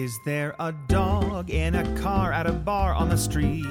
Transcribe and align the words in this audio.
Is 0.00 0.18
there 0.24 0.56
a 0.58 0.72
dog 0.72 1.50
in 1.50 1.74
a 1.74 2.00
car 2.00 2.32
at 2.32 2.46
a 2.46 2.52
bar 2.52 2.94
on 2.94 3.10
the 3.10 3.18
street? 3.18 3.66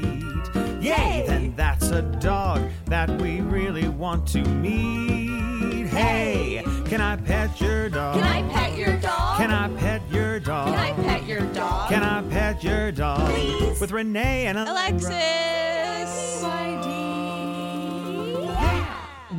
Yay! 0.80 1.24
Then 1.26 1.56
that's 1.56 1.90
a 1.90 2.04
dog 2.04 2.62
that 2.86 3.10
we 3.20 3.42
really 3.42 3.90
want 3.90 4.28
to 4.28 4.44
meet. 4.44 5.88
Hey, 5.88 6.62
can 6.86 7.02
I 7.02 7.16
pet 7.16 7.60
your 7.60 7.90
dog? 7.90 8.22
Can 8.22 8.24
I 8.26 8.48
pet 8.48 8.78
your 8.78 8.96
dog? 8.98 9.38
Can 9.40 9.50
I 9.50 9.70
pet 9.80 10.04
your 10.12 10.40
dog? 10.40 10.68
Can 10.68 10.78
I 10.78 10.94
pet 11.02 11.26
your 11.26 11.42
dog? 11.52 11.90
Can 11.90 12.04
I 12.04 12.22
pet 12.30 12.64
your 12.64 12.92
dog? 12.92 13.34
Please. 13.34 13.82
With 13.82 13.92
Renee 13.92 14.46
and 14.46 14.60
Alexis. 14.60 16.44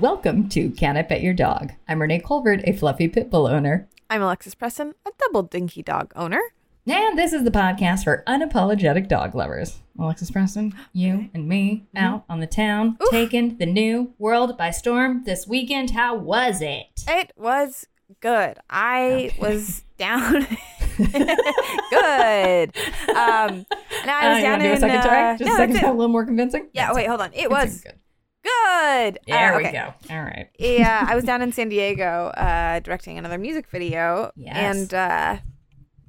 Welcome 0.01 0.49
to 0.49 0.71
Can 0.71 0.97
I 0.97 1.03
Pet 1.03 1.23
Your 1.23 1.35
Dog? 1.35 1.71
I'm 1.87 2.01
Renee 2.01 2.19
Colvert, 2.19 2.63
a 2.65 2.73
fluffy 2.73 3.07
pit 3.07 3.31
bull 3.31 3.47
owner. 3.47 3.89
I'm 4.11 4.23
Alexis 4.23 4.57
Preston, 4.57 4.95
a 5.07 5.13
double 5.21 5.45
dinky 5.45 5.85
dog 5.85 6.13
owner. 6.17 6.41
And 6.87 7.17
this 7.19 7.33
is 7.33 7.45
the 7.45 7.51
podcast 7.51 8.05
for 8.05 8.25
unapologetic 8.27 9.07
dog 9.09 9.35
lovers. 9.35 9.81
Alexis 9.99 10.31
Preston, 10.31 10.73
you 10.93 11.29
and 11.35 11.47
me 11.47 11.87
out 11.95 12.25
on 12.29 12.41
the 12.41 12.47
town, 12.47 12.97
taking 13.11 13.59
the 13.59 13.67
new 13.67 14.15
world 14.19 14.57
by 14.57 14.71
storm 14.71 15.23
this 15.25 15.47
weekend. 15.47 15.91
How 15.91 16.17
was 16.17 16.63
it? 16.63 16.87
It 17.07 17.33
was 17.37 17.87
good. 18.21 18.57
I 18.71 19.31
was 19.39 19.85
down. 19.99 20.47
good. 20.97 22.77
Um, 23.09 23.67
and 24.01 24.11
I 24.11 24.27
Uh, 24.27 24.29
was 24.31 24.39
you 24.39 24.43
down 24.43 24.51
wanna 24.53 24.63
do 24.65 24.71
a 24.71 24.73
in. 24.75 24.81
second 24.81 25.03
try? 25.03 25.31
uh, 25.35 25.37
Just 25.37 25.49
no, 25.49 25.55
a 25.55 25.57
second 25.59 25.73
that's 25.75 25.81
try, 25.83 25.91
a 25.91 25.95
little 25.95 26.09
more 26.09 26.25
convincing? 26.25 26.69
Yeah, 26.73 26.87
That's 26.87 26.97
wait, 26.97 27.09
hold 27.09 27.21
on. 27.21 27.31
It 27.35 27.51
was 27.51 27.83
good. 27.83 27.95
good. 28.43 29.19
There 29.27 29.55
Uh, 29.55 29.59
we 29.59 29.65
go. 29.71 29.95
All 30.11 30.23
right. 30.23 30.49
yeah, 30.59 31.07
I 31.09 31.15
was 31.15 31.25
down 31.25 31.43
in 31.43 31.53
San 31.53 31.69
Diego 31.69 32.29
uh, 32.37 32.81
directing 32.81 33.19
another 33.19 33.39
music 33.39 33.69
video. 33.69 34.33
Yes. 34.35 34.57
And 34.93 34.95
uh, 34.95 35.37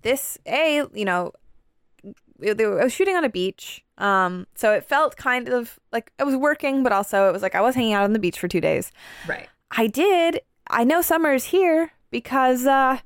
this, 0.02 0.38
A, 0.48 0.84
you 0.94 1.06
know, 1.06 1.32
they 2.40 2.66
were- 2.66 2.82
I 2.82 2.86
was 2.86 2.94
shooting 2.94 3.16
on 3.16 3.24
a 3.24 3.30
beach. 3.30 3.84
Um, 3.98 4.48
so 4.56 4.74
it 4.74 4.84
felt 4.84 5.16
kind 5.16 5.48
of 5.48 5.78
like 5.92 6.12
I 6.20 6.24
was 6.24 6.36
working, 6.36 6.82
but 6.84 6.92
also 6.92 7.30
it 7.30 7.34
was 7.34 7.44
like 7.44 7.54
I 7.56 7.62
was 7.62 7.76
hanging 7.76 7.94
out 7.94 8.04
on 8.04 8.14
the 8.14 8.20
beach 8.20 8.40
for 8.40 8.48
two 8.48 8.62
days. 8.62 8.92
Right. 9.28 9.48
I 9.78 9.88
did. 9.88 10.42
I 10.70 10.84
know 10.84 11.02
summer's 11.02 11.46
here 11.46 11.92
because 12.10 12.66
uh, 12.66 12.98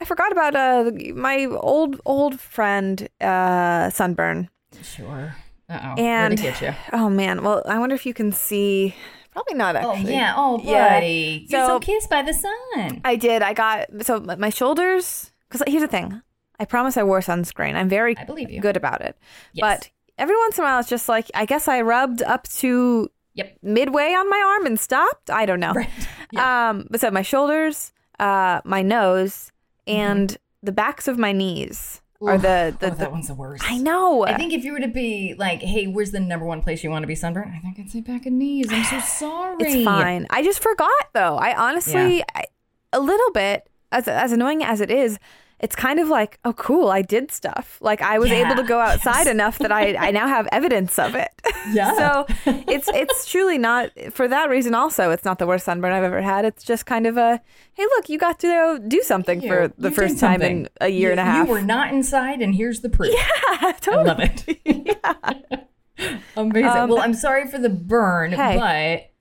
I 0.00 0.04
forgot 0.04 0.30
about 0.30 0.54
uh, 0.54 0.90
my 1.14 1.46
old, 1.46 2.00
old 2.04 2.38
friend, 2.38 3.08
uh, 3.20 3.88
Sunburn. 3.90 4.50
Sure. 4.82 5.34
Uh 5.70 5.80
oh. 5.82 5.94
And- 6.02 6.36
get 6.38 6.60
you? 6.60 6.74
Oh, 6.92 7.08
man. 7.08 7.42
Well, 7.42 7.62
I 7.66 7.78
wonder 7.78 7.94
if 7.94 8.04
you 8.04 8.12
can 8.12 8.30
see. 8.32 8.94
Probably 9.32 9.54
not, 9.54 9.74
actually. 9.76 9.88
Oh, 9.90 9.94
actually. 9.96 10.12
yeah. 10.12 10.34
Oh, 10.36 10.60
Yeah. 10.62 10.88
buddy. 10.96 11.46
You're 11.48 11.60
so 11.62 11.66
So- 11.68 11.80
kissed 11.80 12.10
by 12.10 12.20
the 12.20 12.34
sun. 12.34 13.00
I 13.06 13.16
did. 13.16 13.40
I 13.40 13.54
got 13.54 13.86
so 14.02 14.20
my 14.20 14.34
my 14.36 14.50
shoulders. 14.50 15.32
Because 15.48 15.62
here's 15.66 15.82
the 15.82 15.88
thing, 15.88 16.20
I 16.62 16.64
promise 16.64 16.96
I 16.96 17.02
wore 17.02 17.20
sunscreen. 17.20 17.74
I'm 17.74 17.88
very 17.88 18.16
I 18.16 18.24
believe 18.24 18.50
you. 18.50 18.60
good 18.60 18.76
about 18.76 19.00
it. 19.02 19.16
Yes. 19.52 19.62
But 19.62 19.90
every 20.16 20.36
once 20.36 20.56
in 20.58 20.64
a 20.64 20.66
while, 20.68 20.78
it's 20.80 20.88
just 20.88 21.08
like 21.08 21.28
I 21.34 21.44
guess 21.44 21.66
I 21.68 21.80
rubbed 21.82 22.22
up 22.22 22.44
to 22.60 23.10
Yep. 23.34 23.58
midway 23.62 24.12
on 24.12 24.28
my 24.28 24.42
arm 24.46 24.66
and 24.66 24.78
stopped. 24.78 25.30
I 25.30 25.46
don't 25.46 25.60
know. 25.60 25.72
Right. 25.72 25.90
Um, 26.38 26.86
but 26.90 26.98
so 27.00 27.10
my 27.10 27.20
shoulders, 27.20 27.92
uh, 28.18 28.62
my 28.64 28.80
nose, 28.80 29.52
and 29.86 30.34
the 30.62 30.72
backs 30.72 31.06
of 31.06 31.18
my 31.18 31.32
knees 31.32 32.00
are 32.22 32.38
the 32.38 32.74
the. 32.80 32.86
oh, 32.86 32.90
the 32.90 32.96
that 32.96 33.12
one's 33.12 33.28
the 33.28 33.34
worst. 33.34 33.64
I 33.66 33.76
know. 33.76 34.24
I 34.24 34.36
think 34.38 34.54
if 34.54 34.64
you 34.64 34.72
were 34.72 34.80
to 34.80 34.88
be 34.88 35.34
like, 35.36 35.60
hey, 35.60 35.86
where's 35.88 36.10
the 36.10 36.20
number 36.20 36.46
one 36.46 36.62
place 36.62 36.82
you 36.82 36.88
want 36.90 37.02
to 37.02 37.06
be 37.06 37.14
sunburned? 37.14 37.52
I 37.54 37.58
think 37.58 37.78
I'd 37.78 37.90
say 37.90 38.00
back 38.00 38.24
and 38.24 38.38
knees. 38.38 38.68
I'm 38.70 38.84
so 38.84 39.00
sorry. 39.18 39.56
It's 39.60 39.84
fine. 39.84 40.26
I 40.30 40.42
just 40.42 40.62
forgot 40.62 40.90
though. 41.12 41.36
I 41.36 41.54
honestly, 41.54 42.22
I, 42.34 42.44
a 42.94 43.00
little 43.00 43.30
bit 43.32 43.68
as 43.90 44.08
as 44.08 44.32
annoying 44.32 44.62
as 44.64 44.80
it 44.80 44.90
is, 44.90 45.18
it's 45.62 45.76
kind 45.76 46.00
of 46.00 46.08
like, 46.08 46.38
oh, 46.44 46.52
cool, 46.52 46.88
I 46.88 47.02
did 47.02 47.30
stuff. 47.30 47.78
Like 47.80 48.02
I 48.02 48.18
was 48.18 48.30
Yeah. 48.30 48.44
able 48.44 48.56
to 48.60 48.68
go 48.68 48.80
outside 48.88 49.24
Yes. 49.26 49.28
enough 49.28 49.58
that 49.58 49.70
I 49.72 49.94
I 49.96 50.10
now 50.10 50.26
have 50.28 50.48
evidence 50.52 50.98
of 50.98 51.14
it. 51.14 51.28
Yeah. 51.72 51.94
so 51.94 52.26
it's 52.66 52.88
it's 52.88 53.30
truly 53.30 53.56
not 53.56 53.90
for 54.10 54.26
that 54.26 54.50
reason. 54.50 54.74
Also, 54.74 55.10
it's 55.12 55.24
not 55.24 55.38
the 55.38 55.46
worst 55.46 55.64
sunburn 55.64 55.92
I've 55.92 56.02
ever 56.02 56.20
had. 56.20 56.44
It's 56.44 56.64
just 56.64 56.86
kind 56.86 57.06
of 57.06 57.16
a, 57.16 57.40
hey, 57.74 57.84
look, 57.84 58.08
you 58.08 58.18
got 58.18 58.40
to 58.40 58.80
do 58.88 59.00
something 59.02 59.40
You- 59.40 59.48
for 59.48 59.72
the 59.78 59.92
first 59.92 60.18
time 60.18 60.40
something. 60.40 60.58
in 60.62 60.68
a 60.80 60.88
year 60.88 61.08
You- 61.08 61.10
and 61.12 61.20
a 61.20 61.24
half. 61.24 61.46
You 61.46 61.52
were 61.54 61.62
not 61.62 61.92
inside, 61.92 62.42
and 62.42 62.52
here's 62.54 62.80
the 62.80 62.88
proof. 62.90 63.14
yeah, 63.14 63.72
I 63.86 64.02
love 64.02 64.18
it. 64.20 65.68
Amazing. 66.36 66.68
Um, 66.68 66.90
well, 66.90 66.98
I'm 67.00 67.14
sorry 67.14 67.46
for 67.46 67.58
the 67.58 67.68
burn, 67.68 68.32
Hey. 68.32 68.56
but 68.58 69.11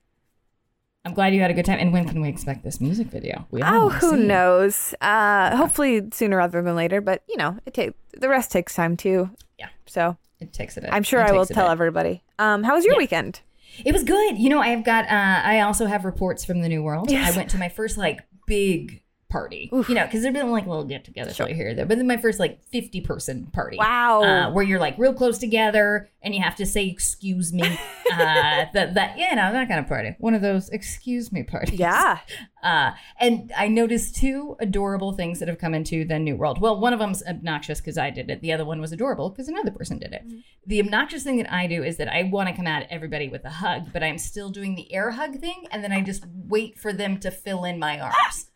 I'm 1.03 1.13
glad 1.13 1.33
you 1.33 1.41
had 1.41 1.49
a 1.49 1.53
good 1.53 1.65
time. 1.65 1.79
And 1.79 1.91
when 1.91 2.07
can 2.07 2.21
we 2.21 2.29
expect 2.29 2.63
this 2.63 2.79
music 2.79 3.07
video? 3.07 3.47
Oh, 3.63 3.89
who 3.89 4.15
knows? 4.15 4.93
Uh, 5.01 5.55
hopefully 5.57 6.01
sooner 6.13 6.37
rather 6.37 6.61
than 6.61 6.75
later. 6.75 7.01
But 7.01 7.23
you 7.27 7.37
know, 7.37 7.57
it 7.65 7.73
take 7.73 7.93
the 8.17 8.29
rest 8.29 8.51
takes 8.51 8.75
time 8.75 8.95
too. 8.95 9.31
Yeah. 9.57 9.69
So 9.87 10.17
It 10.39 10.53
takes 10.53 10.77
a 10.77 10.81
bit. 10.81 10.91
I'm 10.93 11.03
sure 11.03 11.19
It 11.21 11.27
I 11.29 11.31
will 11.31 11.45
tell 11.45 11.69
everybody. 11.69 12.23
Um, 12.37 12.63
how 12.63 12.75
was 12.75 12.85
your 12.85 12.93
Yeah. 12.93 12.99
weekend? 12.99 13.41
It 13.83 13.93
was 13.93 14.03
good. 14.03 14.37
You 14.37 14.49
know, 14.49 14.59
I've 14.59 14.83
got. 14.83 15.05
Uh, 15.05 15.41
I 15.43 15.61
also 15.61 15.85
have 15.87 16.05
reports 16.05 16.45
from 16.45 16.61
the 16.61 16.69
New 16.69 16.83
World. 16.83 17.09
Yes. 17.09 17.33
I 17.33 17.37
went 17.37 17.49
to 17.51 17.57
my 17.57 17.69
first 17.69 17.97
like 17.97 18.19
big 18.45 19.00
party. 19.31 19.69
You 19.71 19.95
know, 19.95 20.05
because 20.05 20.21
there've 20.21 20.33
been 20.33 20.51
like 20.51 20.67
little 20.67 20.83
get 20.83 21.05
togethers 21.05 21.35
Sure. 21.35 21.45
right 21.47 21.55
here, 21.55 21.69
and 21.69 21.77
there, 21.79 21.85
but 21.85 21.97
then 21.97 22.07
my 22.07 22.17
first 22.17 22.39
like 22.39 22.63
fifty 22.65 23.01
person 23.01 23.47
party. 23.47 23.77
Wow. 23.77 24.21
Uh, 24.23 24.51
where 24.51 24.63
you're 24.63 24.79
like 24.79 24.97
real 24.99 25.13
close 25.13 25.37
together, 25.37 26.09
and 26.21 26.35
you 26.35 26.41
have 26.41 26.55
to 26.57 26.65
say 26.65 26.85
excuse 26.87 27.51
me. 27.51 27.63
uh, 28.13 28.65
that 28.73 28.93
that 28.93 29.17
you 29.17 29.35
know 29.35 29.51
that 29.51 29.67
kind 29.67 29.79
of 29.79 29.87
party. 29.87 30.15
One 30.19 30.33
of 30.33 30.41
those 30.41 30.69
excuse 30.69 31.31
me 31.31 31.43
parties. 31.43 31.79
Yeah. 31.79 32.19
Uh, 32.61 32.91
and 33.19 33.51
I 33.57 33.67
noticed 33.67 34.15
two 34.15 34.55
adorable 34.59 35.13
things 35.13 35.39
that 35.39 35.47
have 35.47 35.57
come 35.57 35.73
into 35.73 36.05
the 36.05 36.19
new 36.19 36.35
world. 36.35 36.61
Well, 36.61 36.79
one 36.79 36.93
of 36.93 36.99
them's 36.99 37.23
obnoxious 37.23 37.81
because 37.81 37.97
I 37.97 38.11
did 38.11 38.29
it. 38.29 38.41
The 38.41 38.53
other 38.53 38.65
one 38.65 38.79
was 38.79 38.91
adorable 38.91 39.31
because 39.31 39.47
another 39.47 39.71
person 39.71 39.97
did 39.97 40.13
it. 40.13 40.21
The 40.67 40.79
obnoxious 40.79 41.23
thing 41.23 41.37
that 41.37 41.51
I 41.51 41.65
do 41.65 41.83
is 41.83 41.97
that 41.97 42.07
I 42.07 42.21
want 42.21 42.49
to 42.49 42.55
come 42.55 42.67
at 42.67 42.85
everybody 42.91 43.29
with 43.29 43.43
a 43.45 43.49
hug, 43.49 43.91
but 43.91 44.03
I'm 44.03 44.19
still 44.19 44.51
doing 44.51 44.75
the 44.75 44.93
air 44.93 45.09
hug 45.09 45.39
thing, 45.39 45.65
and 45.71 45.83
then 45.83 45.91
I 45.91 46.01
just 46.01 46.23
wait 46.47 46.77
for 46.77 46.93
them 46.93 47.17
to 47.21 47.31
fill 47.31 47.63
in 47.65 47.79
my 47.79 47.99
arms. 47.99 48.51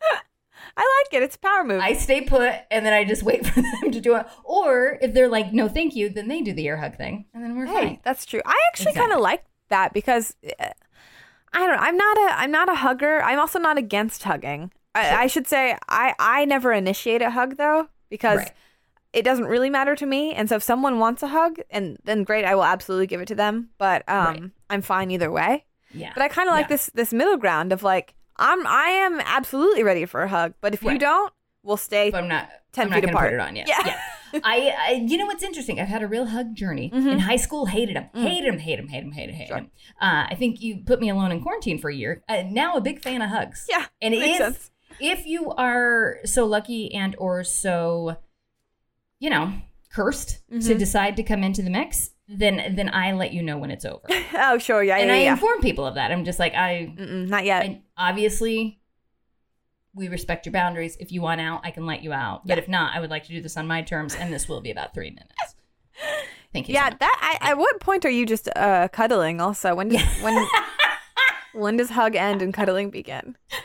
I 0.76 0.82
like 1.10 1.14
it. 1.14 1.24
It's 1.24 1.36
a 1.36 1.38
power 1.38 1.64
move. 1.64 1.80
I 1.80 1.94
stay 1.94 2.20
put, 2.20 2.52
and 2.70 2.84
then 2.84 2.92
I 2.92 3.04
just 3.04 3.22
wait 3.22 3.46
for 3.46 3.60
them 3.62 3.90
to 3.92 4.00
do 4.00 4.16
it. 4.16 4.26
Or 4.44 4.98
if 5.00 5.14
they're 5.14 5.28
like, 5.28 5.52
"No, 5.52 5.68
thank 5.68 5.96
you," 5.96 6.08
then 6.10 6.28
they 6.28 6.42
do 6.42 6.52
the 6.52 6.68
air 6.68 6.76
hug 6.76 6.96
thing, 6.96 7.24
and 7.32 7.42
then 7.42 7.56
we're 7.56 7.66
hey, 7.66 7.72
fine. 7.72 8.00
that's 8.02 8.26
true. 8.26 8.42
I 8.44 8.54
actually 8.68 8.90
Exactly. 8.90 9.00
kind 9.00 9.12
of 9.12 9.20
like 9.20 9.44
that 9.68 9.92
because 9.92 10.36
uh, 10.60 10.66
I 11.52 11.58
don't 11.60 11.70
know. 11.76 11.82
I'm 11.82 11.96
not 11.96 12.18
a 12.18 12.38
I'm 12.38 12.50
not 12.50 12.68
a 12.70 12.74
hugger. 12.74 13.22
I'm 13.22 13.38
also 13.38 13.58
not 13.58 13.78
against 13.78 14.22
hugging. 14.24 14.70
I, 14.94 15.24
I 15.24 15.26
should 15.26 15.46
say 15.46 15.76
I 15.88 16.14
I 16.18 16.44
never 16.44 16.72
initiate 16.72 17.22
a 17.22 17.30
hug 17.30 17.56
though 17.56 17.88
because. 18.10 18.38
Right. 18.38 18.52
It 19.12 19.22
doesn't 19.24 19.46
really 19.46 19.70
matter 19.70 19.96
to 19.96 20.04
me, 20.04 20.34
and 20.34 20.46
so 20.46 20.56
if 20.56 20.62
someone 20.62 20.98
wants 20.98 21.22
a 21.22 21.28
hug, 21.28 21.56
and 21.70 21.96
then 22.04 22.22
great, 22.22 22.44
I 22.44 22.54
will 22.54 22.64
absolutely 22.64 23.06
give 23.06 23.22
it 23.22 23.28
to 23.28 23.34
them. 23.34 23.70
But 23.78 24.06
um, 24.10 24.26
Right. 24.26 24.42
I'm 24.68 24.82
fine 24.82 25.10
either 25.10 25.30
way. 25.32 25.64
Yeah, 25.94 26.10
But 26.12 26.22
I 26.22 26.28
kind 26.28 26.50
of 26.50 26.52
like 26.54 26.64
Yeah. 26.64 26.74
this 26.76 26.90
this 26.92 27.12
middle 27.14 27.38
ground 27.38 27.72
of 27.72 27.82
like 27.82 28.12
I'm 28.38 28.66
I 28.66 28.88
am 28.88 29.20
absolutely 29.20 29.82
ready 29.82 30.04
for 30.06 30.22
a 30.22 30.28
hug, 30.28 30.54
but 30.60 30.74
if 30.74 30.82
you 30.82 30.98
don't, 30.98 31.32
we'll 31.62 31.76
stay. 31.76 32.10
but 32.10 32.22
I'm 32.22 32.28
not. 32.28 32.48
10 32.72 32.84
I'm 32.84 32.90
not 32.90 32.96
feet 32.96 33.00
gonna 33.06 33.12
apart. 33.16 33.30
Put 33.30 33.34
it 33.34 33.40
on 33.40 33.56
yet. 33.56 33.68
Yeah. 33.68 34.00
I, 34.44 34.74
I, 34.78 34.90
you 35.06 35.16
know 35.16 35.24
what's 35.24 35.42
interesting? 35.42 35.80
I've 35.80 35.88
had 35.88 36.02
a 36.02 36.06
real 36.06 36.26
hug 36.26 36.54
journey. 36.54 36.90
Mm-hmm. 36.94 37.08
In 37.08 37.18
high 37.20 37.36
school, 37.36 37.64
hated 37.66 37.96
him, 37.96 38.04
Mm. 38.14 38.22
hated 38.28 38.48
him, 38.52 38.58
hated 38.58 38.80
him, 38.84 38.88
hated 38.88 39.04
him, 39.06 39.12
hated 39.12 39.30
him, 39.30 39.36
hated 39.40 39.54
him. 39.56 39.70
Uh, 40.00 40.26
I 40.28 40.34
think 40.34 40.60
you 40.60 40.82
put 40.84 41.00
me 41.00 41.08
alone 41.08 41.32
in 41.32 41.40
quarantine 41.40 41.78
for 41.78 41.88
a 41.88 41.94
year. 41.94 42.22
Uh, 42.28 42.42
now 42.46 42.74
a 42.76 42.80
big 42.82 43.00
fan 43.02 43.22
of 43.22 43.30
hugs. 43.30 43.64
Yeah, 43.70 43.86
and 44.02 44.12
if 44.14 44.36
sense. 44.36 44.70
if 45.00 45.24
you 45.26 45.50
are 45.52 46.18
so 46.26 46.44
lucky 46.44 46.92
and 46.92 47.14
or 47.18 47.44
so, 47.44 48.18
you 49.18 49.30
know, 49.30 49.54
cursed 49.90 50.40
to 50.50 50.56
Mm-hmm. 50.58 50.76
decide 50.78 51.16
to 51.16 51.22
come 51.22 51.42
into 51.42 51.62
the 51.62 51.70
mix, 51.70 52.10
then 52.28 52.74
then 52.76 52.88
I 52.92 53.12
let 53.12 53.32
you 53.32 53.42
know 53.42 53.58
when 53.58 53.70
it's 53.70 53.84
over, 53.84 54.06
oh 54.34 54.58
sure, 54.58 54.82
yeah, 54.82 54.96
and 54.96 55.08
yeah, 55.08 55.14
I 55.14 55.18
yeah. 55.18 55.32
inform 55.32 55.60
people 55.60 55.86
of 55.86 55.94
that. 55.94 56.10
I'm 56.10 56.24
just 56.24 56.38
like 56.38 56.54
I 56.54 56.92
Mm-mm, 56.96 57.28
not 57.28 57.44
yet. 57.44 57.64
and 57.64 57.82
obviously, 57.96 58.80
we 59.94 60.08
respect 60.08 60.46
your 60.46 60.52
boundaries. 60.52 60.96
If 60.98 61.12
you 61.12 61.22
want 61.22 61.40
out, 61.40 61.60
I 61.64 61.70
can 61.70 61.86
let 61.86 62.02
you 62.02 62.12
out. 62.12 62.46
But 62.46 62.58
if 62.58 62.68
not, 62.68 62.94
I 62.96 63.00
would 63.00 63.10
like 63.10 63.24
to 63.24 63.30
do 63.30 63.40
this 63.40 63.56
on 63.56 63.66
my 63.66 63.82
terms, 63.82 64.14
and 64.14 64.32
this 64.32 64.48
will 64.48 64.60
be 64.60 64.70
about 64.70 64.92
three 64.92 65.10
minutes. 65.10 65.54
Thank 66.52 66.68
you. 66.68 66.74
so 66.74 66.80
yeah, 66.80 66.90
much. 66.90 66.98
that. 67.00 67.38
I, 67.40 67.50
at 67.50 67.58
what 67.58 67.80
point 67.80 68.04
are 68.04 68.10
you 68.10 68.26
just 68.26 68.48
uh, 68.56 68.88
cuddling? 68.88 69.40
Also, 69.40 69.74
when 69.74 69.88
does 69.88 70.02
when 70.22 70.46
when 71.54 71.76
does 71.76 71.90
hug 71.90 72.16
end 72.16 72.42
and 72.42 72.52
cuddling 72.52 72.90
begin? 72.90 73.36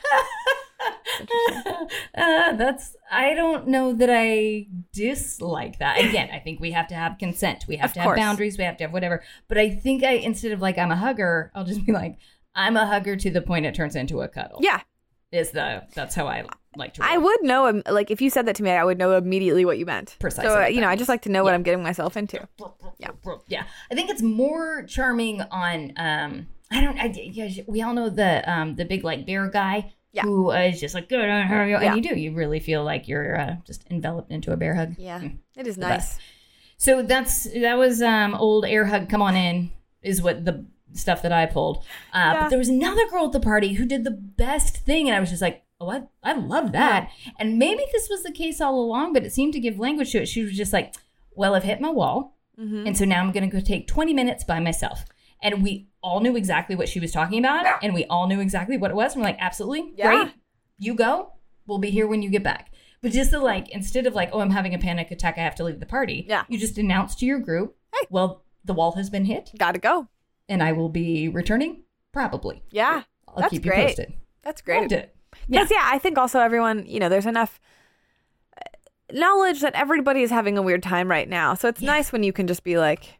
uh, 2.17 2.53
that's. 2.55 2.95
I 3.11 3.33
don't 3.33 3.67
know 3.67 3.93
that 3.93 4.09
I 4.11 4.67
dislike 4.93 5.79
that. 5.79 5.99
Again, 5.99 6.29
I 6.31 6.39
think 6.39 6.59
we 6.59 6.71
have 6.71 6.87
to 6.87 6.95
have 6.95 7.17
consent. 7.17 7.65
We 7.67 7.77
have 7.77 7.91
Of 7.91 7.93
to 7.95 8.03
course. 8.03 8.17
have 8.19 8.25
boundaries. 8.27 8.57
We 8.57 8.63
have 8.63 8.77
to 8.77 8.85
have 8.85 8.93
whatever. 8.93 9.23
But 9.47 9.57
I 9.57 9.69
think 9.69 10.03
I 10.03 10.13
instead 10.13 10.51
of 10.51 10.61
like 10.61 10.77
I'm 10.77 10.91
a 10.91 10.95
hugger, 10.95 11.51
I'll 11.55 11.65
just 11.65 11.85
be 11.85 11.91
like 11.91 12.17
I'm 12.55 12.77
a 12.77 12.85
hugger 12.85 13.15
to 13.15 13.29
the 13.31 13.41
point 13.41 13.65
it 13.65 13.75
turns 13.75 13.95
into 13.95 14.21
a 14.21 14.27
cuddle. 14.27 14.59
Yeah, 14.61 14.81
is 15.31 15.51
the 15.51 15.83
that's 15.93 16.15
how 16.15 16.27
I 16.27 16.45
like 16.75 16.93
to. 16.95 17.03
I 17.03 17.17
would 17.17 17.43
know. 17.43 17.67
um, 17.67 17.83
Like 17.89 18.11
if 18.11 18.21
you 18.21 18.29
said 18.29 18.45
that 18.47 18.55
to 18.57 18.63
me, 18.63 18.71
I 18.71 18.83
would 18.83 18.97
know 18.97 19.15
immediately 19.17 19.65
what 19.65 19.77
you 19.77 19.85
meant. 19.85 20.15
Precisely 20.19 20.49
So 20.49 20.63
uh, 20.63 20.65
you 20.67 20.77
know, 20.81 20.87
that 20.87 20.91
I 20.91 20.95
just 20.95 21.09
like 21.09 21.21
to 21.23 21.29
know 21.29 21.43
what 21.43 21.53
I'm 21.53 21.63
getting 21.63 21.83
myself 21.83 22.15
into. 22.17 22.47
yeah 22.99 23.09
yeah 23.47 23.63
i 23.91 23.95
think 23.95 24.09
it's 24.09 24.21
more 24.21 24.83
charming 24.83 25.41
on 25.41 25.91
um 25.97 26.47
i 26.71 26.79
don't 26.81 26.97
I, 26.99 27.05
yeah, 27.15 27.63
we 27.67 27.81
all 27.81 27.93
know 27.93 28.09
the 28.09 28.49
um 28.51 28.75
the 28.75 28.85
big 28.85 29.03
like 29.03 29.25
bear 29.25 29.49
guy 29.49 29.93
Yeah. 30.13 30.23
who 30.23 30.51
is 30.51 30.79
just 30.79 30.93
like, 30.95 31.07
good, 31.09 31.27
uh, 31.29 31.43
hurry 31.43 31.73
up," 31.73 31.81
Yeah. 31.81 31.93
and 31.93 32.03
you 32.03 32.09
do. 32.13 32.19
You 32.19 32.33
really 32.33 32.59
feel 32.59 32.83
like 32.83 33.07
you're 33.07 33.39
uh, 33.39 33.55
just 33.65 33.85
enveloped 33.89 34.31
into 34.31 34.51
a 34.51 34.57
bear 34.57 34.75
hug. 34.75 34.95
Yeah, 34.97 35.19
Mm. 35.21 35.37
it 35.55 35.67
is 35.67 35.75
The 35.75 35.81
nice. 35.81 35.89
best. 35.89 36.21
So 36.77 37.01
that's 37.03 37.43
that 37.53 37.77
was 37.77 38.01
um 38.01 38.33
old 38.35 38.65
air 38.65 38.85
hug. 38.85 39.07
Come 39.09 39.21
on 39.21 39.35
in 39.35 39.71
is 40.01 40.21
what 40.21 40.45
the 40.45 40.65
stuff 40.93 41.21
that 41.21 41.31
I 41.31 41.45
pulled. 41.45 41.77
Uh, 42.13 42.17
Yeah. 42.17 42.39
But 42.41 42.49
there 42.49 42.59
was 42.59 42.69
another 42.69 43.07
girl 43.09 43.25
at 43.27 43.31
the 43.31 43.39
party 43.39 43.73
who 43.73 43.85
did 43.85 44.03
the 44.03 44.11
best 44.11 44.77
thing, 44.77 45.07
and 45.07 45.15
I 45.15 45.19
was 45.19 45.29
just 45.29 45.41
like, 45.41 45.63
oh, 45.79 45.89
I 45.89 46.03
I 46.23 46.33
love 46.33 46.71
that. 46.73 47.09
And 47.39 47.57
maybe 47.57 47.83
this 47.93 48.09
was 48.09 48.23
the 48.23 48.31
case 48.31 48.59
all 48.59 48.79
along, 48.79 49.13
but 49.13 49.23
it 49.23 49.31
seemed 49.31 49.53
to 49.53 49.59
give 49.59 49.79
language 49.79 50.11
to 50.11 50.21
it. 50.21 50.27
She 50.27 50.43
was 50.43 50.57
just 50.57 50.73
like, 50.73 50.95
well, 51.35 51.55
I've 51.55 51.63
hit 51.63 51.79
my 51.81 51.89
wall, 51.91 52.35
Mm-hmm. 52.59 52.85
and 52.87 52.97
so 52.97 53.05
now 53.05 53.21
I'm 53.21 53.31
going 53.31 53.49
to 53.49 53.55
go 53.57 53.61
take 53.63 53.87
20 53.87 54.13
minutes 54.13 54.43
by 54.43 54.59
myself. 54.59 55.05
And 55.41 55.63
we 55.63 55.87
all 56.03 56.19
knew 56.19 56.35
exactly 56.35 56.75
what 56.75 56.87
she 56.89 56.99
was 56.99 57.11
talking 57.11 57.39
about, 57.39 57.65
and 57.83 57.93
we 57.93 58.05
all 58.05 58.27
knew 58.27 58.39
exactly 58.39 58.77
what 58.77 58.91
it 58.91 58.95
was. 58.95 59.13
And 59.13 59.21
we're 59.21 59.29
like, 59.29 59.37
absolutely, 59.39 59.93
Yeah. 59.97 60.23
great. 60.23 60.33
You 60.77 60.93
go. 60.95 61.33
We'll 61.67 61.77
be 61.79 61.89
here 61.89 62.07
when 62.07 62.21
you 62.21 62.29
get 62.29 62.43
back. 62.43 62.71
But 63.01 63.11
just 63.11 63.31
the 63.31 63.39
like, 63.39 63.69
instead 63.69 64.05
of 64.05 64.13
like, 64.13 64.29
oh, 64.33 64.39
I'm 64.41 64.51
having 64.51 64.73
a 64.75 64.77
panic 64.79 65.09
attack, 65.11 65.37
I 65.37 65.41
have 65.41 65.55
to 65.55 65.63
leave 65.63 65.79
the 65.79 65.85
party. 65.87 66.25
Yeah. 66.29 66.43
You 66.47 66.59
just 66.59 66.77
announce 66.77 67.15
to 67.15 67.25
your 67.25 67.39
group, 67.39 67.75
Hey. 67.93 68.05
well, 68.11 68.43
the 68.63 68.73
wall 68.73 68.91
has 68.93 69.09
been 69.09 69.25
hit, 69.25 69.51
Gotta 69.57 69.79
go. 69.79 70.07
and 70.47 70.61
I 70.61 70.71
will 70.73 70.89
be 70.89 71.27
returning 71.27 71.83
probably. 72.11 72.61
Yeah, 72.69 73.03
I'll 73.27 73.37
That's 73.37 73.51
keep 73.51 73.65
you 73.65 73.71
great. 73.71 73.87
posted. 73.87 74.13
that's 74.43 74.61
great. 74.61 74.81
Loved 74.81 74.91
it. 74.91 75.15
Yeah. 75.47 75.61
Because 75.61 75.71
yeah. 75.71 75.83
I 75.85 75.97
think 75.97 76.17
also 76.19 76.39
everyone, 76.39 76.85
you 76.85 76.99
know, 76.99 77.09
there's 77.09 77.25
enough 77.25 77.59
uh, 78.57 78.61
knowledge 79.13 79.61
that 79.61 79.73
everybody 79.75 80.21
is 80.21 80.29
having 80.29 80.57
a 80.57 80.61
weird 80.61 80.83
time 80.83 81.09
right 81.09 81.27
now. 81.29 81.53
So 81.55 81.67
it's 81.69 81.81
nice 81.81 82.11
when 82.11 82.21
you 82.23 82.33
can 82.33 82.47
just 82.47 82.63
be 82.63 82.77
like, 82.77 83.17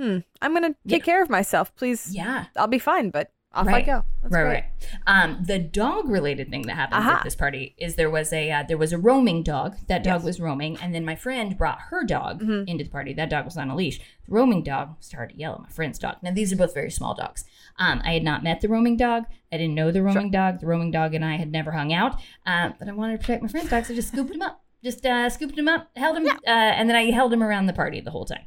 "Hmm, 0.00 0.18
I'm 0.40 0.54
gonna 0.54 0.74
take 0.88 1.02
Yeah. 1.06 1.12
care 1.12 1.22
of 1.22 1.28
myself. 1.30 1.74
Please, 1.76 2.14
Yeah. 2.14 2.46
I'll 2.56 2.66
be 2.66 2.78
fine." 2.78 3.10
But 3.10 3.30
off 3.52 3.66
I 3.66 3.72
Right. 3.72 3.86
go. 3.86 4.04
That's 4.22 4.32
right, 4.32 4.42
great. 4.44 4.52
right. 4.52 4.64
Um, 5.08 5.42
the 5.44 5.58
dog 5.58 6.08
related 6.08 6.50
thing 6.50 6.62
that 6.68 6.76
happened 6.76 7.00
Aha. 7.02 7.16
at 7.18 7.24
this 7.24 7.34
party 7.34 7.74
is 7.78 7.96
there 7.96 8.08
was 8.08 8.32
a 8.32 8.48
uh, 8.50 8.62
there 8.62 8.78
was 8.78 8.92
a 8.92 8.98
roaming 8.98 9.42
dog. 9.42 9.76
That 9.88 10.04
dog 10.04 10.20
Yes. 10.20 10.24
was 10.24 10.40
roaming, 10.40 10.78
and 10.80 10.94
then 10.94 11.04
my 11.04 11.16
friend 11.16 11.58
brought 11.58 11.80
her 11.90 12.04
dog 12.04 12.42
Mhm. 12.42 12.68
into 12.68 12.84
the 12.84 12.90
party. 12.90 13.12
That 13.12 13.28
dog 13.28 13.44
was 13.44 13.56
on 13.56 13.68
a 13.68 13.74
leash. 13.74 13.98
The 13.98 14.32
roaming 14.32 14.62
dog 14.62 14.94
started 15.00 15.34
to 15.34 15.40
yell 15.40 15.54
at 15.54 15.62
my 15.62 15.68
friend's 15.68 15.98
dog. 15.98 16.18
Now 16.22 16.30
these 16.30 16.52
are 16.52 16.56
both 16.56 16.72
very 16.74 16.90
small 16.92 17.12
dogs. 17.14 17.44
Um, 17.76 18.00
I 18.04 18.12
had 18.12 18.22
not 18.22 18.44
met 18.44 18.60
the 18.60 18.68
roaming 18.68 18.96
dog. 18.96 19.24
I 19.52 19.56
didn't 19.56 19.74
know 19.74 19.90
the 19.90 20.02
roaming 20.02 20.30
dog. 20.30 20.60
The 20.60 20.66
roaming 20.66 20.92
dog 20.92 21.14
and 21.14 21.24
I 21.24 21.36
had 21.36 21.50
never 21.50 21.72
hung 21.72 21.92
out. 21.92 22.20
Um, 22.46 22.74
but 22.78 22.88
I 22.88 22.92
wanted 22.92 23.14
to 23.14 23.18
protect 23.26 23.42
my 23.42 23.48
friend's 23.48 23.70
dog, 23.70 23.84
so 23.84 23.92
I 23.94 23.96
just 23.96 24.08
scooped 24.08 24.32
him 24.32 24.42
up. 24.42 24.62
Just 24.84 25.04
uh, 25.04 25.28
scooped 25.28 25.58
him 25.58 25.66
up, 25.68 25.90
held 25.96 26.16
him, 26.16 26.26
uh, 26.28 26.38
and 26.46 26.88
then 26.88 26.96
I 26.96 27.10
held 27.10 27.32
him 27.32 27.42
around 27.42 27.66
the 27.66 27.72
party 27.74 28.00
the 28.00 28.12
whole 28.12 28.24
time. 28.24 28.44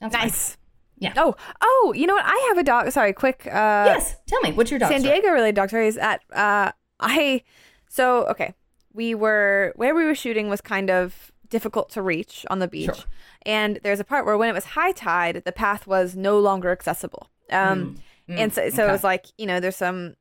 That's 0.00 0.14
fine. 0.14 0.24
Nice. 0.26 0.56
Yeah. 0.98 1.12
Oh, 1.16 1.34
oh, 1.60 1.92
you 1.94 2.06
know 2.06 2.14
what? 2.14 2.24
I 2.26 2.46
have 2.48 2.58
a 2.58 2.62
dog. 2.62 2.90
Sorry, 2.90 3.12
quick. 3.12 3.46
Uh, 3.46 3.84
yes. 3.86 4.16
Tell 4.26 4.40
me, 4.40 4.52
what's 4.52 4.70
your 4.70 4.80
dog? 4.80 4.90
San 4.90 5.00
story? 5.00 5.20
Diego 5.20 5.32
related 5.32 5.56
dog 5.56 5.68
story 5.68 5.88
is 5.88 5.98
at 5.98 6.22
uh 6.32 6.72
I 7.00 7.42
so 7.88 8.26
okay. 8.28 8.54
We 8.92 9.14
were 9.14 9.72
where 9.76 9.94
we 9.94 10.04
were 10.04 10.14
shooting 10.14 10.48
was 10.48 10.60
kind 10.60 10.90
of 10.90 11.32
difficult 11.50 11.90
to 11.90 12.02
reach 12.02 12.46
on 12.50 12.58
the 12.60 12.68
beach. 12.68 12.86
Sure. 12.86 13.04
And 13.44 13.78
there's 13.82 14.00
a 14.00 14.04
part 14.04 14.24
where 14.26 14.36
when 14.38 14.48
it 14.48 14.54
was 14.54 14.64
high 14.64 14.92
tide, 14.92 15.42
the 15.44 15.52
path 15.52 15.86
was 15.86 16.16
no 16.16 16.38
longer 16.38 16.70
accessible. 16.70 17.30
Um 17.50 17.98
Mm, 18.28 18.40
and 18.40 18.52
so 18.52 18.68
so 18.70 18.82
okay. 18.82 18.88
it 18.88 18.92
was 18.92 19.04
like, 19.04 19.26
you 19.38 19.46
know, 19.46 19.60
there's 19.60 19.76
some 19.76 20.16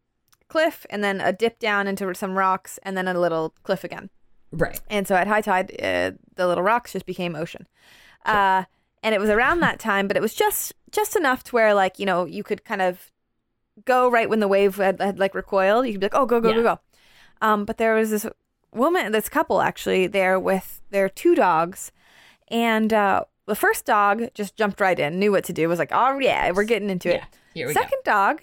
cliff 0.48 0.86
and 0.92 1.04
then 1.04 1.19
a 1.21 1.33
dip 1.33 1.57
down 1.57 1.88
into 1.88 2.13
some 2.13 2.38
rocks 2.38 2.78
and 2.83 2.95
then 2.95 3.07
a 3.07 3.19
little 3.19 3.56
cliff 3.63 3.83
again. 3.83 4.12
Right. 4.51 4.80
And 4.89 5.07
so 5.07 5.16
at 5.16 5.28
high 5.28 5.42
tide, 5.42 5.71
uh, 5.81 6.12
the 6.36 6.48
little 6.48 6.63
rocks 6.63 6.94
just 6.94 7.07
became 7.07 7.36
ocean. 7.36 7.68
Uh, 8.24 8.66
and 9.06 9.13
it 9.13 9.22
was 9.22 9.30
around 9.30 9.60
that 9.60 9.78
time, 9.80 10.07
but 10.07 10.18
it 10.18 10.19
was 10.22 10.34
just 10.34 10.74
just 10.92 11.16
enough 11.16 11.44
to 11.44 11.52
where 11.52 11.74
like 11.75 12.00
you 12.00 12.06
know 12.07 12.25
you 12.25 12.44
could 12.44 12.66
kind 12.66 12.81
of 12.81 13.12
go 13.86 14.10
right 14.10 14.30
when 14.30 14.40
the 14.40 14.48
wave 14.48 14.78
had, 14.78 15.00
had 15.00 15.19
like 15.19 15.36
recoiled. 15.36 15.86
You 15.86 15.94
could 15.94 16.02
be 16.02 16.06
like, 16.07 16.16
oh, 16.16 16.25
go, 16.25 16.42
go, 16.42 16.50
Yeah. 16.50 16.56
go, 16.56 16.63
go. 16.63 16.80
Um, 17.42 17.66
but 17.66 17.78
there 17.78 17.94
was 17.94 18.10
this 18.10 18.25
woman, 18.74 19.12
this 19.12 19.30
couple 19.30 19.62
actually 19.62 20.07
there 20.07 20.40
with 20.40 20.81
their 20.90 21.07
two 21.07 21.36
dogs, 21.36 21.92
and 22.48 22.92
uh, 22.92 23.25
the 23.46 23.56
first 23.56 23.86
dog 23.86 24.30
just 24.34 24.56
jumped 24.56 24.81
right 24.81 24.98
in, 24.98 25.19
knew 25.19 25.31
what 25.31 25.44
to 25.44 25.54
do, 25.54 25.68
was 25.69 25.78
like, 25.78 25.92
oh 25.92 26.18
yeah, 26.19 26.50
we're 26.52 26.63
getting 26.63 26.90
into 26.90 27.10
it. 27.10 27.18
Yeah. 27.18 27.25
Here 27.54 27.68
we 27.68 27.74
Second 27.74 28.00
dog, 28.04 28.42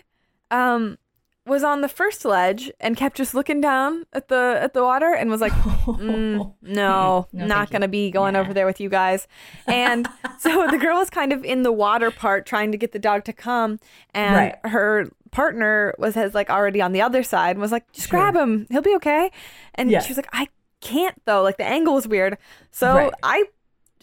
um, 0.50 0.96
was 1.44 1.64
on 1.64 1.80
the 1.80 1.88
first 1.88 2.24
ledge 2.24 2.70
and 2.78 2.96
kept 2.96 3.16
just 3.16 3.34
looking 3.34 3.60
down 3.60 4.04
at 4.12 4.28
the 4.28 4.58
at 4.60 4.74
the 4.74 4.82
water 4.82 5.12
and 5.12 5.28
was 5.28 5.40
like, 5.40 5.52
mm, 5.52 6.52
no, 6.62 7.26
No, 7.32 7.46
not 7.46 7.70
gonna 7.70 7.88
be 7.88 8.10
going 8.10 8.34
Nah. 8.34 8.40
over 8.40 8.54
there 8.54 8.66
with 8.66 8.80
you 8.80 8.88
guys. 8.88 9.26
And 9.66 10.08
so 10.38 10.66
the 10.70 10.78
girl 10.78 10.98
was 10.98 11.10
kind 11.10 11.32
of 11.32 11.44
in 11.44 11.62
the 11.64 11.72
water 11.72 12.10
part 12.12 12.46
trying 12.46 12.70
to 12.72 12.78
get 12.78 12.92
the 12.92 12.98
dog 13.00 13.24
to 13.24 13.32
come, 13.32 13.78
and 14.14 14.36
Right. 14.36 14.56
her 14.70 15.08
partner 15.32 15.94
was 15.98 16.14
has 16.14 16.32
like 16.34 16.48
already 16.50 16.80
on 16.80 16.92
the 16.92 17.00
other 17.02 17.22
side 17.22 17.50
and 17.52 17.60
was 17.60 17.72
like, 17.72 17.90
just 17.92 18.08
Sure. 18.08 18.20
grab 18.20 18.36
him, 18.36 18.66
he'll 18.70 18.82
be 18.82 18.94
okay. 18.96 19.30
And 19.74 19.90
Yeah. 19.90 20.00
she 20.00 20.10
was 20.10 20.18
like, 20.18 20.28
I 20.32 20.48
can't 20.80 21.20
though, 21.24 21.42
like 21.42 21.56
the 21.56 21.64
angle 21.66 21.94
was 21.94 22.06
weird. 22.06 22.38
So 22.70 22.94
Right. 22.94 23.12
I. 23.22 23.44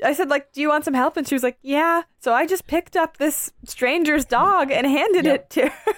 I 0.02 0.14
said, 0.14 0.30
like, 0.30 0.54
do 0.54 0.62
you 0.62 0.70
want 0.70 0.86
some 0.86 0.94
help? 0.94 1.18
And 1.18 1.28
she 1.28 1.36
was 1.36 1.44
like, 1.44 1.58
yeah. 1.62 2.04
So 2.22 2.32
I 2.34 2.46
just 2.46 2.68
picked 2.68 2.96
up 2.96 3.18
this 3.18 3.52
stranger's 3.66 4.24
dog 4.24 4.72
and 4.72 4.88
handed 4.88 5.26
Yep. 5.26 5.36
it 5.36 5.50
to 5.50 5.68
her. 5.68 5.94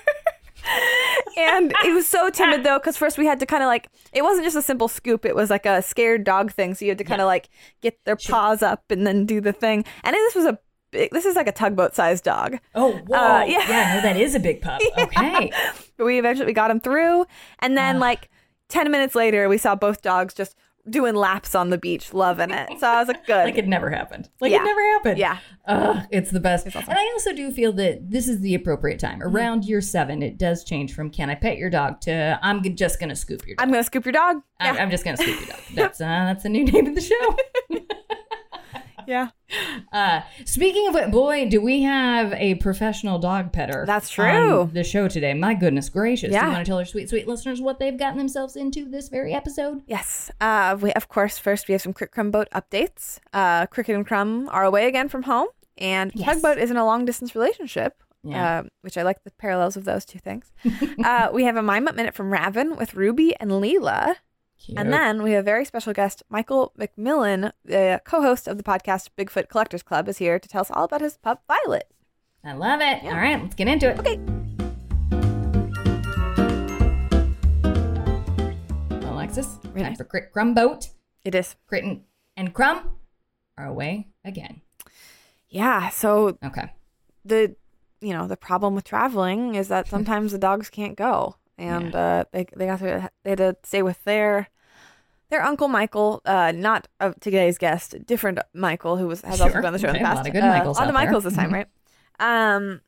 And 1.38 1.74
it 1.86 1.94
was 1.94 2.08
so 2.08 2.30
timid 2.30 2.64
though, 2.64 2.80
because 2.80 2.98
first 2.98 3.18
we 3.18 3.26
had 3.26 3.40
to 3.40 3.46
kind 3.46 3.64
of 3.64 3.68
like 3.68 3.90
it 4.14 4.22
wasn't 4.22 4.46
just 4.46 4.56
a 4.56 4.62
simple 4.62 4.88
scoop; 4.88 5.26
it 5.26 5.36
was 5.36 5.50
like 5.50 5.66
a 5.66 5.82
scared 5.82 6.24
dog 6.24 6.52
thing. 6.52 6.74
So 6.76 6.86
you 6.86 6.92
had 6.92 6.98
to 6.98 7.04
kind 7.04 7.22
of 7.22 7.28
like 7.28 7.50
get 7.82 8.04
their 8.06 8.16
paws 8.16 8.62
up 8.62 8.90
and 8.90 9.06
then 9.06 9.26
do 9.26 9.42
the 9.42 9.54
thing. 9.54 9.86
And 10.04 10.14
this 10.14 10.36
was 10.36 10.46
a 10.46 10.60
big, 10.92 11.12
this 11.12 11.26
is 11.26 11.36
like 11.36 11.48
a 11.48 11.52
tugboat 11.52 11.96
sized 11.96 12.24
dog. 12.24 12.58
Oh, 12.76 12.94
whoa. 13.08 13.18
Uh, 13.18 13.44
yeah. 13.48 13.66
yeah. 13.68 13.96
no, 13.96 14.02
that 14.02 14.18
is 14.18 14.36
a 14.36 14.40
big 14.40 14.62
pup. 14.62 14.82
Okay. 14.98 15.52
But 15.98 16.06
we 16.06 16.20
eventually 16.20 16.46
we 16.46 16.54
got 16.54 16.72
him 16.72 16.80
through, 16.80 17.26
and 17.60 17.78
then 17.78 18.00
like 18.00 18.30
ten 18.70 18.92
minutes 18.92 19.16
later, 19.16 19.50
we 19.50 19.58
saw 19.58 19.76
both 19.76 20.02
dogs 20.02 20.34
just 20.34 20.56
doing 20.90 21.16
laps 21.16 21.54
on 21.56 21.70
the 21.70 21.78
beach, 21.78 22.14
loving 22.14 22.52
it. 22.52 22.80
So 22.80 22.88
I 22.88 23.00
was 23.00 23.08
like, 23.08 23.26
good. 23.28 23.46
like 23.46 23.58
it 23.58 23.68
never 23.68 23.90
happened. 23.90 24.30
Like 24.40 24.52
Yeah. 24.52 24.62
it 24.62 24.66
never 24.66 24.82
happened. 24.94 25.18
Yeah. 25.18 25.38
Ugh, 25.68 26.06
it's 26.12 26.32
the 26.32 26.40
best. 26.40 26.66
it's 26.68 26.76
And 26.76 26.86
I 26.90 27.10
also 27.14 27.34
do 27.34 27.52
feel 27.52 27.72
that 27.74 28.10
this 28.10 28.28
is 28.28 28.40
the 28.42 28.56
appropriate 28.56 29.00
time. 29.00 29.20
Mm-hmm. 29.20 29.36
Around 29.36 29.66
year 29.66 29.82
seven, 29.82 30.22
it 30.24 30.38
does 30.38 30.64
change 30.64 30.94
from 30.94 31.10
can 31.10 31.30
I 31.30 31.36
pet 31.36 31.58
your 31.58 31.70
dog 31.70 32.02
to 32.02 32.40
I'm 32.42 32.64
just 32.76 33.00
going 33.00 33.10
to 33.10 33.16
scoop 33.16 33.46
your 33.46 33.56
dog. 33.56 33.64
I'm 33.64 33.72
gonna 33.72 33.84
scoop 33.84 34.06
your 34.06 34.14
dog. 34.14 34.38
I'm, 34.60 34.76
Yeah, 34.76 34.84
I'm 34.84 34.90
just 34.92 35.04
going 35.04 35.18
to 35.18 35.24
scoop 35.24 35.40
your 35.40 35.50
dog. 35.50 35.60
That's, 35.76 36.02
uh, 36.02 36.06
that's 36.06 36.44
the 36.44 36.50
new 36.50 36.66
name 36.66 36.88
of 36.88 36.96
the 36.96 37.02
show. 37.02 37.36
yeah. 39.12 39.28
Uh, 39.92 40.22
speaking 40.46 40.88
of 40.88 40.96
it, 40.96 41.12
boy, 41.12 41.50
do 41.50 41.60
we 41.62 41.82
have 41.84 42.32
a 42.34 42.56
professional 42.56 43.20
dog 43.20 43.52
petter? 43.52 43.84
That's 43.86 44.10
true. 44.10 44.70
The 44.72 44.84
show 44.84 45.08
today. 45.08 45.34
My 45.34 45.54
goodness 45.54 45.90
gracious! 45.90 46.32
Yeah. 46.32 46.42
Do 46.42 46.46
you 46.48 46.54
want 46.54 46.66
to 46.66 46.70
tell 46.70 46.78
our 46.80 46.86
sweet, 46.86 47.10
sweet 47.10 47.28
listeners 47.28 47.60
what 47.62 47.78
they've 47.80 47.98
gotten 47.98 48.18
themselves 48.18 48.56
into 48.56 48.86
this 48.86 49.10
very 49.10 49.34
episode? 49.34 49.84
Yes. 49.88 50.32
Uh, 50.40 50.78
we, 50.80 50.94
of 50.94 51.10
course, 51.10 51.38
first 51.38 51.68
we 51.68 51.74
have 51.74 51.82
some 51.82 51.94
Cricket 51.94 52.14
Crumb 52.14 52.32
boat 52.32 52.48
updates. 52.56 53.20
Uh, 53.34 53.66
Cricket 53.68 53.96
and 53.96 54.08
Crumb 54.08 54.48
are 54.50 54.64
away 54.64 54.88
again 54.88 55.10
from 55.10 55.24
home, 55.24 55.48
and 55.78 56.12
Yes. 56.16 56.28
Tugboat 56.28 56.58
is 56.58 56.72
in 56.72 56.78
a 56.78 56.86
long 56.86 57.04
distance 57.06 57.36
relationship, 57.36 58.02
Yeah. 58.24 58.60
uh, 58.60 58.64
which 58.82 58.98
I 58.98 59.04
like 59.04 59.24
the 59.26 59.32
parallels 59.32 59.76
of 59.76 59.84
those 59.84 60.06
two 60.06 60.20
things. 60.20 60.52
uh, 61.04 61.30
we 61.34 61.44
have 61.44 61.58
a 61.58 61.62
My 61.62 61.80
Mutt 61.82 61.96
Minute 61.98 62.14
from 62.16 62.32
Raven 62.32 62.78
with 62.78 62.94
Ruby 62.96 63.36
and 63.40 63.52
Leela. 63.52 64.16
Cute. 64.64 64.78
And 64.78 64.94
then 64.94 65.24
we 65.24 65.32
have 65.32 65.42
a 65.42 65.44
very 65.44 65.66
special 65.66 65.92
guest, 65.92 66.22
Michael 66.30 66.72
McMillan, 66.78 67.52
the 67.66 68.00
co 68.06 68.22
host 68.22 68.48
of 68.48 68.58
the 68.58 68.64
podcast 68.64 69.10
Bigfoot 69.18 69.50
Collectors 69.50 69.82
Club, 69.82 70.08
is 70.08 70.20
here 70.20 70.38
to 70.40 70.48
tell 70.48 70.62
us 70.62 70.70
all 70.72 70.84
about 70.86 71.02
his 71.02 71.18
pup, 71.18 71.44
Violet. 71.48 71.88
I 72.44 72.54
love 72.54 72.80
it. 72.82 73.04
All 73.04 73.12
right, 73.18 73.42
let's 73.42 73.56
get 73.56 73.68
into 73.68 73.90
it. 73.90 74.00
Okay. 74.00 74.20
Alexis, 79.10 79.58
Ready. 79.74 79.84
time 79.84 79.96
for 79.96 80.04
Crit 80.04 80.32
Crumb 80.32 80.54
Boat. 80.54 80.90
It 81.24 81.36
is. 81.36 81.56
And, 81.72 82.02
and 82.36 82.54
Crumb 82.54 82.92
are 83.58 83.66
away 83.66 84.08
again. 84.26 84.62
Yeah. 85.50 85.90
So 85.90 86.38
Okay. 86.44 86.72
the 87.26 87.56
you 88.00 88.14
know 88.14 88.28
the 88.28 88.38
problem 88.38 88.74
with 88.74 88.84
traveling 88.86 89.56
is 89.56 89.68
that 89.68 89.88
sometimes 89.88 90.32
the 90.32 90.38
dogs 90.40 90.70
can't 90.70 90.96
go 90.96 91.36
and 91.62 91.96
uh 91.96 92.26
they 92.32 92.46
they 92.56 92.66
got 92.66 92.80
to 92.80 93.10
they 93.24 93.30
had 93.32 93.38
to 93.38 93.56
stay 93.64 93.82
with 93.82 94.04
their 94.04 94.50
their 95.30 95.44
uncle 95.44 95.68
Michael 95.68 96.22
uh 96.26 96.52
not 96.56 96.88
of 97.00 97.20
today's 97.20 97.58
guest 97.58 97.96
different 98.06 98.40
Michael 98.54 98.98
who 98.98 99.08
was 99.08 99.22
has 99.22 99.40
also 99.40 99.54
been 99.56 99.66
on 99.66 99.74
the 99.74 99.80
show 99.80 99.88
in 99.90 99.94
the 99.94 100.02
a 100.02 100.14
lot 100.14 100.28
of 100.28 100.34
good 100.34 100.44
Uh, 100.44 100.48
Michaels 100.48 100.78
a 100.78 100.82
lot 100.82 100.90
of. 100.90 100.94
Michaels 100.94 101.24
this 101.24 101.36
time 101.36 101.54
right 101.60 101.68
um 102.20 102.82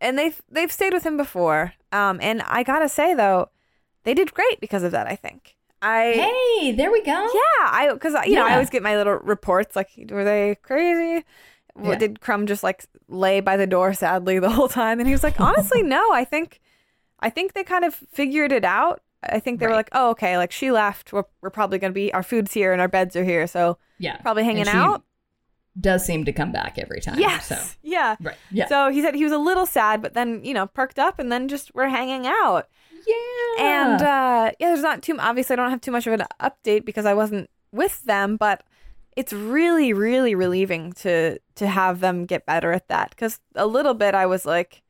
and 0.00 0.18
they've 0.18 0.40
they've 0.50 0.72
stayed 0.72 0.92
with 0.92 1.04
him 1.04 1.16
before 1.16 1.74
um 1.92 2.18
and 2.22 2.42
I 2.42 2.62
gotta 2.62 2.88
say 2.88 3.14
though 3.14 3.50
they 4.04 4.14
did 4.14 4.32
great 4.34 4.60
because 4.60 4.82
of 4.82 4.92
that 4.92 5.06
I 5.06 5.16
think 5.16 5.56
I 5.84 6.12
Hey, 6.60 6.72
there 6.72 6.92
we 6.92 7.02
go. 7.02 7.10
yeah, 7.10 7.66
I 7.66 7.90
because 7.92 8.14
you 8.26 8.36
know 8.36 8.46
I 8.46 8.52
always 8.52 8.70
get 8.70 8.82
my 8.84 8.96
little 8.96 9.14
reports 9.14 9.74
like 9.76 9.90
were 10.10 10.24
they 10.24 10.56
crazy? 10.62 11.24
Yeah. 11.82 11.96
Did 11.96 12.20
Crumb 12.20 12.46
just 12.46 12.62
like 12.62 12.84
lay 13.08 13.40
by 13.40 13.56
the 13.56 13.66
door 13.66 13.92
sadly 13.94 14.38
the 14.38 14.50
whole 14.50 14.68
time? 14.68 15.00
And 15.00 15.08
he 15.08 15.12
was 15.12 15.22
like, 15.24 15.40
honestly, 15.40 15.82
no. 15.96 16.12
I 16.12 16.22
think, 16.24 16.60
I 17.22 17.30
think 17.30 17.52
they 17.54 17.64
kind 17.64 17.84
of 17.84 17.94
figured 17.94 18.52
it 18.52 18.64
out. 18.64 19.00
I 19.22 19.38
think 19.38 19.60
they 19.60 19.66
were 19.68 19.72
like, 19.74 19.88
oh, 19.92 20.10
okay, 20.10 20.36
like 20.36 20.50
she 20.52 20.70
left. 20.72 21.12
We're, 21.12 21.24
we're 21.40 21.50
probably 21.50 21.78
gonna 21.78 21.92
be 21.92 22.12
our 22.12 22.22
food's 22.24 22.52
here 22.52 22.72
and 22.72 22.80
our 22.80 22.88
beds 22.88 23.14
are 23.16 23.24
here, 23.24 23.46
so 23.46 23.78
Yeah. 23.98 24.16
probably 24.18 24.44
hanging 24.44 24.68
out. 24.68 25.04
Does 25.80 26.04
seem 26.04 26.24
to 26.26 26.32
come 26.32 26.52
back 26.52 26.76
every 26.78 27.00
time. 27.00 27.18
Yes, 27.18 27.46
So, 27.46 27.56
yeah. 27.82 28.16
right. 28.20 28.36
Yeah. 28.50 28.66
So 28.66 28.90
he 28.90 29.00
said 29.00 29.14
he 29.14 29.24
was 29.24 29.32
a 29.32 29.38
little 29.38 29.64
sad, 29.64 30.02
but 30.02 30.12
then 30.12 30.44
you 30.44 30.52
know 30.52 30.66
perked 30.66 30.98
up, 30.98 31.18
and 31.18 31.30
then 31.32 31.48
just 31.48 31.74
we're 31.74 31.88
hanging 31.88 32.26
out. 32.26 32.68
Yeah. 33.06 33.64
And 33.64 34.02
uh, 34.02 34.50
yeah, 34.58 34.68
there's 34.68 34.82
not 34.82 35.02
too 35.02 35.16
obviously 35.18 35.54
I 35.54 35.56
don't 35.56 35.70
have 35.70 35.80
too 35.80 35.90
much 35.92 36.06
of 36.06 36.12
an 36.12 36.26
update 36.40 36.84
because 36.84 37.06
I 37.06 37.14
wasn't 37.14 37.48
with 37.72 38.02
them, 38.02 38.36
but 38.36 38.62
it's 39.16 39.32
really, 39.32 39.92
really 39.92 40.34
relieving 40.34 40.92
to 40.94 41.38
to 41.54 41.66
have 41.68 42.00
them 42.00 42.26
get 42.26 42.44
better 42.44 42.72
at 42.72 42.88
that. 42.88 43.10
Because 43.10 43.40
a 43.54 43.66
little 43.66 43.94
bit 43.94 44.14
I 44.14 44.26
was 44.26 44.44
like, 44.44 44.81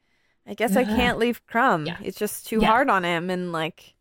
I 0.46 0.54
guess 0.54 0.76
I 0.76 0.84
can't 0.84 1.18
leave 1.18 1.44
Crumb. 1.46 1.86
Yeah. 1.86 1.96
It's 2.02 2.18
just 2.18 2.46
too 2.46 2.58
Yeah. 2.60 2.68
hard 2.68 2.90
on 2.90 3.04
him, 3.04 3.30
and 3.30 3.52
like, 3.52 3.94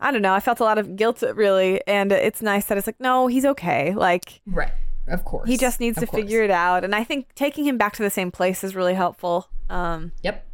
I 0.00 0.10
don't 0.10 0.22
know. 0.22 0.34
I 0.34 0.40
felt 0.40 0.60
a 0.60 0.64
lot 0.64 0.76
of 0.78 0.96
guilt 0.96 1.22
really, 1.34 1.80
and 1.86 2.10
it's 2.12 2.42
nice 2.42 2.64
that 2.66 2.76
it's 2.78 2.86
like, 2.86 2.98
no, 3.00 3.26
he's 3.28 3.44
okay. 3.46 3.94
Like 3.94 4.40
right. 4.46 4.72
Of 5.06 5.24
course. 5.24 5.48
he 5.48 5.56
just 5.56 5.80
needs 5.80 5.98
Of 5.98 6.02
to 6.04 6.06
course. 6.08 6.22
figure 6.22 6.42
it 6.42 6.50
out, 6.50 6.82
and 6.84 6.94
I 6.94 7.04
think 7.04 7.34
taking 7.34 7.64
him 7.64 7.78
back 7.78 7.94
to 7.96 8.02
the 8.02 8.10
same 8.10 8.30
place 8.30 8.64
is 8.64 8.74
really 8.74 8.94
helpful. 8.94 9.48
Um, 9.70 10.12
Yep. 10.22 10.44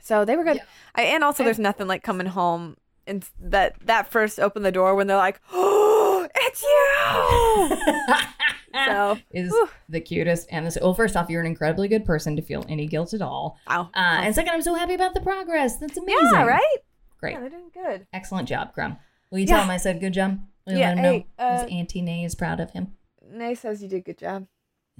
so 0.00 0.24
they 0.24 0.36
were 0.36 0.44
good. 0.44 0.60
I, 0.94 1.02
and 1.02 1.24
also, 1.24 1.42
there's 1.42 1.58
nothing 1.58 1.86
like 1.88 2.02
coming 2.02 2.26
home 2.28 2.76
and 3.06 3.24
that 3.40 3.76
that 3.86 4.10
first 4.10 4.38
open 4.38 4.62
the 4.62 4.70
door 4.72 4.94
when 4.94 5.06
they're 5.06 5.16
like, 5.16 5.40
"Oh, 5.52 6.28
it's 6.34 6.62
you!" 6.62 8.14
so 8.86 9.18
Is 9.30 9.50
Whew. 9.50 9.68
the 9.88 10.00
cutest 10.00 10.48
and 10.50 10.66
this. 10.66 10.78
Well, 10.80 10.94
first 10.94 11.16
off, 11.16 11.28
you're 11.30 11.40
an 11.40 11.46
incredibly 11.46 11.88
good 11.88 12.04
person 12.04 12.36
to 12.36 12.42
feel 12.42 12.64
any 12.68 12.86
guilt 12.86 13.14
at 13.14 13.22
all. 13.22 13.58
wow, 13.68 13.90
Uh, 13.94 14.20
and 14.22 14.34
second, 14.34 14.52
I'm 14.52 14.62
so 14.62 14.74
happy 14.74 14.94
about 14.94 15.14
the 15.14 15.20
progress. 15.20 15.76
That's 15.78 15.96
amazing. 15.96 16.28
yeah, 16.32 16.44
right? 16.44 16.76
Great. 17.18 17.32
Yeah, 17.34 17.40
they're 17.40 17.50
doing 17.50 17.70
good. 17.72 18.06
Excellent 18.12 18.48
job, 18.48 18.72
Crumb. 18.74 18.96
Will 19.30 19.38
you 19.40 19.46
Yeah. 19.46 19.56
tell 19.56 19.64
him 19.64 19.70
I 19.70 19.76
said 19.76 20.00
good 20.00 20.12
job? 20.14 20.40
Will 20.66 20.74
you 20.74 20.78
Yeah, 20.80 20.88
let 20.90 20.98
him 20.98 21.04
hey, 21.04 21.26
know? 21.38 21.44
uh, 21.44 21.62
His 21.62 21.70
Auntie 21.72 22.02
Nay 22.02 22.24
is 22.24 22.34
proud 22.34 22.60
of 22.60 22.70
him. 22.70 22.96
Nay 23.30 23.54
says 23.54 23.82
you 23.82 23.88
did 23.88 24.04
good 24.04 24.18
job. 24.18 24.46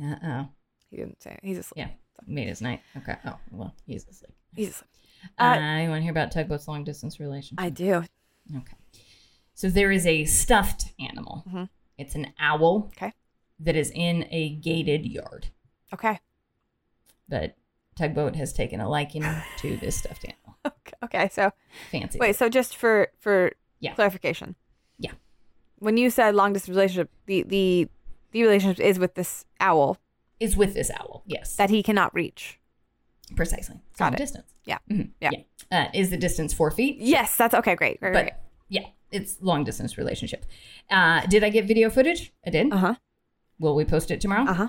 Uh 0.03 0.17
oh. 0.23 0.49
He 0.91 0.97
didn't 0.97 1.23
say 1.23 1.33
it. 1.33 1.41
He's 1.43 1.59
asleep. 1.59 1.87
Yeah. 1.87 1.91
Made 2.27 2.49
his 2.49 2.61
night. 2.61 2.81
Okay. 2.97 3.17
Oh, 3.25 3.39
well, 3.53 3.75
he's 3.87 4.07
asleep. 4.09 4.33
He's 4.55 4.71
asleep. 4.71 4.89
Uh, 5.39 5.43
Uh, 5.43 5.79
you 5.83 5.89
want 5.89 5.99
to 5.99 6.03
hear 6.03 6.11
about 6.11 6.31
Tugboat's 6.33 6.67
long 6.69 6.85
distance 6.85 7.19
relationship? 7.21 7.63
I 7.65 7.71
do. 7.71 8.05
Okay. 8.57 8.75
So 9.55 9.69
there 9.69 9.91
is 9.93 10.07
a 10.07 10.25
stuffed 10.25 10.93
animal. 11.01 11.45
Mhm. 11.49 11.69
It's 11.97 12.15
an 12.15 12.33
owl 12.39 12.91
Okay. 12.97 13.13
That 13.61 13.77
is 13.77 13.91
in 13.95 14.27
a 14.31 14.51
gated 14.57 15.07
yard. 15.07 15.49
Okay. 15.93 16.21
But 17.29 17.57
Tugboat 17.97 18.37
has 18.37 18.53
taken 18.53 18.81
a 18.81 18.89
liking 18.89 19.25
to 19.59 19.77
this 19.77 19.97
stuffed 19.97 20.25
animal. 20.25 20.57
Okay. 20.67 20.95
Okay. 21.05 21.29
So 21.33 21.53
Fancy. 21.91 22.19
wait. 22.19 22.37
So 22.37 22.49
just 22.49 22.77
for 22.77 23.09
for 23.19 23.53
Yeah. 23.81 23.95
clarification. 23.95 24.55
Yeah. 24.99 25.13
When 25.79 25.97
you 25.97 26.11
said 26.11 26.35
long 26.35 26.53
distance 26.53 26.77
relationship, 26.77 27.11
the 27.27 27.43
the 27.45 27.89
the 28.33 28.43
relationship 28.43 28.85
is 28.85 28.99
with 28.99 29.15
this 29.15 29.45
owl 29.61 29.99
Is 30.41 30.57
with 30.57 30.75
this 30.75 30.91
owl. 30.91 31.23
Yes. 31.27 31.57
that 31.57 31.71
he 31.71 31.83
cannot 31.83 32.13
reach. 32.15 32.59
Precisely. 33.37 33.77
Got 33.97 34.07
Long 34.07 34.15
it. 34.15 34.19
distance. 34.19 34.51
Yeah. 34.65 34.79
Mhm. 34.91 35.11
Yeah. 35.21 35.31
Uh, 35.71 35.87
is 35.95 36.11
the 36.11 36.17
distance 36.19 36.53
four 36.53 36.71
feet? 36.71 36.97
Yes, 37.01 37.37
that's 37.37 37.55
okay. 37.55 37.75
Great. 37.77 38.01
Great. 38.01 38.13
But 38.13 38.23
great. 38.25 38.33
yeah, 38.69 38.87
it's 39.11 39.41
long 39.41 39.65
distance 39.65 39.97
relationship. 39.97 40.45
Uh, 40.91 41.25
did 41.27 41.45
I 41.45 41.51
get 41.51 41.67
video 41.67 41.89
footage? 41.89 42.33
I 42.47 42.51
did. 42.51 42.73
Uh 42.73 42.77
huh. 42.77 42.95
Will 43.59 43.75
we 43.75 43.85
post 43.85 44.11
it 44.11 44.21
tomorrow? 44.21 44.45
Uh 44.49 44.55
huh. 44.55 44.69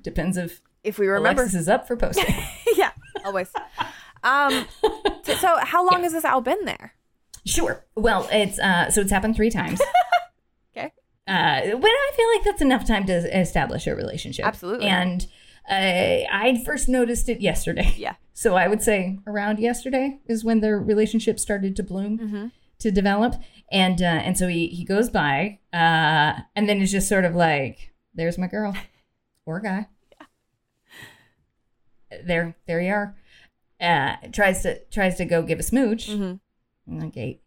Depends 0.00 0.36
if 0.36 0.60
If 0.84 0.98
we 0.98 1.06
remember. 1.06 1.42
Alexis 1.42 1.60
is 1.62 1.68
up 1.68 1.86
for 1.86 1.96
posting. 1.96 2.26
yeah. 2.76 2.90
Always. 3.24 3.50
Um. 4.22 4.66
t- 5.24 5.34
so 5.36 5.56
how 5.60 5.88
long 5.90 6.02
has 6.02 6.12
this 6.12 6.24
owl 6.24 6.40
been 6.40 6.64
there? 6.64 6.92
sure. 7.44 7.84
Well, 7.94 8.28
it's 8.32 8.58
uh, 8.58 8.90
so 8.90 9.00
it's 9.02 9.10
happened 9.12 9.36
three 9.36 9.50
times. 9.50 9.80
Okay. 10.76 10.92
Uh, 11.26 11.76
but 11.78 11.88
I 11.88 12.12
feel 12.14 12.28
like 12.34 12.44
that's 12.44 12.60
enough 12.60 12.86
time 12.86 13.06
to 13.06 13.40
establish 13.40 13.86
a 13.86 13.94
relationship. 13.96 14.44
Absolutely. 14.44 14.86
And 14.86 15.26
uh, 15.70 15.72
I 16.30 16.62
first 16.66 16.86
noticed 16.88 17.28
it 17.30 17.40
yesterday. 17.40 17.94
Yeah. 17.96 18.14
So 18.34 18.54
I 18.54 18.68
would 18.68 18.82
say 18.82 19.18
around 19.26 19.58
yesterday 19.60 20.18
is 20.26 20.44
when 20.44 20.60
their 20.60 20.78
relationship 20.78 21.40
started 21.40 21.74
to 21.76 21.82
bloom, 21.82 22.18
Mm-hmm. 22.18 22.46
to 22.80 22.90
develop, 22.90 23.36
and 23.72 24.02
uh, 24.02 24.04
and 24.04 24.36
so 24.36 24.46
he 24.46 24.66
he 24.66 24.84
goes 24.84 25.08
by, 25.08 25.58
uh, 25.72 26.40
and 26.54 26.68
then 26.68 26.82
it's 26.82 26.92
just 26.92 27.08
sort 27.08 27.24
of 27.24 27.34
like, 27.34 27.94
there's 28.16 28.38
my 28.38 28.48
girl, 28.48 28.74
or 29.46 29.60
guy. 29.60 29.86
There, 32.24 32.56
there 32.66 32.80
you 32.80 32.92
are. 32.92 33.16
Uh, 33.80 34.16
tries 34.32 34.62
to 34.62 34.78
tries 34.86 35.16
to 35.16 35.24
go 35.24 35.42
give 35.42 35.58
a 35.58 35.62
smooch. 35.62 36.08
Mhm. 36.08 36.40
And 36.86 37.02
a 37.02 37.06
gate, 37.08 37.42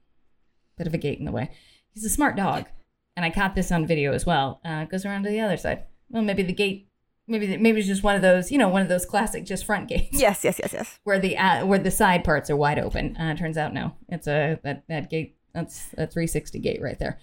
bit 0.78 0.86
of 0.86 0.94
a 0.94 0.98
gate 0.98 1.18
in 1.18 1.26
the 1.26 1.32
way. 1.32 1.50
He's 1.94 2.04
a 2.06 2.10
smart 2.10 2.36
dog, 2.36 2.68
and 3.16 3.26
I 3.26 3.30
caught 3.30 3.56
this 3.56 3.72
on 3.72 3.88
video 3.88 4.14
as 4.14 4.26
well. 4.26 4.60
Uh, 4.66 4.84
goes 4.86 5.06
around 5.06 5.24
to 5.24 5.30
the 5.30 5.40
other 5.40 5.58
side. 5.58 5.84
Well, 6.10 6.22
maybe 6.24 6.44
the 6.44 6.54
gate. 6.54 6.88
Maybe 7.26 7.56
maybe 7.58 7.80
it's 7.80 7.88
just 7.88 8.04
one 8.04 8.16
of 8.16 8.22
those, 8.22 8.52
you 8.52 8.58
know, 8.58 8.68
one 8.70 8.82
of 8.82 8.90
those 8.90 9.06
classic 9.06 9.46
just 9.46 9.64
front 9.66 9.88
gates 9.88 10.20
Yes. 10.20 10.44
Yes. 10.44 10.60
Yes. 10.60 10.74
Yes. 10.74 11.00
where 11.04 11.20
the 11.20 11.38
uh, 11.38 11.66
where 11.66 11.80
the 11.80 11.92
side 11.92 12.24
parts 12.24 12.50
are 12.50 12.56
wide 12.58 12.80
open. 12.80 13.16
Uh, 13.18 13.36
turns 13.36 13.58
out 13.58 13.74
no, 13.74 13.94
it's 14.10 14.28
a 14.28 14.60
that 14.64 14.84
that 14.90 15.10
gate 15.10 15.38
that's 15.54 15.94
a 15.94 16.06
360 16.08 16.60
gate 16.60 16.82
right 16.82 17.00
there. 17.00 17.20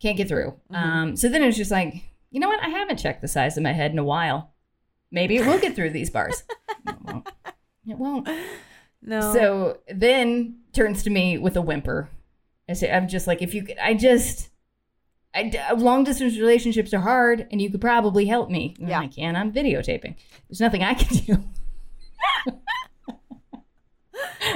Can't 0.00 0.16
get 0.16 0.28
through. 0.28 0.54
Um, 0.70 1.16
so 1.16 1.28
then 1.28 1.42
it's 1.42 1.56
just 1.56 1.70
like, 1.70 1.94
you 2.34 2.40
know 2.40 2.48
what? 2.48 2.60
I 2.64 2.68
haven't 2.68 2.96
checked 2.96 3.22
the 3.22 3.28
size 3.28 3.56
of 3.56 3.62
my 3.62 3.72
head 3.72 3.92
in 3.92 3.98
a 3.98 4.04
while. 4.04 4.52
Maybe 5.12 5.36
it 5.36 5.46
will 5.46 5.60
get 5.60 5.76
through 5.76 5.90
these 5.90 6.10
bars. 6.10 6.42
it 6.88 6.96
won't. 7.00 7.28
It 7.86 7.96
won't. 7.96 8.28
No. 9.00 9.32
So 9.32 9.78
then 9.88 10.56
turns 10.72 11.04
to 11.04 11.10
me 11.10 11.38
with 11.38 11.56
a 11.56 11.62
whimper. 11.62 12.08
I 12.68 12.72
say, 12.72 12.90
I'm 12.90 13.06
just 13.06 13.28
like, 13.28 13.40
if 13.40 13.54
you 13.54 13.62
could, 13.62 13.78
I 13.78 13.94
just, 13.94 14.48
I, 15.32 15.52
long 15.76 16.02
distance 16.02 16.36
relationships 16.36 16.92
are 16.92 16.98
hard 17.02 17.46
and 17.52 17.62
you 17.62 17.70
could 17.70 17.80
probably 17.80 18.26
help 18.26 18.50
me. 18.50 18.74
And 18.80 18.88
Yeah. 18.88 18.98
I 18.98 19.06
can. 19.06 19.36
I'm 19.36 19.52
videotaping. 19.52 20.16
There's 20.48 20.60
nothing 20.60 20.82
I 20.82 20.94
can 20.94 21.16
do. 21.18 21.44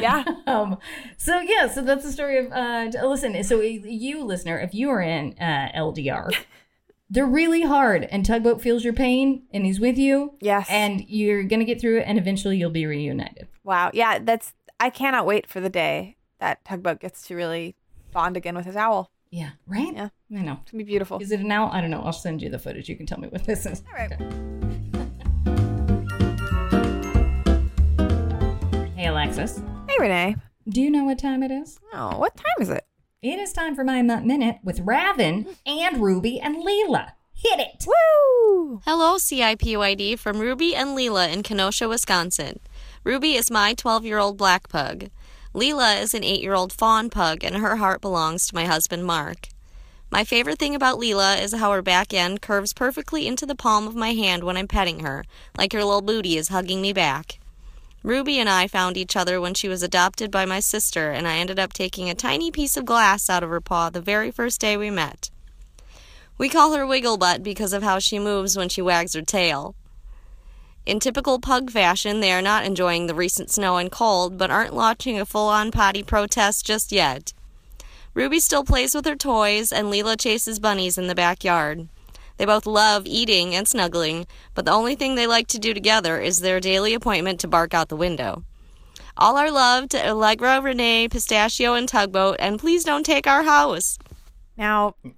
yeah. 0.01 0.25
um, 0.49 0.79
so 1.17 1.39
yeah, 1.39 1.69
so 1.69 1.83
that's 1.83 2.05
the 2.05 2.11
story 2.11 2.39
of. 2.39 2.51
Uh, 2.51 2.91
listen, 3.07 3.41
so 3.45 3.61
you 3.61 4.25
listener, 4.25 4.59
if 4.59 4.75
you 4.75 4.91
are 4.91 5.01
in 5.01 5.37
uh, 5.39 5.71
LDR, 5.77 6.35
they're 7.11 7.27
really 7.27 7.63
hard, 7.63 8.05
and 8.05 8.25
tugboat 8.25 8.61
feels 8.61 8.85
your 8.85 8.93
pain, 8.93 9.45
and 9.53 9.65
he's 9.65 9.81
with 9.81 9.97
you. 9.99 10.35
Yes. 10.41 10.67
and 10.71 11.03
you're 11.09 11.43
gonna 11.43 11.65
get 11.65 11.81
through 11.81 12.01
it, 12.01 12.05
and 12.07 12.19
eventually 12.19 12.57
you'll 12.57 12.71
be 12.71 12.87
reunited. 12.87 13.49
Wow. 13.65 13.91
Yeah. 13.95 14.19
That's. 14.19 14.53
I 14.81 14.91
cannot 14.91 15.27
wait 15.27 15.49
for 15.49 15.61
the 15.61 15.69
day 15.71 16.17
that 16.39 16.65
tugboat 16.65 17.01
gets 17.01 17.23
to 17.27 17.35
really 17.35 17.75
bond 18.13 18.37
again 18.37 18.55
with 18.55 18.65
his 18.67 18.77
owl. 18.77 19.11
Yeah, 19.31 19.51
right. 19.67 19.93
Yeah. 19.93 20.09
I 20.35 20.43
know. 20.43 20.59
It's 20.63 20.71
gonna 20.71 20.85
be 20.85 20.89
beautiful. 20.89 21.19
Is 21.21 21.33
it 21.33 21.41
an 21.41 21.51
owl? 21.51 21.69
I 21.73 21.81
don't 21.81 21.91
know. 21.91 22.01
I'll 22.03 22.13
send 22.13 22.41
you 22.43 22.49
the 22.49 22.59
footage. 22.59 22.89
You 22.89 22.97
can 22.97 23.07
tell 23.07 23.19
me 23.19 23.29
what 23.29 23.45
this 23.45 23.67
is. 23.67 23.83
All 23.89 23.95
right. 23.99 24.13
Hey 28.97 29.07
Alexis, 29.07 29.61
Hey, 29.89 29.95
Renee. 30.01 30.35
do 30.69 30.81
you 30.83 30.91
know 30.91 31.05
what 31.05 31.19
time 31.21 31.43
it 31.45 31.53
is? 31.53 31.79
Oh, 31.95 32.19
what 32.19 32.37
time 32.37 32.47
is 32.61 32.69
it? 32.69 32.85
It 33.21 33.41
is 33.41 33.53
time 33.53 33.75
for 33.75 33.83
my 33.83 34.01
Mutt 34.01 34.25
minute 34.25 34.59
with 34.63 34.79
Raven 34.79 35.49
and 35.67 36.01
Ruby 36.01 36.39
and 36.39 36.59
Leela. 36.59 37.15
Hit 37.35 37.59
it. 37.59 37.85
Woo! 37.85 38.81
Hello, 38.85 39.17
CIPYD 39.17 40.17
from 40.17 40.39
Ruby 40.39 40.77
and 40.77 40.91
Leela 40.91 41.29
in 41.33 41.43
Kenosha, 41.43 41.89
Wisconsin. 41.89 42.61
Ruby 43.03 43.33
is 43.33 43.51
my 43.51 43.75
12 43.75 44.05
year 44.05 44.19
old 44.19 44.37
black 44.37 44.69
pug. 44.69 45.11
Leela 45.53 46.01
is 46.01 46.15
an 46.15 46.23
8 46.23 46.41
year 46.41 46.55
old 46.55 46.73
fawn 46.73 47.11
pug, 47.11 47.43
and 47.43 47.57
her 47.57 47.75
heart 47.79 48.01
belongs 48.01 48.47
to 48.47 48.55
my 48.55 48.67
husband, 48.67 49.05
Mark. 49.05 49.49
My 50.13 50.23
favorite 50.23 50.61
thing 50.61 50.77
about 50.77 51.01
Leela 51.01 51.43
is 51.43 51.53
how 51.53 51.73
her 51.73 51.83
back 51.83 52.15
end 52.15 52.41
curves 52.41 52.73
perfectly 52.73 53.27
into 53.27 53.47
the 53.47 53.57
palm 53.57 53.89
of 53.89 53.97
my 53.97 54.13
hand 54.13 54.45
when 54.45 54.57
I'm 54.57 54.69
petting 54.69 55.01
her, 55.01 55.25
like 55.57 55.73
her 55.73 55.83
little 55.83 56.03
booty 56.03 56.37
is 56.37 56.51
hugging 56.51 56.81
me 56.81 56.93
back. 56.93 57.41
Ruby 58.03 58.39
and 58.39 58.49
I 58.49 58.69
found 58.69 58.97
each 58.97 59.17
other 59.17 59.41
when 59.41 59.55
she 59.55 59.69
was 59.69 59.83
adopted 59.83 60.31
by 60.31 60.45
my 60.45 60.61
sister, 60.61 61.11
and 61.11 61.27
I 61.27 61.39
ended 61.39 61.59
up 61.59 61.73
taking 61.73 62.09
a 62.09 62.15
tiny 62.15 62.51
piece 62.51 62.77
of 62.77 62.85
glass 62.85 63.29
out 63.29 63.43
of 63.43 63.51
her 63.51 63.61
paw 63.61 63.91
the 63.91 64.01
very 64.01 64.31
first 64.31 64.61
day 64.61 64.77
we 64.77 64.91
met. 64.91 65.31
We 66.39 66.49
call 66.49 66.75
her 66.75 66.87
Wigglebutt 66.87 67.43
because 67.43 67.73
of 67.73 67.83
how 67.83 67.99
she 67.99 68.21
moves 68.21 68.57
when 68.57 68.69
she 68.69 68.81
wags 68.81 69.15
her 69.15 69.23
tail. 69.23 69.75
In 70.87 71.01
typical 71.01 71.41
pug 71.41 71.71
fashion, 71.71 72.21
they 72.21 72.33
are 72.33 72.41
not 72.41 72.65
enjoying 72.65 73.09
the 73.09 73.15
recent 73.15 73.51
snow 73.51 73.77
and 73.77 73.91
cold, 73.91 74.39
but 74.39 74.51
aren't 74.51 74.75
launching 74.75 75.21
a 75.21 75.27
full 75.27 75.49
on 75.49 75.73
potty 75.73 76.03
protest 76.05 76.65
just 76.65 76.93
yet. 76.93 77.33
Ruby 78.15 78.41
still 78.41 78.65
plays 78.65 78.95
with 78.95 79.05
her 79.05 79.17
toys, 79.17 79.73
and 79.73 79.89
Leela 79.89 80.19
chases 80.19 80.59
bunnies 80.59 80.97
in 80.97 81.09
the 81.09 81.15
backyard. 81.15 81.89
They 82.39 82.47
both 82.47 82.67
love 82.67 83.03
eating 83.07 83.55
and 83.55 83.67
snuggling, 83.69 84.27
but 84.55 84.65
the 84.65 84.71
only 84.73 84.95
thing 84.95 85.15
they 85.15 85.27
like 85.27 85.49
to 85.49 85.59
do 85.59 85.75
together 85.75 86.21
is 86.21 86.39
their 86.39 86.61
daily 86.61 86.95
appointment 86.95 87.41
to 87.41 87.49
bark 87.49 87.75
out 87.75 87.89
the 87.89 87.97
window. 87.97 88.45
All 89.17 89.37
our 89.37 89.51
love 89.51 89.89
to 89.91 90.09
Allegra, 90.09 90.61
Renee, 90.61 91.09
Pistachio, 91.09 91.75
and 91.75 91.89
Tugboat, 91.89 92.37
and 92.39 92.59
please 92.59 92.85
don't 92.85 93.05
take 93.05 93.27
our 93.27 93.43
house. 93.43 93.99
Now, 94.57 94.95
Yeah, 95.05 95.11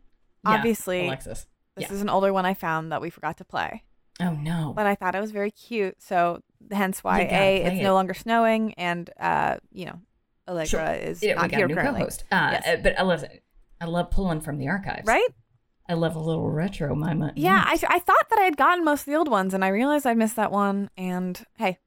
obviously, 0.44 1.06
Alexis. 1.06 1.46
this 1.76 1.88
yeah. 1.88 1.94
is 1.94 2.00
an 2.00 2.08
older 2.08 2.32
one 2.32 2.46
I 2.46 2.54
found 2.54 2.90
that 2.92 3.02
we 3.02 3.10
forgot 3.10 3.36
to 3.38 3.44
play, 3.44 3.84
Oh 4.18 4.32
no. 4.32 4.72
but 4.74 4.86
I 4.86 4.94
thought 4.94 5.14
it 5.14 5.20
was 5.20 5.30
very 5.32 5.50
cute. 5.50 6.00
So, 6.02 6.40
hence 6.72 7.04
why 7.04 7.20
a 7.30 7.56
it's 7.62 7.80
it. 7.80 7.82
no 7.82 7.92
longer 7.92 8.14
snowing, 8.14 8.72
and 8.74 9.10
uh, 9.20 9.56
you 9.70 9.84
know, 9.84 10.00
Allegra 10.48 10.66
Sure. 10.66 10.94
is 10.94 11.22
Yeah, 11.22 11.34
we 11.34 11.42
not 11.42 11.50
got 11.50 11.56
here 11.58 11.66
a 11.66 11.68
new 11.68 11.74
currently. 11.74 12.00
co-host. 12.00 12.24
Uh, 12.32 12.48
Yes. 12.52 12.66
uh, 12.66 12.76
but 12.82 12.98
I 12.98 13.02
love. 13.02 13.24
I 13.82 13.86
love 13.86 14.10
pulling 14.10 14.40
from 14.42 14.58
the 14.58 14.68
archives. 14.68 15.06
Right? 15.06 15.28
I 15.90 15.94
love 15.94 16.14
a 16.14 16.20
little 16.20 16.48
retro. 16.48 16.94
My 16.94 17.14
Mutt 17.14 17.36
Yeah. 17.36 17.62
I, 17.66 17.72
I 17.88 17.98
thought 17.98 18.28
that 18.30 18.38
I 18.38 18.42
had 18.44 18.56
gotten 18.56 18.84
most 18.84 19.00
of 19.00 19.06
the 19.06 19.16
old 19.16 19.28
ones, 19.28 19.54
and 19.54 19.64
I 19.64 19.68
realized 19.68 20.06
I 20.06 20.14
missed 20.14 20.36
that 20.36 20.52
one. 20.52 20.88
And 20.96 21.42
hey, 21.58 21.78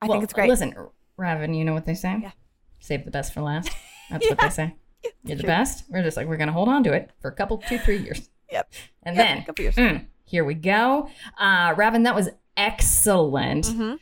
I 0.00 0.06
Well, 0.06 0.12
think 0.14 0.24
it's 0.24 0.32
great. 0.32 0.48
Listen, 0.48 0.74
Raven, 1.16 1.52
you 1.54 1.64
know 1.64 1.74
what 1.74 1.84
they 1.84 1.94
say? 1.94 2.18
Yeah. 2.22 2.30
Save 2.78 3.04
the 3.04 3.10
best 3.10 3.34
for 3.34 3.40
last. 3.42 3.70
That's 4.10 4.28
what 4.30 4.38
they 4.38 4.48
say. 4.50 4.74
You're 5.24 5.36
the 5.36 5.42
best. 5.44 5.84
We're 5.88 6.02
just 6.02 6.16
like, 6.16 6.28
we're 6.28 6.36
going 6.36 6.46
to 6.48 6.52
hold 6.52 6.68
on 6.68 6.84
to 6.84 6.92
it 6.92 7.10
for 7.20 7.28
a 7.28 7.34
couple, 7.34 7.58
two, 7.58 7.78
three 7.78 7.98
years. 7.98 8.30
Yep. 8.52 8.72
And 9.04 9.16
Yep, 9.16 9.26
then, 9.28 9.38
a 9.38 9.44
couple 9.46 9.62
years. 9.62 9.76
mm, 9.76 10.06
here 10.24 10.44
we 10.44 10.54
go. 10.54 11.08
Uh, 11.38 11.72
Raven, 11.76 12.02
that 12.02 12.16
was 12.16 12.30
excellent. 12.56 13.66
Mm-hmm. 13.66 13.94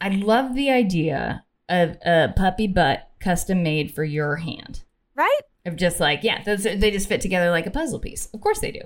I 0.00 0.08
love 0.10 0.54
the 0.54 0.70
idea 0.70 1.44
of 1.68 1.96
a 2.06 2.32
puppy 2.36 2.66
butt 2.68 3.08
custom 3.20 3.62
made 3.64 3.92
for 3.92 4.04
your 4.04 4.36
hand. 4.36 4.84
Right? 5.16 5.40
Of 5.66 5.76
just 5.76 6.00
like, 6.00 6.20
yeah, 6.22 6.42
those 6.42 6.64
are, 6.66 6.74
they 6.76 6.90
just 6.90 7.08
fit 7.08 7.20
together 7.20 7.50
like 7.50 7.66
a 7.66 7.70
puzzle 7.70 7.98
piece. 7.98 8.26
Of 8.32 8.40
course 8.40 8.60
they 8.60 8.70
do. 8.72 8.80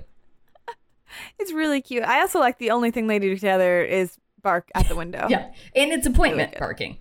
It's 1.39 1.53
really 1.53 1.81
cute. 1.81 2.03
I 2.03 2.19
also 2.19 2.39
like 2.39 2.57
the 2.57 2.71
only 2.71 2.91
thing 2.91 3.07
they 3.07 3.19
do 3.19 3.35
together 3.35 3.81
is 3.81 4.17
bark 4.41 4.69
at 4.75 4.89
the 4.89 4.95
window. 5.03 5.27
Yeah, 5.29 5.51
and 5.73 5.91
it's 5.93 6.05
appointment 6.05 6.51
good. 6.51 6.59
barking. 6.59 6.97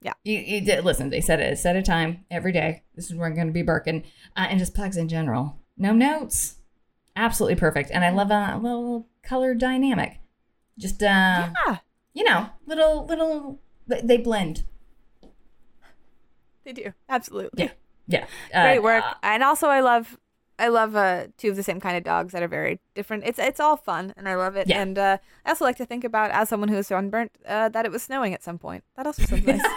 Yeah. 0.00 0.12
you, 0.24 0.38
you 0.38 0.60
did 0.62 0.84
listen. 0.84 1.10
They 1.10 1.20
said 1.20 1.40
it 1.40 1.58
set 1.58 1.76
a 1.76 1.82
time 1.82 2.24
every 2.30 2.52
day. 2.52 2.84
This 2.94 3.10
is 3.10 3.16
where 3.16 3.26
I'm 3.28 3.34
going 3.34 3.48
to 3.48 3.52
be 3.52 3.62
barking, 3.62 4.04
uh, 4.36 4.46
and 4.48 4.58
just 4.58 4.74
pugs 4.74 4.96
in 4.96 5.08
general. 5.08 5.58
No 5.76 5.92
notes, 5.92 6.56
absolutely 7.14 7.56
perfect. 7.56 7.90
And 7.90 8.04
I 8.04 8.10
love 8.10 8.30
a 8.30 8.56
little 8.58 9.08
color 9.22 9.52
dynamic. 9.54 10.20
Just 10.78 11.02
uh, 11.02 11.50
Yeah, 11.66 11.78
you 12.14 12.24
know, 12.24 12.48
little 12.66 13.04
little 13.04 13.60
they- 13.86 14.00
they 14.02 14.16
blend. 14.16 14.64
they 16.64 16.72
do. 16.72 16.92
Absolutely. 17.08 17.64
Yeah, 17.64 17.70
yeah. 18.06 18.26
Uh, 18.54 18.62
Great 18.64 18.82
work. 18.82 19.04
uh, 19.04 19.14
and 19.22 19.42
also 19.42 19.68
I 19.68 19.80
love 19.80 20.18
I 20.58 20.68
love 20.68 20.96
uh 20.96 21.26
two 21.36 21.50
of 21.50 21.56
the 21.56 21.62
same 21.62 21.80
kind 21.80 21.96
of 21.96 22.04
dogs 22.04 22.32
that 22.32 22.42
are 22.42 22.48
very 22.48 22.80
different. 22.94 23.24
It's 23.26 23.38
it's 23.38 23.60
all 23.60 23.76
fun 23.76 24.14
and 24.16 24.28
I 24.28 24.34
love 24.36 24.56
it. 24.56 24.68
Yeah. 24.68 24.80
And 24.80 24.98
uh, 24.98 25.18
I 25.44 25.50
also 25.50 25.64
like 25.64 25.76
to 25.76 25.86
think 25.86 26.04
about 26.04 26.30
as 26.30 26.48
someone 26.48 26.68
who 26.68 26.76
is 26.76 26.86
sunburnt, 26.86 27.32
uh, 27.46 27.68
that 27.70 27.84
it 27.84 27.92
was 27.92 28.02
snowing 28.02 28.32
at 28.34 28.42
some 28.42 28.58
point. 28.58 28.84
That 28.96 29.06
also 29.06 29.22
sounds 29.24 29.46
nice. 29.46 29.60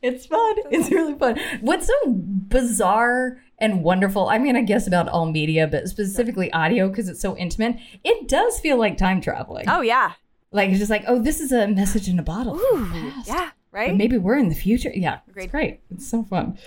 It's 0.00 0.26
fun. 0.26 0.54
It's 0.70 0.90
really 0.90 1.14
fun. 1.14 1.38
What's 1.60 1.86
so 1.86 1.94
bizarre 2.06 3.38
and 3.58 3.82
wonderful? 3.84 4.28
I 4.28 4.38
mean, 4.38 4.56
I 4.56 4.62
guess 4.62 4.86
about 4.86 5.08
all 5.08 5.26
media, 5.30 5.66
but 5.66 5.88
specifically 5.88 6.52
audio 6.52 6.88
because 6.88 7.08
it's 7.08 7.20
so 7.20 7.36
intimate. 7.36 7.76
It 8.04 8.28
does 8.28 8.58
feel 8.60 8.76
like 8.78 8.96
time 8.98 9.20
traveling. 9.20 9.64
oh 9.68 9.80
yeah. 9.80 10.12
Like 10.50 10.70
it's 10.70 10.78
just 10.80 10.90
like, 10.90 11.04
oh, 11.06 11.18
this 11.20 11.40
is 11.40 11.50
a 11.52 11.66
message 11.68 12.08
in 12.08 12.18
a 12.18 12.22
bottle. 12.22 12.58
from 12.58 12.92
the 12.92 13.52
Yeah. 13.72 13.78
But 13.80 13.88
Right? 13.88 13.96
maybe 13.96 14.18
we're 14.18 14.38
in 14.38 14.48
the 14.48 14.54
future. 14.54 14.90
Yeah, 14.94 15.20
great. 15.32 15.44
it's 15.44 15.50
great. 15.50 15.80
It's 15.90 16.06
so 16.08 16.22
fun. 16.24 16.58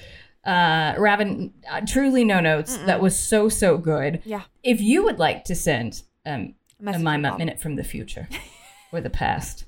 Uh, 0.44 0.94
Raven, 0.98 1.54
uh, 1.70 1.82
truly 1.88 2.24
no 2.24 2.40
notes. 2.40 2.78
That 2.78 3.02
was 3.02 3.18
so 3.18 3.50
so 3.50 3.78
good. 3.78 4.22
Yeah. 4.26 4.44
If 4.64 4.80
you 4.82 5.04
would 5.04 5.20
like 5.20 5.44
to 5.46 5.56
send 5.56 6.04
um, 6.26 6.56
a 6.86 6.94
from 6.94 7.04
Mutt 7.04 7.38
minute 7.38 7.60
from 7.60 7.76
the 7.76 7.84
future 7.84 8.28
or 8.92 9.02
the 9.02 9.10
past, 9.10 9.66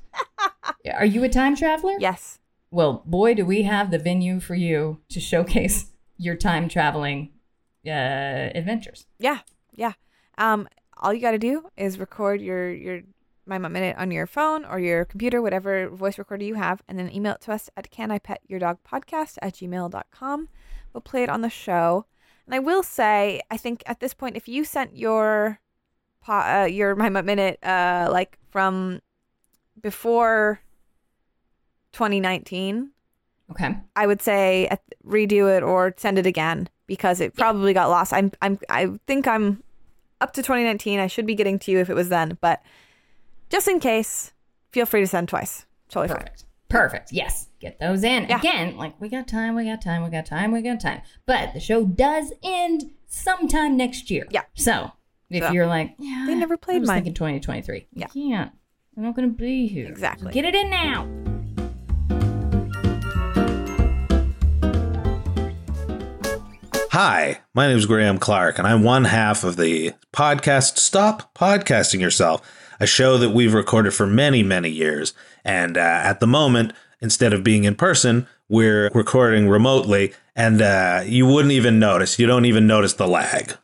are 0.93 1.05
you 1.05 1.23
a 1.23 1.29
time 1.29 1.55
traveler? 1.55 1.95
Yes. 1.99 2.39
Well, 2.69 3.01
boy, 3.05 3.33
do 3.33 3.45
we 3.45 3.63
have 3.63 3.91
the 3.91 3.97
venue 3.99 4.39
for 4.39 4.55
you 4.55 4.99
to 5.09 5.19
showcase 5.19 5.85
your 6.17 6.35
time 6.35 6.67
traveling 6.67 7.31
uh, 7.85 8.49
adventures. 8.53 9.05
Yeah. 9.19 9.39
Yeah. 9.73 9.93
Um 10.37 10.67
all 10.99 11.13
you 11.13 11.21
got 11.21 11.31
to 11.31 11.37
do 11.37 11.69
is 11.77 11.99
record 11.99 12.41
your 12.41 12.71
your 12.71 13.01
my 13.47 13.57
Mutt 13.57 13.71
minute 13.71 13.95
on 13.97 14.11
your 14.11 14.27
phone 14.27 14.65
or 14.65 14.79
your 14.79 15.05
computer, 15.05 15.41
whatever 15.41 15.89
voice 15.89 16.17
recorder 16.17 16.43
you 16.45 16.55
have, 16.55 16.81
and 16.87 16.97
then 16.99 17.11
email 17.13 17.33
it 17.35 17.41
to 17.41 17.51
us 17.53 17.69
at 17.77 17.89
can 17.91 18.11
I 18.11 18.19
pet 18.19 18.41
your 18.47 18.59
dog 18.59 18.77
podcast 18.89 19.37
at 19.41 19.53
gmail.com. 19.55 20.49
We'll 20.93 21.01
play 21.01 21.23
it 21.23 21.29
on 21.29 21.41
the 21.41 21.49
show. 21.49 22.05
And 22.45 22.55
I 22.55 22.59
will 22.59 22.83
say, 22.83 23.41
I 23.51 23.57
think 23.57 23.83
at 23.85 23.99
this 23.99 24.13
point, 24.13 24.37
if 24.37 24.47
you 24.47 24.63
sent 24.63 24.95
your 24.97 25.59
uh, 26.27 26.67
your 26.69 26.95
my 26.95 27.09
Mutt 27.09 27.25
minute 27.25 27.57
uh, 27.63 28.09
like 28.11 28.37
from 28.49 29.01
before 29.81 30.59
2019, 31.93 32.91
Okay. 33.49 33.77
I 33.95 34.05
would 34.07 34.21
say 34.21 34.67
at- 34.67 34.83
redo 35.05 35.55
it 35.55 35.63
or 35.63 35.93
send 35.95 36.19
it 36.19 36.25
again 36.25 36.67
because 36.85 37.21
it 37.21 37.33
probably 37.33 37.73
got 37.73 37.89
lost. 37.89 38.11
I'm 38.11 38.31
I'm 38.41 38.59
I 38.69 38.87
think 39.07 39.25
I'm 39.25 39.63
up 40.19 40.33
to 40.33 40.41
2019. 40.41 40.99
I 40.99 41.07
should 41.07 41.25
be 41.25 41.33
getting 41.35 41.57
to 41.59 41.71
you 41.71 41.79
if 41.79 41.89
it 41.89 41.93
was 41.95 42.09
then, 42.09 42.37
but 42.41 42.61
just 43.49 43.67
in 43.67 43.79
case, 43.79 44.33
feel 44.71 44.85
free 44.85 45.01
to 45.01 45.07
send 45.07 45.29
twice. 45.29 45.65
Totally 45.89 46.07
fine. 46.09 46.17
Perfect. 46.17 46.43
Perfect. 46.69 47.11
Yes. 47.13 47.47
Get 47.59 47.79
those 47.79 48.03
in. 48.03 48.27
Yeah. 48.27 48.39
Again, 48.39 48.75
like 48.77 48.99
we 48.99 49.07
got 49.09 49.27
time, 49.27 49.55
we 49.55 49.65
got 49.65 49.81
time, 49.81 50.03
we 50.03 50.09
got 50.09 50.25
time, 50.25 50.51
we 50.51 50.61
got 50.61 50.79
time. 50.81 51.01
But 51.25 51.53
the 51.53 51.59
show 51.59 51.85
does 51.85 52.33
end 52.43 52.91
sometime 53.07 53.77
next 53.77 54.11
year. 54.11 54.27
Yeah. 54.29 54.41
So 54.55 54.91
if 55.29 55.43
So, 55.43 55.51
you're 55.51 55.67
like, 55.67 55.95
yeah, 55.97 56.25
they 56.27 56.35
never 56.35 56.57
played 56.57 56.77
I 56.77 56.79
was 56.79 56.87
mine. 56.87 56.97
thinking 56.97 57.13
2023. 57.13 57.87
Yeah. 57.93 58.07
You 58.13 58.29
can't. 58.31 58.51
I'm 58.97 59.03
not 59.03 59.15
going 59.15 59.29
to 59.29 59.35
be 59.35 59.67
here. 59.67 59.87
Exactly. 59.87 60.33
Get 60.33 60.43
it 60.43 60.55
in 60.55 60.69
now. 60.69 61.07
Hi, 66.91 67.41
my 67.53 67.67
name 67.67 67.77
is 67.77 67.85
Graham 67.85 68.17
Clark, 68.17 68.57
and 68.57 68.67
I'm 68.67 68.81
one 68.83 69.03
half 69.03 69.43
of 69.43 69.55
the 69.57 69.93
podcast 70.13 70.77
Stop 70.79 71.33
Podcasting 71.35 71.99
Yourself, 71.99 72.41
a 72.79 72.87
show 72.87 73.17
that 73.17 73.29
we've 73.31 73.53
recorded 73.53 73.93
for 73.93 74.07
many, 74.07 74.43
many 74.43 74.69
years. 74.69 75.13
And 75.43 75.77
uh, 75.77 75.81
at 75.81 76.19
the 76.19 76.27
moment, 76.27 76.73
instead 77.01 77.33
of 77.33 77.43
being 77.43 77.63
in 77.63 77.75
person, 77.75 78.27
we're 78.49 78.89
recording 78.93 79.49
remotely, 79.49 80.13
and 80.35 80.61
uh, 80.61 81.03
you 81.05 81.25
wouldn't 81.25 81.51
even 81.51 81.79
notice. 81.79 82.17
You 82.17 82.27
don't 82.27 82.45
even 82.45 82.65
notice 82.67 82.93
the 82.93 83.07
lag. 83.07 83.57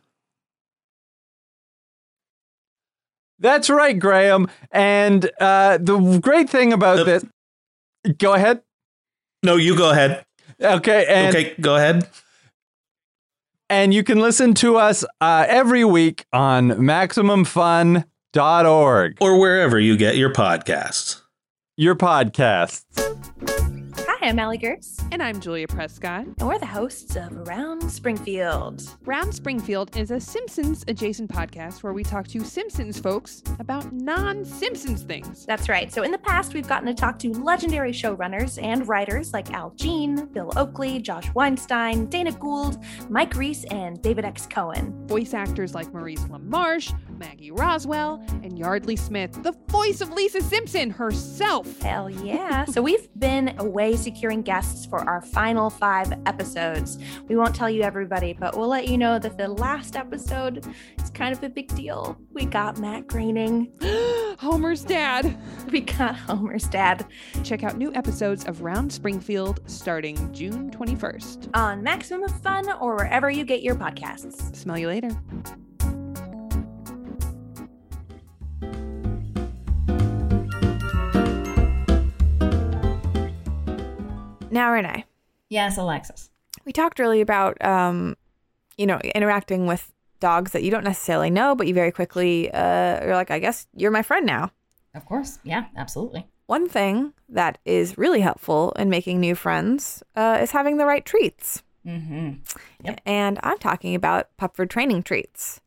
That's 3.40 3.70
right, 3.70 3.98
Graham. 3.98 4.48
And 4.72 5.30
uh, 5.40 5.78
the 5.78 6.20
great 6.22 6.50
thing 6.50 6.72
about 6.74 7.06
this, 7.06 7.26
go 8.18 8.34
ahead. 8.34 8.62
No, 9.44 9.58
you 9.58 9.76
go 9.78 9.92
ahead. 9.92 10.26
Okay, 10.62 11.06
and 11.10 11.36
okay, 11.36 11.56
go 11.60 11.76
ahead. 11.76 12.08
and 13.70 13.94
you 13.94 14.04
can 14.04 14.20
listen 14.20 14.54
to 14.56 14.78
us 14.78 15.04
uh, 15.20 15.46
every 15.50 15.84
week 15.84 16.26
on 16.32 16.86
MaximumFun.org, 18.34 19.18
Or 19.22 19.40
wherever 19.40 19.80
you 19.80 19.98
get 19.98 20.18
your 20.18 20.32
podcasts. 20.32 21.22
your 21.78 21.96
podcasts. 21.96 22.84
Hi, 24.24 24.30
I'm 24.30 24.40
Allie 24.40 24.58
Goertz, 24.58 25.04
And 25.12 25.22
I'm 25.22 25.42
Julia 25.42 25.68
Prescott. 25.68 26.26
and 26.26 26.48
we're 26.48 26.58
the 26.58 26.66
hosts 26.66 27.18
of 27.18 27.36
Around 27.46 27.90
Springfield. 27.92 28.82
Round 29.04 29.36
Springfield 29.36 29.98
is 29.98 30.12
a 30.12 30.20
Simpsons 30.22 30.86
adjacent 30.88 31.30
podcast 31.30 31.84
where 31.84 31.92
we 31.92 32.06
talk 32.06 32.30
to 32.30 32.40
Simpsons 32.46 32.98
folks 32.98 33.44
about 33.60 33.92
non 33.92 34.46
Simpsons 34.46 35.04
things. 35.04 35.46
That's 35.46 35.68
right. 35.68 35.92
So, 35.92 36.04
in 36.04 36.12
the 36.12 36.18
past, 36.18 36.54
we've 36.54 36.70
gotten 36.70 36.88
to 36.88 36.94
talk 36.94 37.20
to 37.20 37.34
legendary 37.34 37.92
showrunners 37.92 38.64
and 38.64 38.88
writers 38.88 39.34
like 39.34 39.52
Al 39.52 39.72
Jean, 39.72 40.28
Bill 40.28 40.54
Oakley, 40.56 41.02
Josh 41.02 41.30
Weinstein, 41.34 42.06
Dana 42.06 42.32
Gould, 42.32 42.82
Mike 43.10 43.36
Reiss, 43.36 43.66
and 43.66 44.02
David 44.02 44.24
X. 44.24 44.46
Cohen. 44.46 45.06
Voice 45.06 45.34
actors 45.34 45.76
like 45.76 45.94
Maurice 45.94 46.24
LaMarche, 46.30 46.98
Maggie 47.18 47.52
Roswell, 47.52 48.24
and 48.42 48.58
Yeardley 48.58 48.96
Smith, 48.96 49.44
the 49.44 49.54
voice 49.68 50.00
of 50.00 50.14
Lisa 50.14 50.42
Simpson 50.42 50.92
herself. 50.92 51.82
Hell 51.82 52.10
yeah. 52.10 52.64
so, 52.64 52.82
we've 52.82 53.10
been 53.20 53.54
away 53.60 53.98
securing 54.14 54.44
guests 54.44 54.86
for 54.86 55.00
our 55.10 55.22
final 55.22 55.70
five 55.70 56.14
episodes. 56.28 57.00
We 57.28 57.36
won't 57.36 57.56
tell 57.56 57.70
you 57.70 57.82
everybody, 57.82 58.34
but 58.34 58.56
we'll 58.56 58.68
let 58.68 58.88
you 58.88 58.98
know 58.98 59.18
that 59.18 59.38
the 59.38 59.48
last 59.48 59.96
episode 59.96 60.66
is 61.02 61.10
kind 61.10 61.36
of 61.36 61.44
a 61.44 61.50
big 61.50 61.74
deal. 61.76 62.18
We 62.32 62.46
got 62.46 62.78
Matt 62.78 63.08
Groening, 63.08 63.72
Homer's 64.40 64.84
dad. 64.84 65.36
we 65.72 65.82
got 65.82 66.16
Homer's 66.16 66.68
dad 66.68 67.06
Check 67.44 67.64
out 67.64 67.78
new 67.78 67.94
episodes 67.96 68.46
of 68.46 68.62
Round 68.62 68.92
Springfield 68.92 69.62
starting 69.66 70.32
June 70.32 70.70
21st. 70.70 71.50
on 71.56 71.82
Maximum 71.82 72.30
Fun 72.30 72.72
or 72.80 72.96
wherever 72.96 73.30
you 73.32 73.44
get 73.46 73.64
your 73.64 73.76
podcasts. 73.76 74.56
Smell 74.56 74.78
you 74.78 74.88
later. 74.88 75.10
Now, 84.54 84.72
Renee, 84.72 85.06
Yes, 85.50 85.78
Alexis. 85.78 86.30
we 86.66 86.72
talked 86.72 87.00
earlier 87.00 87.22
about, 87.24 87.64
um, 87.64 88.16
you 88.78 88.86
know, 88.86 89.00
interacting 89.16 89.66
with 89.68 89.92
dogs 90.20 90.52
that 90.52 90.64
you 90.64 90.72
don't 90.72 90.84
necessarily 90.84 91.30
know, 91.30 91.54
but 91.56 91.68
you 91.68 91.74
very 91.74 91.92
quickly 91.92 92.52
uh, 92.52 93.06
are 93.06 93.14
like, 93.16 93.32
I 93.32 93.40
guess 93.40 93.68
you're 93.76 93.92
my 93.92 94.02
friend 94.04 94.26
now. 94.26 94.52
Of 94.96 95.06
course. 95.06 95.40
Yeah, 95.44 95.66
absolutely. 95.76 96.28
One 96.46 96.70
thing 96.70 97.14
that 97.30 97.58
is 97.66 97.98
really 97.98 98.22
helpful 98.22 98.72
in 98.78 98.90
making 98.90 99.20
new 99.20 99.34
friends 99.36 100.04
uh, 100.16 100.38
is 100.42 100.52
having 100.52 100.78
the 100.78 100.86
right 100.86 101.04
treats. 101.06 101.64
Mm-hmm. 101.86 102.34
Yep. 102.84 103.02
And 103.06 103.40
I'm 103.44 103.58
talking 103.58 103.96
about 103.96 104.30
Pupford 104.40 104.70
training 104.70 105.04
treats. 105.04 105.60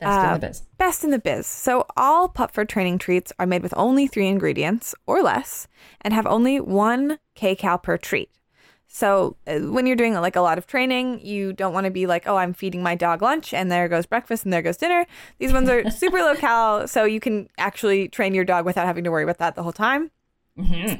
Best 0.00 0.20
in 0.20 0.26
Uh, 0.30 0.34
the 0.38 0.46
biz. 0.46 0.62
Best 0.78 1.04
in 1.04 1.10
the 1.10 1.18
biz. 1.18 1.46
So 1.46 1.84
all 1.96 2.28
Pupford 2.28 2.68
training 2.68 2.98
treats 2.98 3.32
are 3.38 3.46
made 3.46 3.62
with 3.62 3.74
only 3.76 4.06
three 4.06 4.28
ingredients 4.28 4.94
or 5.06 5.22
less 5.22 5.66
and 6.00 6.14
have 6.14 6.26
only 6.26 6.60
one 6.60 7.18
kcal 7.36 7.82
per 7.82 7.96
treat. 7.98 8.30
So 8.90 9.36
uh, 9.46 9.58
when 9.58 9.86
you're 9.86 9.96
doing 9.96 10.14
like 10.14 10.36
a 10.36 10.40
lot 10.40 10.56
of 10.56 10.66
training, 10.66 11.20
you 11.26 11.52
don't 11.52 11.74
want 11.74 11.84
to 11.84 11.90
be 11.90 12.06
like, 12.06 12.26
oh, 12.26 12.36
I'm 12.36 12.54
feeding 12.54 12.82
my 12.82 12.94
dog 12.94 13.20
lunch 13.20 13.52
and 13.52 13.70
there 13.70 13.86
goes 13.88 14.06
breakfast 14.06 14.44
and 14.44 14.52
there 14.52 14.62
goes 14.62 14.78
dinner. 14.78 15.04
These 15.38 15.52
ones 15.52 15.68
are 15.68 15.90
super 16.02 16.18
low 16.18 16.34
cal, 16.36 16.88
so 16.88 17.04
you 17.04 17.20
can 17.20 17.48
actually 17.58 18.08
train 18.08 18.32
your 18.34 18.44
dog 18.44 18.64
without 18.64 18.86
having 18.86 19.04
to 19.04 19.10
worry 19.10 19.24
about 19.24 19.38
that 19.38 19.56
the 19.56 19.62
whole 19.62 19.72
time. 19.72 20.10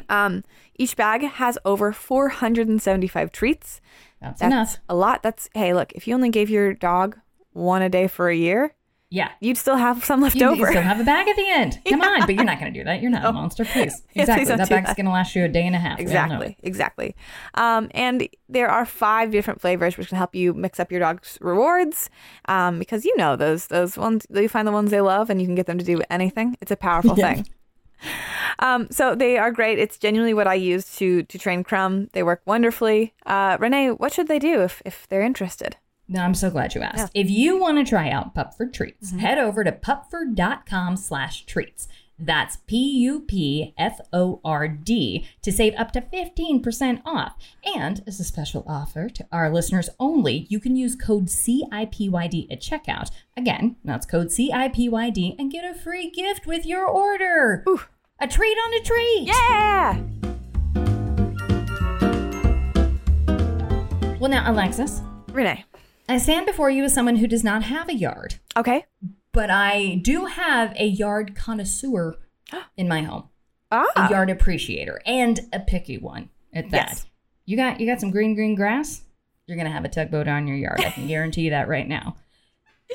Um, 0.09 0.45
each 0.77 0.97
bag 0.97 1.23
has 1.23 1.59
over 1.65 1.93
475 1.93 3.33
treats. 3.33 3.81
That's, 4.21 4.41
That's 4.41 4.53
enough. 4.53 4.77
a 4.89 4.95
lot. 4.95 5.23
That's 5.23 5.49
hey, 5.55 5.73
look, 5.75 5.93
if 5.93 6.07
you 6.07 6.15
only 6.15 6.29
gave 6.31 6.51
your 6.51 6.75
dog 6.75 7.19
one 7.53 7.83
a 7.83 7.89
day 7.89 8.07
for 8.07 8.29
a 8.29 8.37
year, 8.37 8.75
Yeah. 9.11 9.31
you'd 9.41 9.57
still 9.57 9.77
have 9.77 10.05
some 10.05 10.21
left 10.21 10.37
You, 10.37 10.47
you 10.47 10.53
over. 10.63 10.67
still 10.71 10.83
have 10.83 11.01
a 11.01 11.05
bag 11.05 11.29
at 11.29 11.37
the 11.37 11.49
end. 11.49 11.79
Come 11.89 12.03
on, 12.03 12.21
but 12.27 12.35
you're 12.35 12.45
not 12.45 12.61
going 12.61 12.73
to 12.73 12.79
do 12.79 12.85
that. 12.85 13.01
You're 13.01 13.11
not 13.11 13.25
a 13.25 13.33
monster, 13.33 13.65
please. 13.73 14.03
Yeah, 14.13 14.23
Exactly. 14.23 14.45
please 14.45 14.57
that 14.59 14.69
bag's 14.69 14.95
going 14.95 15.07
to 15.07 15.13
last 15.13 15.35
you 15.35 15.45
a 15.45 15.49
day 15.49 15.67
and 15.67 15.75
a 15.75 15.79
half. 15.79 15.99
We 15.99 16.05
all 16.15 16.29
know 16.29 16.35
Exactly, 16.43 16.57
exactly. 16.63 17.17
Um, 17.55 17.91
and 17.95 18.29
there 18.51 18.69
are 18.69 18.85
five 18.85 19.31
different 19.31 19.61
flavors 19.63 19.97
which 19.97 20.09
can 20.09 20.19
help 20.19 20.35
you 20.35 20.53
mix 20.53 20.79
up 20.79 20.91
your 20.93 21.01
dog's 21.01 21.39
rewards. 21.41 22.11
Um, 22.47 22.79
because 22.79 23.05
you 23.07 23.17
know 23.17 23.35
those 23.35 23.69
those 23.69 23.97
ones 23.97 24.27
you 24.31 24.49
find 24.49 24.69
the 24.69 24.73
ones 24.73 24.91
they 24.91 25.01
love 25.01 25.31
and 25.31 25.41
you 25.41 25.47
can 25.47 25.55
get 25.55 25.67
them 25.67 25.79
to 25.79 25.85
do 25.85 26.03
anything. 26.11 26.57
It's 26.61 26.71
a 26.71 26.77
powerful 26.77 27.15
Yeah. 27.19 27.35
thing. 27.35 27.47
Um, 28.61 28.89
so 28.91 29.15
they 29.15 29.39
are 29.39 29.51
great. 29.51 29.79
It's 29.79 29.99
genuinely 29.99 30.35
what 30.35 30.47
I 30.47 30.55
use 30.55 30.97
to 30.97 31.23
to 31.23 31.39
train 31.39 31.65
Crumb. 31.65 32.09
They 32.13 32.23
work 32.23 32.43
wonderfully. 32.45 33.15
Uh, 33.25 33.57
Renee, 33.59 33.91
what 33.93 34.13
should 34.13 34.29
they 34.29 34.39
do 34.39 34.61
if 34.63 34.83
if 34.85 35.07
they're 35.09 35.23
interested? 35.23 35.77
No, 36.09 36.23
I'm 36.23 36.35
so 36.35 36.51
glad 36.51 36.75
you 36.75 36.81
asked. 36.81 37.13
If 37.15 37.29
you 37.29 37.61
want 37.61 37.77
to 37.79 37.85
try 37.85 38.09
out 38.09 38.35
Pupford 38.35 38.73
Treats, 38.73 39.11
mm-hmm. 39.11 39.19
head 39.19 39.37
over 39.37 39.63
to 39.63 39.73
pupford.com 39.73 40.97
slash 40.97 41.45
treats. 41.45 41.87
That's 42.19 42.57
P-U-P-F-O-R-D 42.67 43.29
to 45.43 45.53
save 45.53 45.75
up 45.75 45.93
to 45.93 46.01
15% 46.01 47.03
off. 47.05 47.37
And 47.63 48.03
as 48.07 48.19
a 48.19 48.25
special 48.25 48.65
offer 48.67 49.09
to 49.11 49.27
our 49.31 49.51
listeners 49.51 49.89
only, 50.01 50.47
you 50.49 50.59
can 50.59 50.75
use 50.75 50.97
code 50.97 51.27
CIPYD 51.27 52.51
at 52.51 52.61
checkout. 52.61 53.11
Again, 53.37 53.77
that's 53.85 54.07
code 54.07 54.29
CIPYD 54.29 55.37
and 55.39 55.53
get 55.53 55.65
a 55.65 55.79
free 55.79 56.11
gift 56.11 56.47
with 56.47 56.67
your 56.67 56.87
order. 56.87 57.65
A 58.19 58.27
treat 58.27 58.57
on 58.57 58.75
a 58.75 58.81
treat. 58.81 59.29
Yeah. 59.29 60.03
Well, 64.19 64.31
now, 64.31 64.51
Alexis, 64.51 65.03
Renee. 65.31 65.65
I 66.09 66.19
stand 66.19 66.47
before 66.47 66.71
you 66.71 66.85
as 66.85 66.95
someone 66.95 67.17
who 67.17 67.27
does 67.27 67.45
not 67.45 67.65
have 67.65 67.89
a 67.89 67.95
yard. 67.95 68.37
Okay. 68.57 68.85
but 69.33 69.51
I 69.51 70.01
do 70.03 70.25
have 70.25 70.75
a 70.77 70.87
yard 70.87 71.35
connoisseur 71.37 72.17
in 72.77 72.89
my 72.89 73.03
home, 73.03 73.29
Ah. 73.71 73.87
a 73.97 74.11
yard 74.11 74.31
appreciator, 74.31 75.01
and 75.07 75.41
a 75.53 75.61
picky 75.61 75.99
one 75.99 76.31
at 76.53 76.71
that. 76.71 76.89
Yes. 76.89 77.07
You 77.45 77.57
got 77.57 77.79
you 77.81 77.87
got 77.87 78.01
some 78.01 78.11
green 78.11 78.35
green 78.35 78.55
grass. 78.55 79.03
You're 79.47 79.57
gonna 79.57 79.71
have 79.71 79.85
a 79.85 79.89
tugboat 79.89 80.29
on 80.29 80.47
your 80.47 80.57
yard. 80.57 80.81
I 80.81 80.91
can 80.91 81.07
guarantee 81.07 81.43
you 81.43 81.51
that 81.51 81.69
right 81.69 81.87
now. 81.89 82.17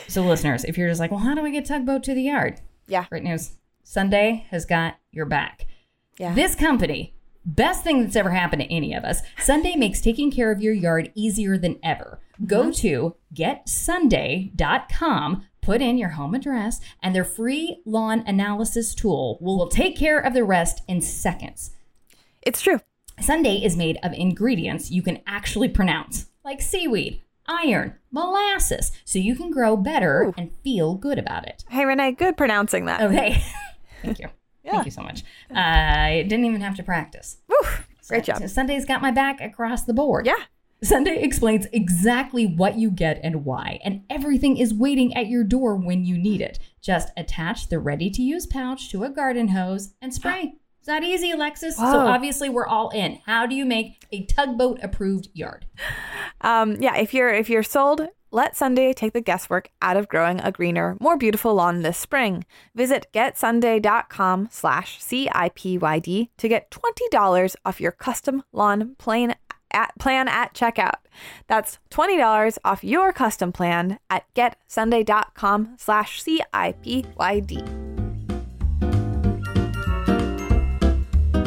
So, 0.07 0.23
listeners, 0.23 0.63
if 0.63 0.77
you're 0.77 0.89
just 0.89 0.99
like, 0.99 1.11
well, 1.11 1.19
how 1.19 1.35
do 1.35 1.45
I 1.45 1.51
get 1.51 1.65
tugboat 1.65 2.03
to 2.03 2.13
the 2.15 2.23
yard? 2.23 2.59
Yeah. 2.87 3.05
Great 3.09 3.23
news. 3.23 3.53
Sunday 3.83 4.45
has 4.49 4.65
got 4.65 4.95
your 5.11 5.25
back. 5.25 5.65
Yeah. 6.17 6.33
This 6.33 6.55
company, 6.55 7.13
best 7.45 7.83
thing 7.83 8.01
that's 8.03 8.15
ever 8.15 8.31
happened 8.31 8.61
to 8.63 8.71
any 8.73 8.93
of 8.93 9.03
us, 9.03 9.21
Sunday 9.39 9.75
makes 9.75 10.01
taking 10.01 10.31
care 10.31 10.51
of 10.51 10.61
your 10.61 10.73
yard 10.73 11.11
easier 11.15 11.57
than 11.57 11.79
ever. 11.83 12.19
Go 12.45 12.63
mm-hmm. 12.63 12.71
to 12.71 13.15
getsunday.com, 13.33 15.45
put 15.61 15.81
in 15.81 15.97
your 15.97 16.09
home 16.09 16.35
address, 16.35 16.81
and 17.01 17.15
their 17.15 17.23
free 17.23 17.81
lawn 17.85 18.23
analysis 18.27 18.93
tool 18.93 19.37
will 19.39 19.67
take 19.67 19.97
care 19.97 20.19
of 20.19 20.33
the 20.33 20.43
rest 20.43 20.81
in 20.87 21.01
seconds. 21.01 21.71
It's 22.41 22.61
true. 22.61 22.81
Sunday 23.19 23.63
is 23.63 23.77
made 23.77 23.97
of 24.03 24.11
ingredients 24.13 24.91
you 24.91 25.01
can 25.01 25.21
actually 25.25 25.69
pronounce, 25.69 26.27
like 26.43 26.61
seaweed, 26.61 27.21
iron, 27.47 27.95
molasses, 28.11 28.91
so 29.05 29.19
you 29.19 29.35
can 29.35 29.51
grow 29.51 29.77
better 29.77 30.33
and 30.37 30.51
feel 30.63 30.95
good 30.95 31.19
about 31.19 31.47
it. 31.47 31.63
Hey 31.69 31.85
Renee, 31.85 32.13
good 32.13 32.35
pronouncing 32.35 32.85
that. 32.85 33.01
Okay. 33.01 33.43
Thank 34.01 34.19
you. 34.19 34.29
Thank 34.65 34.85
you 34.85 34.91
so 34.91 35.03
much. 35.03 35.23
I 35.53 36.25
didn't 36.27 36.45
even 36.45 36.61
have 36.61 36.75
to 36.77 36.83
practice. 36.83 37.37
Woo, 37.47 37.55
great 38.07 38.25
So- 38.25 38.33
job. 38.33 38.41
so 38.41 38.47
Sunday's 38.47 38.85
got 38.85 39.01
my 39.01 39.11
back 39.11 39.39
across 39.41 39.83
the 39.83 39.93
board. 39.93 40.25
Yeah. 40.25 40.35
Sunday 40.83 41.21
explains 41.21 41.65
exactly 41.71 42.45
what 42.45 42.77
you 42.77 42.91
get 42.91 43.19
and 43.23 43.45
why, 43.45 43.79
and 43.83 44.03
everything 44.09 44.57
is 44.57 44.73
waiting 44.73 45.15
at 45.15 45.27
your 45.27 45.43
door 45.43 45.75
when 45.75 46.03
you 46.03 46.17
need 46.17 46.41
it. 46.41 46.59
Just 46.81 47.11
attach 47.15 47.69
the 47.69 47.79
ready 47.79 48.09
to 48.09 48.21
use 48.21 48.45
pouch 48.45 48.91
to 48.91 49.03
a 49.03 49.09
garden 49.09 49.49
hose 49.49 49.93
and 50.01 50.13
spray. 50.13 50.55
It's 50.79 50.87
that 50.87 51.03
easy, 51.05 51.31
Alexis. 51.31 51.77
So 51.77 51.83
obviously 51.85 52.49
we're 52.49 52.67
all 52.67 52.89
in. 52.89 53.21
How 53.25 53.45
do 53.45 53.55
you 53.55 53.65
make 53.65 54.05
a 54.11 54.25
tugboat 54.25 54.79
approved 54.83 55.29
yard? 55.33 55.65
Um, 56.41 56.75
yeah, 56.81 56.97
if 56.97 57.13
you're 57.13 57.29
if 57.29 57.49
you're 57.49 57.63
sold, 57.63 58.09
let 58.33 58.57
Sunday 58.57 58.93
take 58.93 59.13
the 59.13 59.21
guesswork 59.21 59.69
out 59.79 59.95
of 59.95 60.09
growing 60.09 60.41
a 60.41 60.51
greener, 60.51 60.97
more 60.99 61.15
beautiful 61.15 61.53
lawn 61.53 61.83
this 61.83 61.99
spring. 61.99 62.43
Visit 62.73 63.05
getsunday.com 63.13 64.49
slash 64.51 64.99
CIPYD 64.99 66.29
to 66.37 66.47
get 66.47 66.71
$20 66.71 67.55
off 67.63 67.79
your 67.79 67.91
custom 67.91 68.43
lawn 68.51 68.95
plan 68.95 69.35
at, 69.73 69.97
plan 69.99 70.27
at 70.27 70.53
checkout. 70.53 70.95
That's 71.47 71.79
$20 71.91 72.57
off 72.63 72.83
your 72.83 73.11
custom 73.13 73.51
plan 73.51 73.99
at 74.09 74.25
getsunday.com 74.33 75.75
slash 75.77 76.23
CIPYD. 76.23 77.93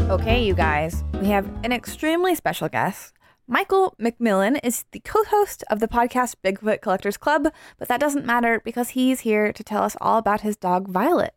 Okay, 0.08 0.44
you 0.44 0.54
guys, 0.54 1.02
we 1.20 1.26
have 1.26 1.48
an 1.64 1.72
extremely 1.72 2.34
special 2.36 2.68
guest. 2.68 3.12
Michael 3.48 3.94
McMillan 4.00 4.58
is 4.64 4.84
the 4.92 5.00
co 5.00 5.22
host 5.24 5.62
of 5.70 5.80
the 5.80 5.88
podcast 5.88 6.36
Bigfoot 6.44 6.80
Collectors 6.80 7.16
Club, 7.16 7.48
but 7.78 7.88
that 7.88 8.00
doesn't 8.00 8.24
matter 8.26 8.60
because 8.64 8.90
he's 8.90 9.20
here 9.20 9.52
to 9.52 9.62
tell 9.64 9.82
us 9.82 9.96
all 10.00 10.18
about 10.18 10.40
his 10.42 10.56
dog, 10.56 10.88
Violet. 10.88 11.34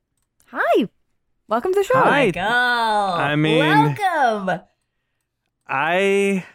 Hi, 0.48 0.88
welcome 1.48 1.72
to 1.74 1.80
the 1.80 1.84
show. 1.84 2.00
Hi. 2.00 2.32
Go. 2.32 2.42
I 2.42 3.36
mean- 3.36 3.60
welcome. 3.60 4.62
I 5.68 6.46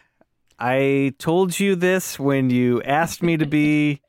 I 0.57 1.13
told 1.17 1.59
you 1.59 1.75
this 1.75 2.17
when 2.19 2.49
you 2.49 2.81
asked 2.83 3.21
me 3.21 3.37
to 3.37 3.45
be 3.45 4.01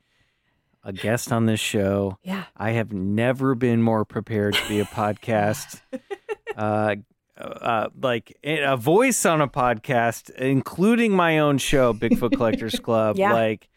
a 0.84 0.92
guest 0.92 1.32
on 1.32 1.46
this 1.46 1.60
show. 1.60 2.18
Yeah. 2.22 2.44
I 2.56 2.70
have 2.70 2.92
never 2.92 3.54
been 3.54 3.82
more 3.82 4.04
prepared 4.04 4.54
to 4.54 4.68
be 4.68 4.78
a 4.78 4.84
podcast. 4.84 5.80
uh, 6.56 6.96
uh, 7.36 7.88
like 8.00 8.36
a 8.44 8.76
voice 8.76 9.26
on 9.26 9.40
a 9.40 9.48
podcast, 9.48 10.30
including 10.30 11.12
my 11.12 11.38
own 11.38 11.58
show, 11.58 11.92
Bigfoot 11.92 12.36
Collectors 12.36 12.78
Club. 12.80 13.16
Yeah. 13.26 13.32
Like, 13.32 13.68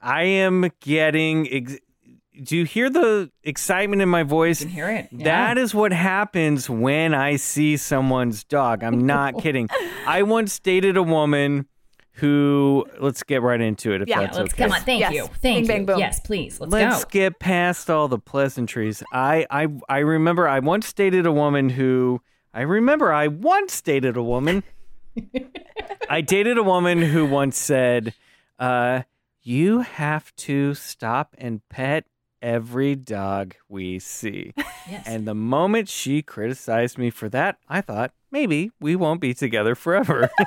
I 0.00 0.24
am 0.24 0.70
getting. 0.80 1.46
Ex- 1.50 1.78
do 2.42 2.56
you 2.56 2.64
hear 2.64 2.90
the 2.90 3.30
excitement 3.44 4.02
in 4.02 4.08
my 4.08 4.22
voice? 4.24 4.60
You 4.60 4.66
can 4.66 4.74
hear 4.74 4.90
it. 4.90 5.08
Yeah. 5.12 5.24
That 5.24 5.58
is 5.58 5.74
what 5.74 5.92
happens 5.92 6.68
when 6.68 7.14
I 7.14 7.36
see 7.36 7.76
someone's 7.76 8.42
dog. 8.44 8.82
I'm 8.82 9.06
not 9.06 9.38
kidding. 9.42 9.68
I 10.06 10.22
once 10.22 10.58
dated 10.58 10.96
a 10.96 11.02
woman 11.02 11.66
who, 12.14 12.86
let's 13.00 13.22
get 13.22 13.40
right 13.42 13.60
into 13.60 13.92
it 13.92 14.02
if 14.02 14.08
Yeah, 14.08 14.20
that's 14.20 14.36
Let's 14.38 14.52
okay. 14.52 14.64
come 14.64 14.72
on. 14.72 14.80
Thank 14.82 15.00
Yes. 15.00 15.14
you. 15.14 15.26
Thank 15.26 15.42
Bing, 15.42 15.62
you. 15.62 15.68
bang, 15.68 15.84
boom. 15.86 15.98
Yes, 15.98 16.20
please. 16.20 16.60
Let's, 16.60 16.72
Let's 16.72 17.04
go. 17.04 17.10
get 17.10 17.38
past 17.38 17.88
all 17.90 18.06
the 18.08 18.18
pleasantries. 18.18 19.02
I, 19.12 19.46
I 19.50 19.68
I 19.88 19.98
remember 19.98 20.46
I 20.46 20.58
once 20.58 20.92
dated 20.92 21.24
a 21.26 21.32
woman 21.32 21.70
who 21.70 22.20
I 22.52 22.62
remember 22.62 23.12
I 23.12 23.28
once 23.28 23.80
dated 23.80 24.16
a 24.16 24.22
woman. 24.22 24.62
I 26.10 26.20
dated 26.20 26.58
a 26.58 26.62
woman 26.62 27.00
who 27.02 27.24
once 27.26 27.56
said, 27.58 28.14
uh, 28.58 29.02
"You 29.42 29.80
have 29.80 30.34
to 30.36 30.74
stop 30.74 31.34
and 31.38 31.66
pet 31.68 32.04
every 32.42 32.94
dog 32.94 33.54
we 33.68 33.98
see." 33.98 34.52
Yes. 34.90 35.04
And 35.06 35.26
the 35.26 35.34
moment 35.34 35.88
she 35.88 36.22
criticized 36.22 36.98
me 36.98 37.08
for 37.10 37.28
that, 37.30 37.56
I 37.68 37.80
thought 37.80 38.12
maybe 38.32 38.72
we 38.80 38.96
won't 38.96 39.20
be 39.20 39.34
together 39.34 39.74
forever. 39.74 40.28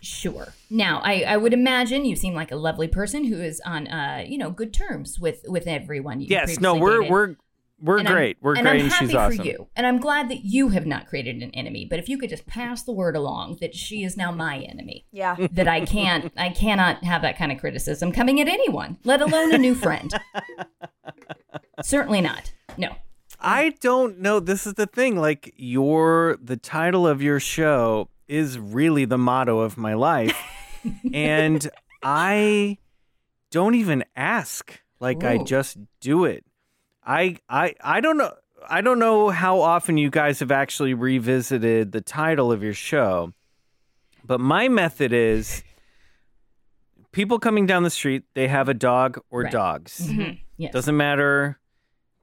Sure. 0.00 0.48
Now, 0.70 1.00
I, 1.04 1.24
I 1.28 1.36
would 1.36 1.52
imagine 1.52 2.06
you 2.06 2.16
seem 2.16 2.32
like 2.34 2.50
a 2.50 2.56
lovely 2.56 2.88
person 2.88 3.24
who 3.24 3.38
is 3.38 3.60
on, 3.66 3.86
uh, 3.86 4.24
you 4.26 4.38
know, 4.38 4.50
good 4.50 4.72
terms 4.72 5.20
with 5.20 5.44
with 5.46 5.66
everyone. 5.66 6.22
You 6.22 6.26
yes, 6.30 6.58
no, 6.58 6.74
we're 6.74 7.00
dated. 7.00 7.10
we're 7.12 7.36
we're 7.82 7.98
And 7.98 8.08
I'm- 8.08 8.16
great. 8.16 8.36
we're 8.40 8.54
and 8.54 8.62
great, 8.62 8.70
I'm 8.76 8.80
and 8.84 8.92
happy 8.92 9.06
she's 9.06 9.14
awesome. 9.14 9.38
for 9.38 9.44
you. 9.44 9.68
And 9.76 9.86
I'm 9.86 9.98
glad 9.98 10.30
that 10.30 10.42
you 10.42 10.70
have 10.70 10.86
not 10.86 11.06
created 11.06 11.42
an 11.42 11.50
enemy. 11.50 11.86
But 11.88 11.98
if 11.98 12.08
you 12.08 12.16
could 12.16 12.30
just 12.30 12.46
pass 12.46 12.82
the 12.82 12.92
word 12.92 13.14
along 13.14 13.58
that 13.60 13.74
she 13.74 14.04
is 14.04 14.16
now 14.16 14.32
my 14.32 14.60
enemy, 14.60 15.04
Yeah. 15.12 15.36
that 15.52 15.68
I 15.68 15.84
can't, 15.84 16.32
I 16.34 16.48
cannot 16.48 17.04
have 17.04 17.20
that 17.20 17.36
kind 17.36 17.52
of 17.52 17.58
criticism 17.58 18.10
coming 18.10 18.40
at 18.40 18.48
anyone, 18.48 18.96
let 19.04 19.20
alone 19.20 19.54
a 19.54 19.58
new 19.58 19.74
friend. 19.74 20.14
Certainly 21.82 22.22
not. 22.22 22.52
No. 22.78 22.96
I 23.44 23.74
don't 23.80 24.20
know. 24.20 24.40
This 24.40 24.66
is 24.66 24.74
the 24.74 24.86
thing. 24.86 25.16
Like 25.16 25.52
your 25.56 26.38
the 26.42 26.56
title 26.56 27.06
of 27.06 27.20
your 27.22 27.38
show 27.40 28.08
is 28.26 28.58
really 28.58 29.04
the 29.04 29.18
motto 29.18 29.58
of 29.60 29.76
my 29.76 29.94
life. 29.94 30.36
and 31.12 31.68
I 32.02 32.78
don't 33.50 33.74
even 33.74 34.04
ask. 34.16 34.80
Like 35.00 35.22
I 35.24 35.38
just 35.38 35.76
do 36.00 36.24
it. 36.24 36.44
I 37.04 37.36
I 37.48 37.74
I 37.82 38.00
don't 38.00 38.16
know 38.16 38.32
I 38.68 38.80
don't 38.80 38.98
know 38.98 39.28
how 39.28 39.60
often 39.60 39.98
you 39.98 40.08
guys 40.08 40.40
have 40.40 40.50
actually 40.50 40.94
revisited 40.94 41.92
the 41.92 42.00
title 42.00 42.50
of 42.50 42.62
your 42.62 42.72
show. 42.72 43.34
But 44.24 44.40
my 44.40 44.68
method 44.68 45.12
is 45.12 45.62
people 47.12 47.38
coming 47.38 47.66
down 47.66 47.82
the 47.82 47.90
street, 47.90 48.22
they 48.34 48.48
have 48.48 48.70
a 48.70 48.74
dog 48.74 49.20
or 49.30 49.42
Right. 49.42 49.52
dogs. 49.52 50.08
Mhm. 50.08 50.38
Yes. 50.56 50.72
Doesn't 50.72 50.96
matter 50.96 51.58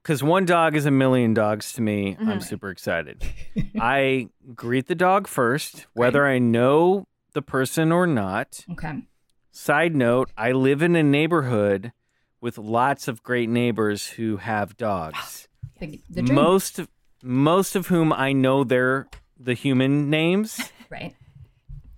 because 0.03 0.23
one 0.23 0.45
dog 0.45 0.75
is 0.75 0.85
a 0.85 0.91
million 0.91 1.33
dogs 1.33 1.73
to 1.73 1.81
me. 1.81 2.15
I'm 2.19 2.39
Mhm. 2.39 2.43
super 2.43 2.69
excited. 2.69 3.23
I 3.79 4.29
greet 4.55 4.87
the 4.87 4.95
dog 4.95 5.27
first, 5.27 5.87
whether 5.93 6.25
I 6.27 6.39
know 6.39 7.07
the 7.33 7.41
person 7.41 7.91
or 7.91 8.07
not. 8.07 8.65
Okay. 8.71 9.03
Side 9.51 9.95
note: 9.95 10.31
I 10.37 10.51
live 10.53 10.81
in 10.81 10.95
a 10.95 11.03
neighborhood 11.03 11.91
with 12.39 12.57
lots 12.57 13.07
of 13.07 13.21
great 13.23 13.49
neighbors 13.49 14.09
who 14.09 14.37
have 14.37 14.77
dogs. 14.77 15.47
The, 15.79 15.99
the 16.11 16.21
most 16.21 16.77
of, 16.77 16.89
most 17.23 17.75
of 17.75 17.87
whom 17.87 18.13
I 18.13 18.33
know 18.33 18.63
their 18.63 19.07
the 19.39 19.55
human 19.55 20.11
names, 20.11 20.71
right. 20.91 21.15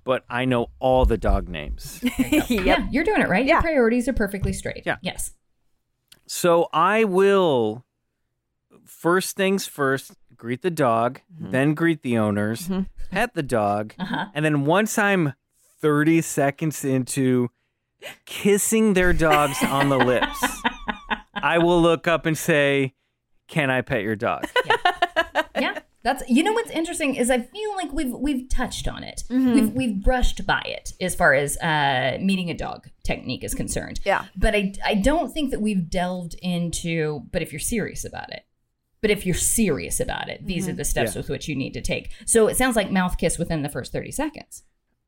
but 0.06 0.24
I 0.30 0.46
know 0.46 0.68
all 0.80 1.06
the 1.06 1.18
dog 1.18 1.50
names. 1.50 2.00
yep. 2.18 2.46
Yeah, 2.50 2.88
you're 2.92 3.04
doing 3.04 3.20
it 3.22 3.28
right. 3.28 3.46
Yeah. 3.46 3.56
Your 3.56 3.62
priorities 3.62 4.08
are 4.08 4.14
perfectly 4.14 4.54
straight. 4.54 4.84
Yeah. 4.86 4.98
Yes. 5.02 5.32
So 6.28 6.70
I 6.72 7.04
will 7.04 7.84
first 8.86 9.36
things 9.36 9.66
first 9.68 10.14
greet 10.36 10.62
the 10.62 10.72
dog, 10.72 11.22
then 11.40 11.74
greet 11.74 12.02
the 12.02 12.18
owners, 12.18 12.70
pet 13.12 13.34
the 13.34 13.44
dog, 13.44 13.94
Uh-huh. 14.00 14.26
and 14.34 14.44
then 14.44 14.66
once 14.66 14.98
I'm 14.98 15.34
30 15.82 16.22
seconds 16.22 16.84
into 16.84 17.50
kissing 18.26 18.94
their 18.94 19.14
dogs 19.14 19.62
on 19.64 19.90
the 19.90 19.98
lips, 19.98 20.44
I 21.34 21.58
will 21.60 21.82
look 21.82 22.08
up 22.08 22.26
and 22.26 22.38
say, 22.38 22.94
"Can 23.48 23.70
I 23.70 23.82
pet 23.82 24.02
your 24.04 24.16
dog?" 24.16 24.46
yeah 25.60 25.80
that's 26.02 26.24
you 26.28 26.44
know 26.44 26.52
what's 26.52 26.72
interesting 26.72 27.16
is 27.16 27.30
i 27.30 27.40
feel 27.40 27.76
like 27.76 27.92
we've 27.94 28.12
we've 28.12 28.50
touched 28.50 28.88
on 28.88 29.04
it 29.04 29.24
we've 29.30 29.72
we've 29.72 30.04
brushed 30.04 30.46
by 30.48 30.62
it 30.66 30.92
as 31.00 31.14
far 31.16 31.34
as 31.34 31.58
uh 31.60 32.18
meeting 32.20 32.50
a 32.50 32.54
dog 32.56 32.90
technique 33.04 33.44
is 33.44 33.54
concerned 33.54 34.00
Yeah. 34.04 34.26
but 34.36 34.56
i 34.56 34.74
i 34.84 34.96
don't 34.96 35.32
think 35.32 35.52
that 35.52 35.62
we've 35.62 35.90
delved 35.90 36.36
into 36.42 37.22
but 37.32 37.42
if 37.44 37.54
you're 37.54 37.60
serious 37.60 38.04
about 38.04 38.32
it 38.34 38.44
but 39.04 39.12
if 39.12 39.24
you're 39.28 39.36
serious 39.36 40.00
about 40.00 40.30
it 40.30 40.44
these 40.48 40.68
are 40.68 40.74
the 40.74 40.84
steps 40.86 41.14
Yeah. 41.14 41.20
with 41.20 41.30
which 41.30 41.48
you 41.48 41.56
need 41.56 41.74
to 41.74 41.82
take 41.82 42.10
so 42.26 42.48
it 42.48 42.58
sounds 42.58 42.76
like 42.76 42.90
mouth 42.90 43.20
kiss 43.20 43.38
within 43.38 43.62
the 43.62 43.70
first 43.70 43.92
30 43.92 44.10
seconds 44.12 44.64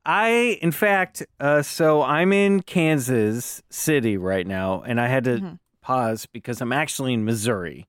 I, 0.07 0.59
in 0.61 0.71
fact, 0.71 1.25
uh, 1.39 1.63
so 1.63 2.03
I'm 2.03 2.31
in 2.31 2.61
Kansas 2.61 3.63
City 3.71 4.17
right 4.17 4.45
now, 4.45 4.83
and 4.85 5.01
I 5.01 5.07
had 5.07 5.23
to 5.23 5.57
pause 5.81 6.27
because 6.27 6.61
I'm 6.61 6.71
actually 6.71 7.13
in 7.13 7.25
Missouri, 7.25 7.87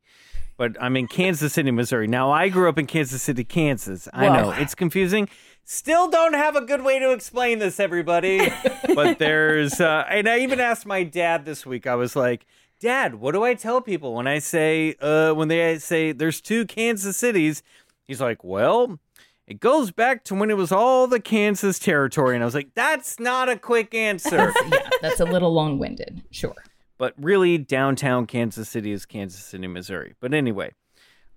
but 0.56 0.78
I'm 0.80 0.96
in 0.96 1.08
Kansas 1.08 1.52
City, 1.52 1.70
Missouri. 1.70 2.06
Now, 2.06 2.30
I 2.32 2.48
grew 2.48 2.70
up 2.70 2.78
in 2.78 2.86
Kansas 2.86 3.22
City, 3.22 3.44
Kansas. 3.44 4.08
I 4.14 4.28
know 4.28 4.50
it's 4.52 4.74
confusing. 4.74 5.28
Still 5.64 6.08
don't 6.08 6.32
have 6.32 6.56
a 6.56 6.62
good 6.62 6.82
way 6.82 6.98
to 6.98 7.12
explain 7.12 7.58
this, 7.58 7.78
everybody. 7.78 8.40
but 8.94 9.18
there's, 9.18 9.78
uh, 9.78 10.06
and 10.08 10.26
I 10.26 10.38
even 10.38 10.58
asked 10.58 10.86
my 10.86 11.02
dad 11.02 11.44
this 11.44 11.66
week. 11.66 11.86
I 11.86 11.96
was 11.96 12.16
like, 12.16 12.46
Dad, 12.78 13.16
what 13.16 13.32
do 13.32 13.42
I 13.42 13.54
tell 13.54 13.80
people 13.80 14.14
when 14.14 14.26
I 14.26 14.38
say, 14.38 14.94
uh, 15.00 15.32
when 15.32 15.48
they 15.48 15.78
say 15.78 16.12
there's 16.12 16.40
two 16.40 16.66
Kansas 16.66 17.16
cities? 17.16 17.62
He's 18.04 18.20
like, 18.20 18.44
Well, 18.44 18.98
it 19.46 19.60
goes 19.60 19.90
back 19.90 20.24
to 20.24 20.34
when 20.34 20.50
it 20.50 20.56
was 20.56 20.72
all 20.72 21.06
the 21.06 21.20
Kansas 21.20 21.78
territory. 21.78 22.34
And 22.34 22.42
I 22.42 22.46
was 22.46 22.54
like, 22.54 22.74
that's 22.74 23.20
not 23.20 23.48
a 23.48 23.56
quick 23.56 23.94
answer. 23.94 24.52
yeah 24.72 24.90
that's 25.00 25.20
a 25.20 25.24
little 25.24 25.52
long-winded 25.52 26.22
sure 26.32 26.54
but 26.98 27.14
really, 27.18 27.58
downtown 27.58 28.26
Kansas 28.26 28.68
City 28.68 28.92
is 28.92 29.06
Kansas 29.06 29.42
City, 29.42 29.66
Missouri. 29.66 30.14
But 30.20 30.32
anyway, 30.32 30.72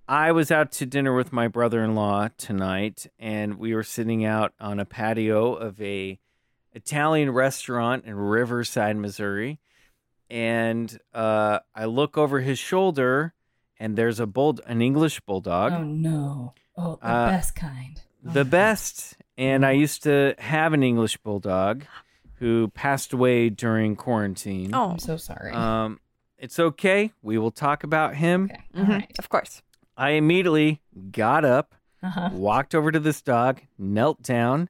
I 0.07 0.31
was 0.31 0.51
out 0.51 0.71
to 0.73 0.85
dinner 0.85 1.13
with 1.13 1.33
my 1.33 1.47
brother 1.47 1.83
in 1.83 1.95
law 1.95 2.29
tonight, 2.37 3.07
and 3.19 3.59
we 3.59 3.75
were 3.75 3.83
sitting 3.83 4.23
out 4.23 4.53
on 4.59 4.79
a 4.79 4.85
patio 4.85 5.53
of 5.53 5.81
a 5.81 6.19
Italian 6.73 7.31
restaurant 7.31 8.05
in 8.05 8.15
Riverside, 8.15 8.95
Missouri. 8.95 9.59
And 10.29 10.97
uh, 11.13 11.59
I 11.73 11.85
look 11.85 12.17
over 12.17 12.39
his 12.41 12.59
shoulder, 12.59 13.33
and 13.79 13.95
there's 13.97 14.19
a 14.19 14.27
bull, 14.27 14.59
an 14.67 14.81
English 14.81 15.19
bulldog. 15.21 15.73
oh 15.73 15.83
no 15.83 16.53
oh 16.77 16.97
the 17.01 17.07
Uh, 17.07 17.27
best 17.29 17.55
kind 17.55 18.01
the 18.23 18.45
best. 18.45 19.15
And 19.37 19.65
I 19.65 19.71
used 19.71 20.03
to 20.03 20.35
have 20.37 20.73
an 20.73 20.83
English 20.83 21.17
bulldog 21.17 21.83
who 22.39 22.67
passed 22.69 23.13
away 23.13 23.49
during 23.49 23.95
quarantine. 23.95 24.71
Oh, 24.75 24.91
i'm 24.91 24.99
so 24.99 25.15
sorry 25.17 25.51
Um, 25.53 25.99
it's 26.37 26.59
okay. 26.59 27.11
We 27.21 27.37
will 27.37 27.51
talk 27.51 27.83
about 27.83 28.15
him. 28.15 28.49
okay 28.51 28.61
all 28.75 28.85
mhm, 28.85 28.89
right 28.89 29.11
of 29.19 29.29
course. 29.29 29.61
I 29.97 30.11
immediately 30.11 30.81
got 31.11 31.43
up, 31.43 31.73
uh-huh 32.03 32.29
walked 32.33 32.75
over 32.75 32.91
to 32.91 32.99
this 32.99 33.21
dog, 33.21 33.61
knelt 33.77 34.21
down, 34.21 34.69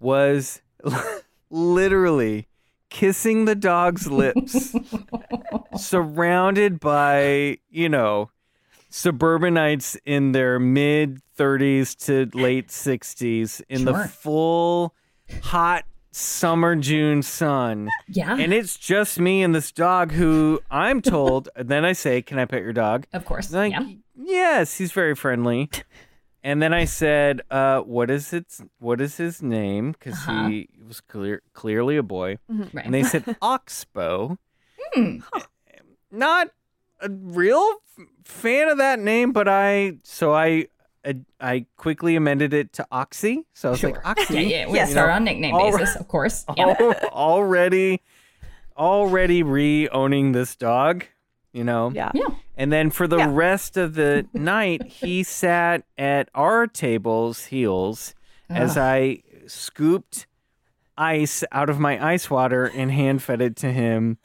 was 0.00 0.62
literally 1.50 2.48
kissing 2.90 3.44
the 3.44 3.54
dog's 3.54 4.06
lips, 4.06 4.74
surrounded 5.76 6.80
by, 6.80 7.58
you 7.70 7.88
know, 7.88 8.30
suburbanites 8.88 9.96
in 10.04 10.32
their 10.32 10.58
mid 10.58 11.20
30s 11.38 11.96
to 12.06 12.38
late 12.38 12.68
60s 12.68 13.62
in 13.68 13.84
the 13.84 13.94
full 14.08 14.94
hot 15.42 15.84
summer 16.12 16.74
June 16.76 17.22
sun. 17.22 17.90
yeah 18.08 18.36
And 18.38 18.54
it's 18.54 18.76
just 18.78 19.20
me 19.20 19.42
and 19.42 19.54
this 19.54 19.70
dog 19.70 20.12
who 20.12 20.60
I'm 20.70 21.02
told, 21.02 21.50
then 21.56 21.84
I 21.84 21.92
say, 21.92 22.22
Can 22.22 22.38
I 22.38 22.46
pet 22.46 22.62
your 22.62 22.72
dog? 22.72 23.06
of 23.12 23.24
course 23.26 23.52
Like, 23.52 23.72
yeah 23.72 23.86
yes, 24.18 24.78
he's 24.78 24.92
very 24.92 25.14
friendly. 25.14 25.68
And 26.46 26.62
then 26.62 26.72
I 26.72 26.84
said, 26.84 27.42
uh, 27.50 27.80
"What 27.80 28.08
is 28.08 28.32
its? 28.32 28.62
What 28.78 29.00
is 29.00 29.16
his 29.16 29.42
name?" 29.42 29.90
Because 29.92 30.14
Uh-huh. 30.14 30.46
he 30.48 30.68
was 30.86 31.00
clear, 31.00 31.42
clearly 31.54 31.96
a 31.96 32.04
boy. 32.04 32.38
right 32.48 32.84
And 32.84 32.94
they 32.94 33.02
said 33.02 33.24
Oxbow. 33.42 34.38
Hmm. 34.94 35.18
Not 36.12 36.50
a 37.00 37.08
real 37.10 37.66
f- 37.98 38.06
fan 38.24 38.68
of 38.68 38.78
that 38.78 39.00
name, 39.00 39.32
but 39.32 39.48
I 39.48 39.98
so 40.04 40.34
I 40.34 40.68
uh, 41.04 41.14
I 41.40 41.66
quickly 41.76 42.14
amended 42.14 42.54
it 42.54 42.72
to 42.74 42.86
Oxy. 42.92 43.44
So 43.52 43.68
I 43.68 43.70
was 43.72 43.82
like 43.82 44.06
Oxy. 44.06 44.34
Yeah, 44.34 44.40
yeah. 44.40 44.66
We 44.70 44.78
you 44.78 44.86
start 44.86 45.08
know, 45.08 45.14
on 45.16 45.24
nickname 45.24 45.56
basis, 45.56 45.96
of 45.96 46.06
course. 46.06 46.44
Yeah. 46.56 46.74
already, 47.10 48.02
already 48.76 49.42
re-owning 49.42 50.30
this 50.32 50.54
dog. 50.54 51.04
You 51.52 51.64
know. 51.64 51.90
Yeah. 51.92 52.12
yeah. 52.14 52.28
And 52.56 52.72
then 52.72 52.90
for 52.90 53.06
the 53.06 53.18
Yeah. 53.18 53.28
rest 53.30 53.76
of 53.76 53.94
the 53.94 54.26
night, 54.34 54.84
he 54.86 55.22
sat 55.22 55.84
at 55.98 56.28
our 56.34 56.66
table's 56.66 57.46
heels 57.46 58.14
as 58.48 58.76
I 58.78 59.22
scooped 59.46 60.26
ice 60.96 61.44
out 61.52 61.68
of 61.68 61.78
my 61.78 62.02
ice 62.12 62.30
water 62.30 62.64
and 62.74 62.90
hand 62.90 63.22
fed 63.22 63.42
it 63.42 63.56
to 63.56 63.70
him 63.72 64.16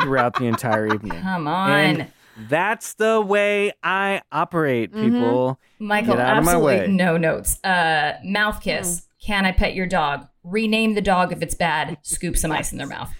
throughout 0.00 0.36
the 0.36 0.46
entire 0.46 0.86
evening. 0.94 1.20
Come 1.20 1.46
on. 1.46 1.70
And 1.70 2.06
that's 2.48 2.94
the 2.94 3.20
way 3.20 3.72
I 3.82 4.22
operate, 4.32 4.92
people. 4.94 5.60
Michael, 5.78 6.14
Get 6.14 6.24
out 6.24 6.38
of 6.38 6.44
my 6.44 6.52
absolutely 6.54 6.92
no 6.94 7.16
notes. 7.18 7.62
Uh, 7.62 8.14
mouth 8.24 8.60
kiss. 8.62 9.06
Can 9.22 9.44
I 9.44 9.52
pet 9.52 9.74
your 9.74 9.86
dog? 9.86 10.26
Rename 10.42 10.94
the 10.94 11.00
dog 11.02 11.32
if 11.32 11.42
it's 11.42 11.54
bad. 11.54 11.98
Scoop 12.02 12.36
some 12.36 12.50
ice 12.52 12.72
in 12.72 12.78
their 12.78 12.86
mouth. 12.86 13.12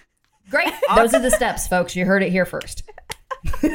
Great. 0.49 0.71
Those 0.95 1.13
are 1.13 1.21
the 1.21 1.31
steps, 1.31 1.67
folks. 1.67 1.95
You 1.95 2.05
heard 2.05 2.23
it 2.23 2.31
here 2.31 2.45
first. 2.45 2.83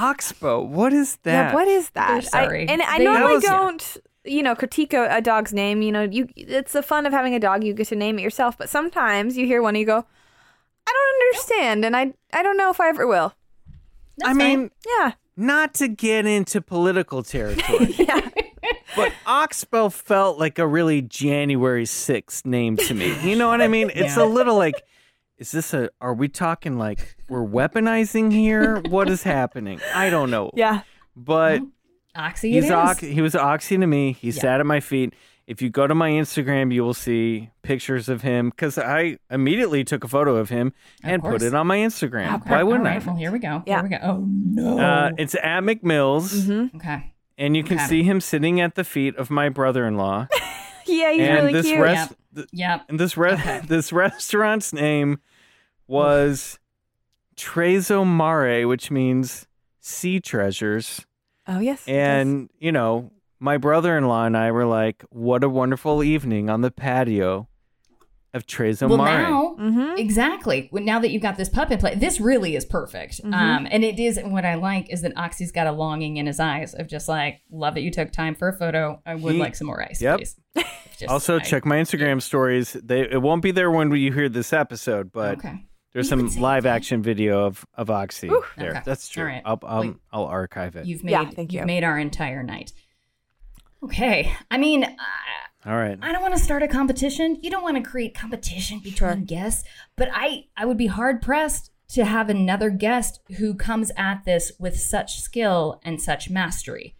Oxbow, 0.00 0.62
what 0.62 0.92
is 0.92 1.16
that? 1.24 1.50
Yeah, 1.50 1.54
what 1.54 1.68
is 1.68 1.90
that? 1.90 2.08
They're 2.12 2.22
sorry. 2.22 2.68
I, 2.68 2.72
and 2.72 2.82
I 2.82 2.98
They- 2.98 3.04
normally 3.04 3.34
was- 3.34 3.44
don't, 3.44 3.96
you 4.24 4.42
know, 4.42 4.54
critique 4.54 4.92
a, 4.94 5.08
a 5.16 5.20
dog's 5.20 5.52
name. 5.52 5.82
You 5.82 5.92
know, 5.92 6.02
you 6.02 6.28
it's 6.36 6.72
the 6.72 6.82
fun 6.82 7.06
of 7.06 7.12
having 7.12 7.34
a 7.34 7.40
dog. 7.40 7.64
You 7.64 7.74
get 7.74 7.88
to 7.88 7.96
name 7.96 8.18
it 8.18 8.22
yourself. 8.22 8.56
But 8.58 8.68
sometimes 8.68 9.36
you 9.36 9.46
hear 9.46 9.62
one 9.62 9.74
and 9.74 9.80
you 9.80 9.86
go, 9.86 10.04
I 10.86 10.92
don't 10.92 11.26
understand, 11.28 11.84
and 11.84 11.96
I 11.96 12.12
I 12.32 12.42
don't 12.42 12.56
know 12.56 12.70
if 12.70 12.80
I 12.80 12.88
ever 12.88 13.06
will. 13.06 13.34
I 14.24 14.34
mean, 14.34 14.70
Yeah, 14.98 15.12
not 15.36 15.72
to 15.74 15.88
get 15.88 16.26
into 16.26 16.60
political 16.60 17.22
territory. 17.22 17.94
yeah. 17.98 18.28
But 18.96 19.12
Oxbow 19.24 19.88
felt 19.88 20.38
like 20.38 20.58
a 20.58 20.66
really 20.66 21.00
January 21.00 21.84
6th 21.84 22.44
name 22.44 22.76
to 22.76 22.92
me. 22.92 23.16
You 23.22 23.36
know 23.36 23.48
what 23.48 23.62
I 23.62 23.68
mean? 23.68 23.90
It's 23.94 24.16
a 24.16 24.24
little 24.24 24.56
like, 24.56 24.82
is 25.40 25.50
this 25.50 25.74
a, 25.74 25.90
are 26.00 26.14
we 26.14 26.28
talking 26.28 26.78
like 26.78 27.16
we're 27.28 27.44
weaponizing 27.44 28.30
here? 28.32 28.80
What 28.88 29.08
is 29.10 29.22
happening? 29.36 29.80
I 29.94 30.08
don't 30.10 30.30
know. 30.30 30.50
yeah. 30.54 30.82
But 31.16 31.62
Oxy 32.14 32.52
he's 32.52 32.66
is. 32.66 32.70
ox- 32.70 33.00
he 33.00 33.20
was 33.20 33.34
oxy 33.34 33.76
to 33.78 33.86
me. 33.86 34.12
He 34.12 34.30
sat 34.30 34.60
at 34.60 34.66
my 34.66 34.78
feet. 34.80 35.14
If 35.46 35.60
you 35.60 35.68
go 35.68 35.88
to 35.88 35.94
my 35.96 36.10
Instagram, 36.10 36.72
you 36.72 36.84
will 36.84 36.94
see 36.94 37.50
pictures 37.62 38.08
of 38.08 38.22
him 38.22 38.50
because 38.50 38.78
I 38.78 39.16
immediately 39.30 39.82
took 39.82 40.04
a 40.04 40.08
photo 40.08 40.36
of 40.36 40.48
him 40.48 40.72
and 41.02 41.20
put 41.22 41.42
it 41.42 41.54
on 41.54 41.66
my 41.66 41.78
Instagram. 41.78 42.34
Okay, 42.42 42.50
Why 42.50 42.62
wouldn't 42.62 42.86
all 42.86 42.92
right, 42.92 43.02
I? 43.02 43.06
Well, 43.06 43.16
here 43.16 43.32
we 43.32 43.40
go. 43.40 43.64
Yeah. 43.66 43.80
Here 43.80 43.82
we 43.82 43.88
go. 43.88 43.98
Oh, 44.02 44.24
no. 44.28 44.78
Uh, 44.78 45.10
it's 45.18 45.34
at 45.34 45.62
McMills. 45.64 46.72
okay. 46.76 47.12
and 47.36 47.56
you 47.56 47.64
can 47.64 47.78
Okay. 47.78 47.86
see 47.86 48.02
him 48.04 48.20
sitting 48.20 48.60
at 48.60 48.76
the 48.76 48.84
feet 48.84 49.16
of 49.16 49.30
my 49.30 49.48
brother-in-law. 49.48 50.28
Yeah, 50.86 51.12
he's 51.12 51.20
and 51.20 51.34
really 51.34 51.52
this 51.52 51.66
cute. 51.66 51.78
rest, 51.78 52.12
th- 52.34 52.48
Yep. 52.52 52.86
and 52.88 52.98
this 52.98 53.16
re- 53.16 53.60
this 53.68 53.92
restaurant's 53.92 54.72
name 54.72 55.20
was 55.90 56.58
Trezomare, 57.36 58.68
which 58.68 58.90
means 58.90 59.46
sea 59.80 60.20
treasures. 60.20 61.06
oh 61.46 61.58
yes. 61.60 61.82
it 61.86 61.92
does. 61.92 61.98
And 61.98 62.50
you 62.58 62.72
know, 62.72 63.10
my 63.38 63.56
brother-in-law 63.56 64.26
and 64.26 64.36
I 64.36 64.52
were 64.52 64.66
like, 64.66 65.04
"What 65.10 65.42
a 65.42 65.48
wonderful 65.48 66.02
evening 66.04 66.48
on 66.50 66.60
the 66.60 66.70
patio." 66.70 67.46
of 68.32 68.46
Treza 68.46 68.86
well, 68.88 68.96
Mare. 68.98 69.22
now 69.22 69.56
Mhm. 69.58 69.98
exactly. 69.98 70.68
Well, 70.70 70.84
Now 70.84 71.00
that 71.00 71.10
you've 71.10 71.20
got 71.20 71.36
this 71.36 71.48
pup 71.48 71.72
in 71.72 71.78
play, 71.80 71.96
this 71.96 72.20
really 72.20 72.54
is 72.54 72.64
perfect. 72.64 73.14
Mm-hmm. 73.24 73.34
Um, 73.34 73.66
and 73.68 73.82
it 73.82 73.98
is. 73.98 74.20
What 74.22 74.44
I 74.44 74.54
like 74.54 74.88
is 74.88 75.02
that 75.02 75.12
Oxy's 75.16 75.50
got 75.50 75.66
a 75.66 75.72
longing 75.72 76.16
in 76.16 76.26
his 76.26 76.38
eyes 76.38 76.72
of 76.72 76.86
just 76.86 77.08
like, 77.08 77.40
love 77.50 77.74
that 77.74 77.80
you 77.80 77.90
took 77.90 78.12
time 78.12 78.36
for 78.36 78.46
a 78.46 78.52
photo. 78.56 79.02
I 79.04 79.16
would 79.16 79.32
He- 79.34 79.40
like 79.40 79.56
some 79.56 79.66
more 79.66 79.82
ice, 79.82 80.00
Yep. 80.00 80.18
please. 80.18 80.36
Just- 80.96 81.08
also, 81.10 81.36
I- 81.36 81.40
check 81.40 81.64
my 81.66 81.78
Instagram 81.78 82.22
stories. 82.22 82.74
They 82.74 83.00
it 83.00 83.20
won't 83.20 83.42
be 83.42 83.50
there 83.50 83.68
when 83.68 83.90
you 83.90 84.12
hear 84.12 84.28
this 84.28 84.52
episode, 84.52 85.10
but 85.10 85.38
Okay. 85.38 85.64
There's 85.92 86.10
You 86.10 86.28
some 86.28 86.42
live 86.42 86.62
that. 86.64 86.76
action 86.76 87.02
video 87.02 87.44
of 87.46 87.64
of 87.74 87.90
Oxy 87.90 88.28
there. 88.56 88.70
Okay. 88.70 88.82
That's 88.84 89.08
true. 89.08 89.24
All 89.24 89.28
right. 89.28 89.42
I'll 89.44 89.58
I'll, 89.64 89.80
Wait. 89.80 89.94
I'll 90.12 90.24
archive 90.26 90.76
it. 90.76 90.86
You've 90.86 91.04
made. 91.04 91.12
Yeah, 91.12 91.30
thank 91.30 91.52
you've 91.52 91.60
you. 91.62 91.66
made 91.66 91.84
our 91.84 91.98
entire 91.98 92.42
night. 92.42 92.72
Okay. 93.82 94.32
I 94.50 94.58
mean, 94.58 94.84
I, 94.84 95.70
All 95.70 95.76
right. 95.76 95.98
I 96.02 96.12
don't 96.12 96.22
want 96.22 96.36
to 96.36 96.42
start 96.42 96.62
a 96.62 96.68
competition. 96.68 97.38
You 97.42 97.50
don't 97.50 97.62
want 97.62 97.82
to 97.82 97.88
create 97.88 98.14
competition 98.14 98.78
between 98.80 99.24
guests, 99.24 99.66
but 99.96 100.08
I 100.12 100.44
I 100.56 100.64
would 100.66 100.76
be 100.78 100.86
hard 100.86 101.22
pressed 101.22 101.70
to 101.90 102.04
have 102.04 102.28
another 102.30 102.70
guest 102.70 103.20
who 103.38 103.54
comes 103.54 103.90
at 103.96 104.24
this 104.24 104.52
with 104.60 104.78
such 104.78 105.18
skill 105.20 105.80
and 105.82 106.00
such 106.00 106.30
mastery. 106.30 106.94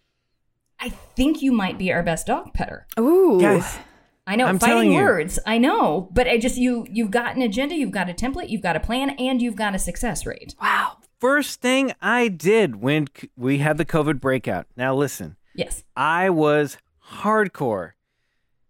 I 0.81 0.89
think 0.89 1.43
you 1.43 1.53
might 1.53 1.79
be 1.79 1.93
our 1.93 2.03
best 2.03 2.27
dog 2.27 2.55
petter. 2.55 2.87
Ooh. 2.99 3.39
Guys, 3.41 3.79
I 4.27 4.37
know, 4.37 4.47
I'm 4.47 4.59
telling 4.59 4.77
fighting 4.77 4.93
you. 4.93 4.99
words. 5.01 5.39
I 5.47 5.59
know, 5.59 6.09
but 6.13 6.29
I 6.29 6.39
just 6.39 6.57
you 6.57 6.87
you've 6.91 7.11
got 7.11 7.35
an 7.37 7.43
agenda, 7.43 7.75
you've 7.75 7.91
got 7.91 8.09
a 8.09 8.13
template, 8.13 8.49
you've 8.51 8.63
got 8.63 8.77
a 8.77 8.81
plan, 8.81 9.11
and 9.11 9.43
you've 9.43 9.57
got 9.57 9.75
a 9.75 9.79
success 9.79 10.25
rate. 10.27 10.55
Wow. 10.61 10.99
First 11.19 11.61
thing 11.61 11.93
I 12.01 12.29
did 12.29 12.77
when 12.77 13.09
we 13.37 13.59
had 13.59 13.77
the 13.77 13.85
COVID 13.85 14.21
breakout. 14.21 14.67
Now 14.77 14.95
listen, 14.95 15.37
Yes. 15.55 15.83
I 15.97 16.31
was 16.31 16.79
hardcore. 17.19 17.93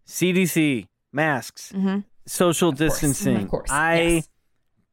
CDC, 0.06 0.86
masks, 1.12 1.72
Mm-hmm. 1.74 2.00
social 2.26 2.70
Of 2.70 2.78
course, 2.78 2.92
distancing. 3.00 3.42
Of 3.44 3.48
course. 3.48 3.70
I 3.70 4.00
yes. 4.02 4.28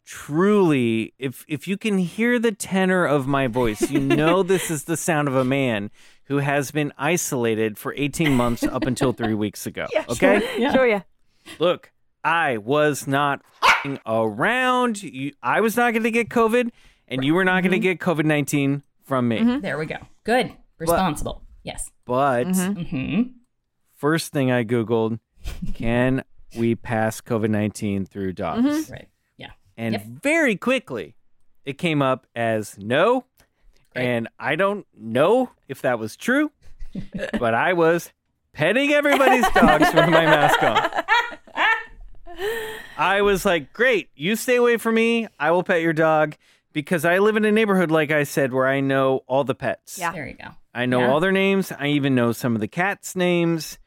Truly 0.08 1.14
if 1.20 1.44
if 1.48 1.68
you 1.68 1.78
can 1.78 1.98
hear 1.98 2.40
the 2.40 2.52
tenor 2.52 3.06
of 3.06 3.28
my 3.28 3.48
voice, 3.48 3.92
you 3.92 4.00
know 4.00 4.42
this 4.54 4.72
is 4.72 4.86
the 4.86 4.96
sound 4.98 5.28
of 5.28 5.36
a 5.36 5.44
man 5.46 5.92
who 6.26 6.38
has 6.38 6.72
been 6.72 6.92
isolated 6.98 7.78
for 7.78 7.94
18 7.98 8.34
months 8.34 8.64
up 8.64 8.86
until 8.86 9.14
3 9.14 9.34
weeks 9.46 9.66
ago. 9.68 9.86
okay? 10.10 10.42
Yeah. 10.58 10.74
Sure, 10.74 10.88
yeah. 10.88 11.02
Look, 11.60 11.92
I 12.24 12.58
was 12.58 13.06
not 13.08 13.42
fing 13.84 14.00
around. 14.06 15.02
You, 15.04 15.34
I 15.44 15.62
was 15.62 15.78
not 15.78 15.92
going 15.92 16.04
to 16.04 16.12
get 16.12 16.30
COVID 16.30 16.72
and 17.08 17.24
you 17.24 17.34
were 17.34 17.46
not 17.46 17.64
Mm-hmm. 17.64 17.70
going 17.72 17.82
to 17.82 17.88
get 17.88 18.00
COVID-19 18.00 18.82
from 19.04 19.28
me. 19.30 19.60
There 19.62 19.78
we 19.78 19.86
go. 19.86 19.98
Good. 20.24 20.52
Responsible. 20.80 21.42
yes. 21.64 21.92
But 22.06 22.46
hmm 22.56 23.22
first 23.96 24.32
thing 24.32 24.52
I 24.52 24.64
googled, 24.64 25.20
can 25.74 26.24
we 26.58 26.76
pass 26.76 27.20
COVID-19 27.22 28.08
through 28.08 28.34
dogs? 28.34 28.90
Right. 28.92 29.08
Yeah. 29.78 29.84
And 29.84 29.94
Yep. 29.94 30.04
very 30.24 30.56
quickly, 30.56 31.16
it 31.66 31.78
came 31.78 32.02
up 32.02 32.26
as 32.36 32.78
no. 32.78 33.26
And 33.96 34.28
I 34.40 34.56
don't 34.56 34.86
know 34.96 35.52
if 35.68 35.82
that 35.82 35.98
was 36.00 36.16
true, 36.16 36.52
but 37.40 37.54
I 37.54 37.74
was 37.74 38.12
petting 38.54 38.92
everybody's 38.92 39.48
dogs 39.50 39.86
with 39.94 40.10
my 40.10 40.26
mask 40.26 40.62
on. 40.64 41.04
I 42.98 43.22
was 43.22 43.46
like, 43.46 43.74
great, 43.74 44.10
you 44.16 44.36
stay 44.36 44.56
away 44.56 44.78
from 44.78 44.96
me. 44.96 45.28
I 45.40 45.52
will 45.52 45.64
pet 45.64 45.82
your 45.82 45.94
dog 45.94 46.36
because 46.74 47.06
I 47.06 47.18
live 47.20 47.36
in 47.36 47.46
a 47.46 47.52
neighborhood, 47.52 47.90
like 47.92 48.12
I 48.12 48.24
said, 48.24 48.54
where 48.54 48.68
I 48.68 48.80
know 48.80 49.22
all 49.28 49.44
the 49.44 49.56
pets. 49.56 49.98
Yeah. 49.98 50.12
There 50.12 50.28
you 50.28 50.36
go. 50.36 50.50
I 50.74 50.86
know 50.86 51.00
Yeah. 51.00 51.12
all 51.12 51.20
their 51.20 51.32
names. 51.32 51.72
I 51.72 51.88
even 51.88 52.14
know 52.14 52.32
some 52.32 52.54
of 52.56 52.62
the 52.62 52.68
cats' 52.68 53.16
names. 53.16 53.80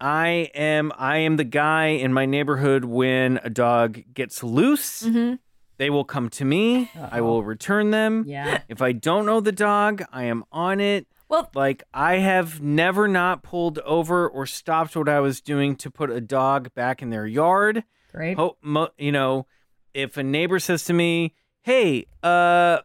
I 0.00 0.50
am 0.54 0.92
I 0.96 1.18
am 1.18 1.36
the 1.36 1.44
guy 1.44 1.86
in 1.88 2.12
my 2.12 2.26
neighborhood 2.26 2.84
when 2.84 3.40
a 3.42 3.50
dog 3.50 4.00
gets 4.14 4.42
loose. 4.42 5.02
Mm-hmm. 5.02 5.34
They 5.78 5.90
will 5.90 6.04
come 6.04 6.28
to 6.30 6.44
me. 6.44 6.90
I 7.10 7.20
will 7.20 7.42
return 7.44 7.90
them. 7.92 8.24
Yeah. 8.26 8.62
If 8.68 8.82
I 8.82 8.92
don't 8.92 9.26
know 9.26 9.40
the 9.40 9.52
dog, 9.52 10.02
I 10.12 10.24
am 10.24 10.44
on 10.50 10.80
it. 10.80 11.06
Well- 11.28 11.50
like 11.54 11.82
I 11.92 12.16
have 12.16 12.60
never 12.62 13.06
not 13.06 13.42
pulled 13.42 13.78
over 13.80 14.28
or 14.28 14.46
stopped 14.46 14.96
what 14.96 15.08
I 15.08 15.20
was 15.20 15.40
doing 15.40 15.76
to 15.76 15.90
put 15.90 16.10
a 16.10 16.20
dog 16.20 16.72
back 16.74 17.02
in 17.02 17.10
their 17.10 17.26
yard. 17.26 17.84
Great. 18.12 18.36
Ho- 18.36 18.56
mo- 18.62 18.88
you 18.98 19.12
know, 19.12 19.46
if 19.94 20.16
a 20.16 20.22
neighbor 20.22 20.58
says 20.58 20.84
to 20.86 20.92
me, 20.94 21.34
"Hey, 21.62 22.06
uh, 22.22 22.26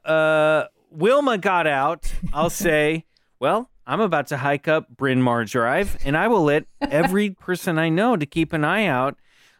uh, 0.05 0.65
Wilma 0.91 1.37
got 1.37 1.65
out," 1.67 2.11
I'll 2.33 2.49
say, 2.67 3.05
"Well, 3.39 3.69
I'm 3.85 3.99
about 4.01 4.27
to 4.27 4.37
hike 4.37 4.67
up 4.67 4.87
Bryn 4.95 5.21
Mawr 5.21 5.45
Drive, 5.45 5.97
and 6.05 6.15
I 6.17 6.27
will 6.27 6.43
let 6.43 6.65
every 6.81 7.31
person 7.31 7.77
I 7.77 7.89
know 7.89 8.15
to 8.15 8.25
keep 8.25 8.53
an 8.53 8.63
eye 8.63 8.85
out 8.85 9.17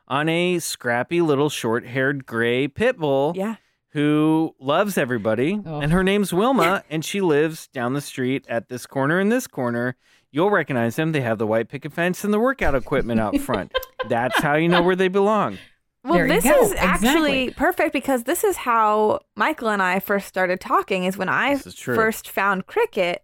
on 0.08 0.30
a 0.30 0.60
scrappy 0.60 1.22
little 1.22 1.50
short-haired 1.50 2.26
gray 2.26 2.68
pit 2.68 2.98
bull 2.98 3.34
Yeah. 3.36 3.56
who 3.90 4.56
loves 4.60 4.98
everybody, 4.98 5.60
Oh. 5.66 5.80
and 5.82 5.92
her 5.92 6.04
name's 6.04 6.34
Wilma, 6.34 6.84
and 6.90 7.04
she 7.04 7.22
lives 7.22 7.68
down 7.68 7.94
the 7.94 8.02
street 8.02 8.46
at 8.50 8.70
this 8.70 8.86
corner 8.86 9.20
and 9.20 9.32
this 9.32 9.48
corner." 9.48 9.96
You'll 10.36 10.50
recognize 10.50 10.96
them. 10.96 11.12
They 11.12 11.22
have 11.22 11.38
the 11.38 11.46
white 11.46 11.70
picket 11.70 11.94
fence 11.94 12.24
and 12.24 12.34
the 12.34 12.40
workout 12.40 12.74
equipment 12.74 13.20
out 13.20 13.38
front. 13.40 13.72
That's 14.10 14.40
how 14.40 14.56
you 14.56 14.68
know 14.68 14.82
where 14.82 14.96
they 14.96 15.08
belong. 15.08 15.60
Well, 16.04 16.16
There 16.16 16.28
this 16.28 16.44
is 16.44 16.74
actually 16.74 17.44
Exactly. 17.44 17.52
perfect 17.52 17.94
because 17.94 18.24
this 18.24 18.44
is 18.44 18.58
how 18.58 19.20
Michael 19.36 19.70
and 19.70 19.80
I 19.82 20.00
first 20.00 20.28
started 20.28 20.60
talking. 20.60 21.04
Is 21.04 21.18
when 21.20 21.30
I 21.30 21.52
is 21.52 21.76
first 21.78 22.28
found 22.28 22.66
cricket. 22.66 23.23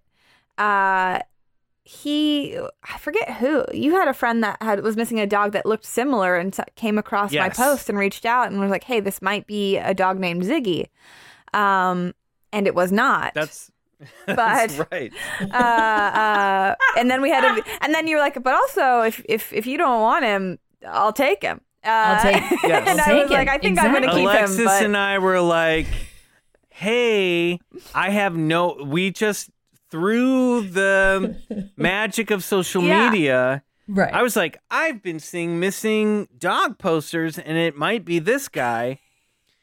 Uh, 0.60 1.20
he, 1.84 2.56
I 2.84 2.98
forget 3.00 3.36
who. 3.38 3.66
You 3.74 3.94
had 3.94 4.08
a 4.08 4.14
friend 4.14 4.44
that 4.44 4.62
had 4.62 4.84
was 4.84 4.96
missing 4.96 5.20
a 5.20 5.26
dog 5.26 5.54
that 5.54 5.66
looked 5.66 5.86
similar 5.86 6.36
and 6.38 6.56
came 6.76 7.00
across 7.00 7.32
my 7.34 7.50
post 7.50 7.90
and 7.90 7.98
reached 7.98 8.26
out 8.26 8.52
and 8.52 8.60
was 8.60 8.70
like, 8.70 8.84
"Hey, 8.84 9.00
this 9.00 9.22
might 9.24 9.48
be 9.48 9.78
a 9.78 9.96
dog 9.96 10.20
named 10.20 10.44
Ziggy," 10.44 10.86
um, 11.54 12.14
and 12.54 12.68
it 12.68 12.76
was 12.76 12.92
not. 12.92 13.34
That's, 13.34 13.72
But- 14.28 14.36
that's 14.36 14.80
right. 14.92 15.12
uh, 15.42 15.46
uh, 15.56 16.76
and 16.98 17.10
then 17.10 17.22
we 17.24 17.30
had 17.32 17.44
a, 17.44 17.64
and 17.82 17.94
then 17.96 18.06
you 18.08 18.18
were 18.18 18.22
like, 18.22 18.42
but 18.44 18.54
also 18.54 19.02
if 19.02 19.24
if 19.28 19.52
if 19.52 19.66
you 19.66 19.78
don't 19.78 20.02
want 20.02 20.24
him, 20.26 20.60
I'll 20.88 21.12
take 21.14 21.42
him. 21.42 21.62
Uh, 21.84 21.90
I'll 21.90 22.22
take- 22.22 22.44
Yes. 22.64 22.88
and 22.88 23.02
I'll 23.02 23.06
I 23.10 23.12
take 23.14 23.22
was 23.24 23.32
like. 23.32 23.48
I 23.50 23.58
think 23.58 23.80
I'm 23.80 23.92
gonna 23.94 24.08
keep 24.08 24.20
Alexis 24.20 24.60
him. 24.60 24.66
But 24.66 24.84
and 24.84 24.96
I 24.98 25.18
were 25.18 25.42
like, 25.42 25.88
"Hey, 26.70 27.60
I 27.96 28.10
have 28.12 28.36
no. 28.38 28.78
We 28.86 29.12
just 29.12 29.50
through 29.92 30.70
the 30.70 31.72
magic 31.78 32.32
of 32.32 32.44
social 32.44 32.84
Yeah. 32.84 33.10
media." 33.10 33.64
Right. 33.88 34.14
I 34.14 34.22
was 34.22 34.36
like, 34.36 34.60
"I've 34.70 35.02
been 35.02 35.20
seeing 35.20 35.60
missing 35.60 36.28
dog 36.38 36.78
posters, 36.78 37.40
and 37.40 37.58
it 37.58 37.76
might 37.76 38.06
be 38.06 38.20
this 38.20 38.48
guy." 38.48 39.00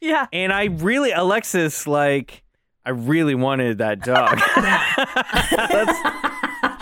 yeah, 0.00 0.26
And 0.32 0.52
I 0.52 0.64
really, 0.66 1.10
Alexis, 1.10 1.86
like, 1.86 2.42
I 2.84 2.90
really 2.90 3.34
wanted 3.34 3.78
that 3.78 4.00
dog. 4.04 4.38
That's- 4.56 6.25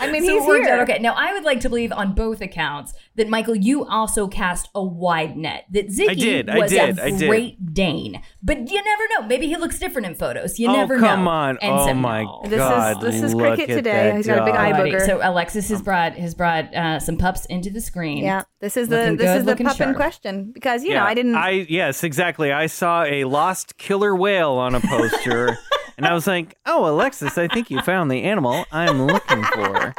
I 0.09 0.11
mean 0.11 0.25
so 0.25 0.33
he's 0.39 0.47
it 0.55 0.63
here. 0.63 0.73
out 0.75 0.81
okay. 0.89 0.99
Now 0.99 1.13
I 1.17 1.33
would 1.33 1.43
like 1.43 1.59
to 1.61 1.69
believe 1.69 1.91
on 1.91 2.13
both 2.13 2.41
accounts 2.41 2.93
that 3.15 3.29
Michael, 3.29 3.55
you 3.55 3.85
also 3.85 4.27
cast 4.27 4.69
a 4.75 4.83
wide 4.83 5.37
net. 5.37 5.65
That 5.71 5.87
Ziggy 5.87 6.17
did, 6.17 6.49
I 6.49 6.57
was 6.59 6.71
did, 6.71 6.99
a 6.99 7.03
I 7.05 7.11
did. 7.11 7.27
Great 7.29 7.73
Dane, 7.73 8.21
but 8.43 8.69
you 8.69 8.83
never 8.83 9.03
know. 9.21 9.27
Maybe 9.27 9.47
he 9.47 9.55
looks 9.55 9.79
different 9.79 10.05
in 10.07 10.15
photos. 10.15 10.59
You 10.59 10.69
Oh, 10.69 10.73
never 10.73 10.97
know. 10.97 11.07
come 11.07 11.27
on. 11.27 11.57
And 11.61 11.73
Oh, 11.73 11.87
so, 11.87 11.93
my 11.93 12.23
no. 12.23 12.41
This 12.45 12.57
God, 12.59 12.97
is 13.03 13.13
this 13.13 13.23
is 13.23 13.33
look 13.33 13.55
cricket 13.55 13.69
today. 13.75 14.13
He's 14.15 14.27
got 14.27 14.39
a 14.39 14.45
big 14.45 14.55
eye 14.55 14.71
dog. 14.71 14.87
Booger. 14.87 15.05
So 15.05 15.19
Alexis 15.21 15.69
has 15.69 15.81
brought 15.81 16.13
has 16.13 16.35
brought 16.35 16.73
uh, 16.75 16.99
some 16.99 17.17
pups 17.17 17.45
into 17.45 17.69
the 17.69 17.81
screen. 17.81 18.23
yeah, 18.23 18.43
this 18.59 18.77
is 18.77 18.87
the 18.89 18.95
this 19.17 19.17
good, 19.17 19.37
is 19.37 19.43
the 19.43 19.51
looking 19.51 19.65
pup 19.67 19.79
in 19.81 19.93
question 19.95 20.51
because 20.51 20.83
you 20.83 20.91
yeah, 20.91 20.99
know 20.99 21.05
I 21.05 21.13
didn't. 21.13 21.35
I 21.35 21.49
yes, 21.69 22.03
exactly. 22.03 22.51
I 22.51 22.67
saw 22.67 23.03
a 23.03 23.23
lost 23.23 23.77
killer 23.77 24.15
whale 24.15 24.53
on 24.53 24.75
a 24.75 24.79
poster, 24.81 25.57
and 25.97 26.05
I 26.05 26.13
was 26.13 26.27
like, 26.27 26.55
"Oh, 26.65 26.87
Alexis, 26.89 27.37
I 27.37 27.47
think 27.47 27.69
you 27.71 27.81
found 27.81 28.09
the 28.11 28.23
animal 28.23 28.65
I'm 28.71 29.03
looking 29.07 29.43
for. 29.43 29.93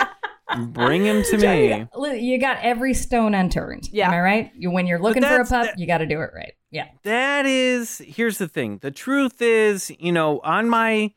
Bring 0.69 1.05
him 1.05 1.23
to 1.25 1.39
me." 1.39 1.87
You 2.21 2.39
got 2.39 2.59
every 2.63 2.95
stone 2.95 3.35
unturned. 3.35 3.89
Yeah. 3.93 4.09
Am 4.09 4.15
I 4.15 4.21
right? 4.21 4.53
You, 4.57 4.71
when 4.71 4.87
you're 4.87 4.99
looking 5.01 5.23
for 5.23 5.41
a 5.41 5.45
pup, 5.45 5.67
that- 5.67 5.79
you 5.79 5.87
got 5.87 5.99
to 5.99 6.07
do 6.07 6.21
it 6.21 6.31
right. 6.35 6.53
Yeah. 6.71 6.87
That 7.05 7.47
is. 7.47 7.99
Here's 8.07 8.39
the 8.39 8.49
thing. 8.49 8.79
The 8.83 8.91
truth 8.91 9.41
is, 9.43 9.91
you 9.99 10.13
know, 10.13 10.41
on 10.41 10.69
my. 10.69 11.13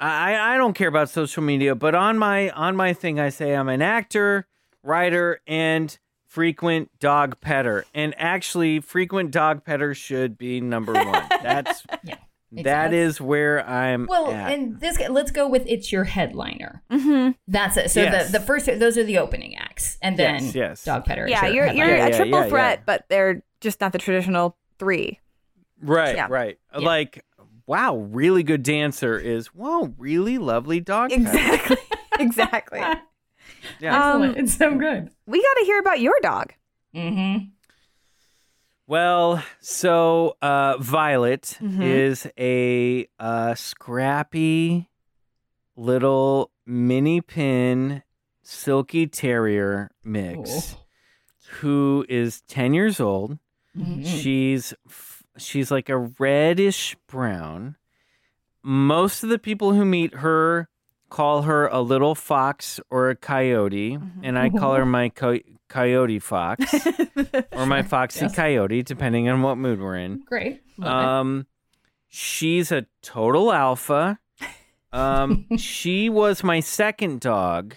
I, 0.00 0.54
I 0.54 0.56
don't 0.58 0.74
care 0.74 0.86
about 0.88 1.08
social 1.10 1.42
media, 1.42 1.74
but 1.74 1.94
on 1.94 2.18
my 2.18 2.50
on 2.50 2.76
my 2.76 2.92
thing, 2.92 3.18
I 3.18 3.30
say 3.30 3.54
I'm 3.54 3.68
an 3.68 3.82
actor, 3.82 4.46
writer, 4.84 5.40
and 5.46 5.98
frequent 6.28 6.90
dog 7.00 7.40
petter. 7.40 7.84
And 7.94 8.14
actually, 8.16 8.78
frequent 8.78 9.32
dog 9.32 9.64
petter 9.64 9.94
should 9.94 10.38
be 10.38 10.60
number 10.60 10.92
one. 10.92 11.26
That's 11.42 11.84
Yeah. 12.04 12.16
That 12.52 12.92
is 12.94 13.20
where 13.20 13.66
I'm. 13.68 14.06
Well, 14.08 14.30
at. 14.32 14.52
and 14.52 14.80
this 14.80 14.98
let's 15.10 15.30
go 15.30 15.48
with 15.48 15.64
it's 15.66 15.92
your 15.92 16.04
headliner. 16.04 16.82
Mhm. 16.90 17.34
That's 17.46 17.76
it. 17.76 17.90
So 17.90 18.02
Yes. 18.02 18.30
the 18.32 18.38
the 18.38 18.44
first 18.44 18.66
those 18.66 18.96
are 18.98 19.04
the 19.04 19.18
opening 19.18 19.56
acts, 19.56 19.98
and 20.02 20.16
then 20.18 20.44
Yes, 20.44 20.54
yes. 20.54 20.84
dog 20.84 21.04
petter. 21.04 21.26
yeah, 21.28 21.44
your 21.46 21.54
you're 21.54 21.64
headliner. 21.66 21.88
you're 21.88 21.96
Yeah, 21.98 22.06
a 22.06 22.10
yeah, 22.10 22.16
triple 22.16 22.40
yeah, 22.40 22.48
threat, 22.48 22.78
yeah. 22.78 22.82
but 22.86 23.04
they're 23.08 23.42
just 23.60 23.80
not 23.80 23.92
the 23.92 23.98
traditional 23.98 24.56
three. 24.78 25.20
Right, 25.80 26.16
Yeah. 26.16 26.26
right. 26.30 26.58
Like, 26.76 27.24
wow, 27.66 27.96
really 27.96 28.42
good 28.42 28.62
dancer 28.62 29.18
is 29.18 29.54
wow, 29.54 29.92
really 29.98 30.38
lovely 30.38 30.80
dog. 30.80 31.12
Exactly, 31.12 31.76
exactly. 32.18 32.80
Yeah. 33.80 34.12
Um, 34.12 34.22
Excellent. 34.22 34.38
it's 34.38 34.56
so 34.56 34.74
good. 34.76 35.10
we 35.26 35.42
got 35.42 35.58
to 35.60 35.64
hear 35.64 35.78
about 35.80 36.00
your 36.00 36.14
dog. 36.22 36.52
Mm-hmm. 36.94 37.46
Well, 38.88 39.44
so 39.60 40.38
uh, 40.40 40.78
Violet 40.78 41.58
Mhm. 41.60 41.82
is 41.82 42.26
a 42.38 43.06
uh, 43.18 43.54
scrappy 43.54 44.88
little 45.76 46.50
mini 46.64 47.20
pin 47.20 48.02
silky 48.42 49.06
terrier 49.06 49.90
mix 50.02 50.74
Oh. 50.74 50.80
who 51.60 52.06
is 52.08 52.40
10 52.48 52.72
years 52.72 52.98
old. 52.98 53.38
Mhm. 53.76 54.06
She's 54.06 54.72
she's 55.36 55.70
like 55.70 55.90
a 55.90 55.98
reddish 56.18 56.96
brown. 57.08 57.76
Most 58.62 59.22
of 59.22 59.28
the 59.28 59.38
people 59.38 59.74
who 59.74 59.84
meet 59.84 60.14
her 60.14 60.68
call 61.10 61.42
her 61.42 61.66
a 61.66 61.80
little 61.80 62.14
fox 62.14 62.80
or 62.90 63.10
a 63.10 63.16
coyote, 63.16 63.98
and 64.22 64.38
I 64.38 64.50
call 64.50 64.74
her 64.74 64.86
my 64.86 65.08
co- 65.08 65.40
coyote 65.68 66.18
fox 66.18 66.74
or 67.52 67.66
my 67.66 67.82
foxy 67.82 68.26
Yes. 68.26 68.34
coyote, 68.34 68.82
depending 68.82 69.28
on 69.28 69.42
what 69.42 69.56
mood 69.58 69.80
we're 69.80 69.96
in. 69.96 70.22
Great. 70.26 70.62
Um, 70.82 71.46
she's 72.08 72.70
a 72.72 72.86
total 73.02 73.52
alpha. 73.52 74.18
Um, 74.92 75.46
she 75.58 76.08
was 76.08 76.42
my 76.44 76.60
second 76.60 77.20
dog. 77.20 77.74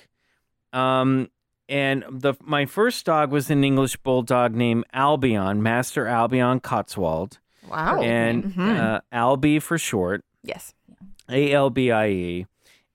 Um, 0.73 1.29
and 1.67 2.03
the 2.09 2.33
my 2.41 2.65
first 2.65 3.05
dog 3.05 3.31
was 3.31 3.49
an 3.49 3.63
English 3.63 3.97
bulldog 3.97 4.53
named 4.55 4.85
Albion, 4.93 5.61
Master 5.63 6.05
Albion 6.07 6.59
Cotswold, 6.59 7.39
Wow. 7.69 8.01
and 8.01 8.43
Mhm. 8.43 8.77
uh, 8.79 9.01
Albie 9.13 9.61
for 9.61 9.77
short, 9.77 10.23
yes. 10.43 10.73
A 11.29 11.51
L 11.53 11.69
B 11.69 11.91
I 11.91 12.07
E. 12.09 12.45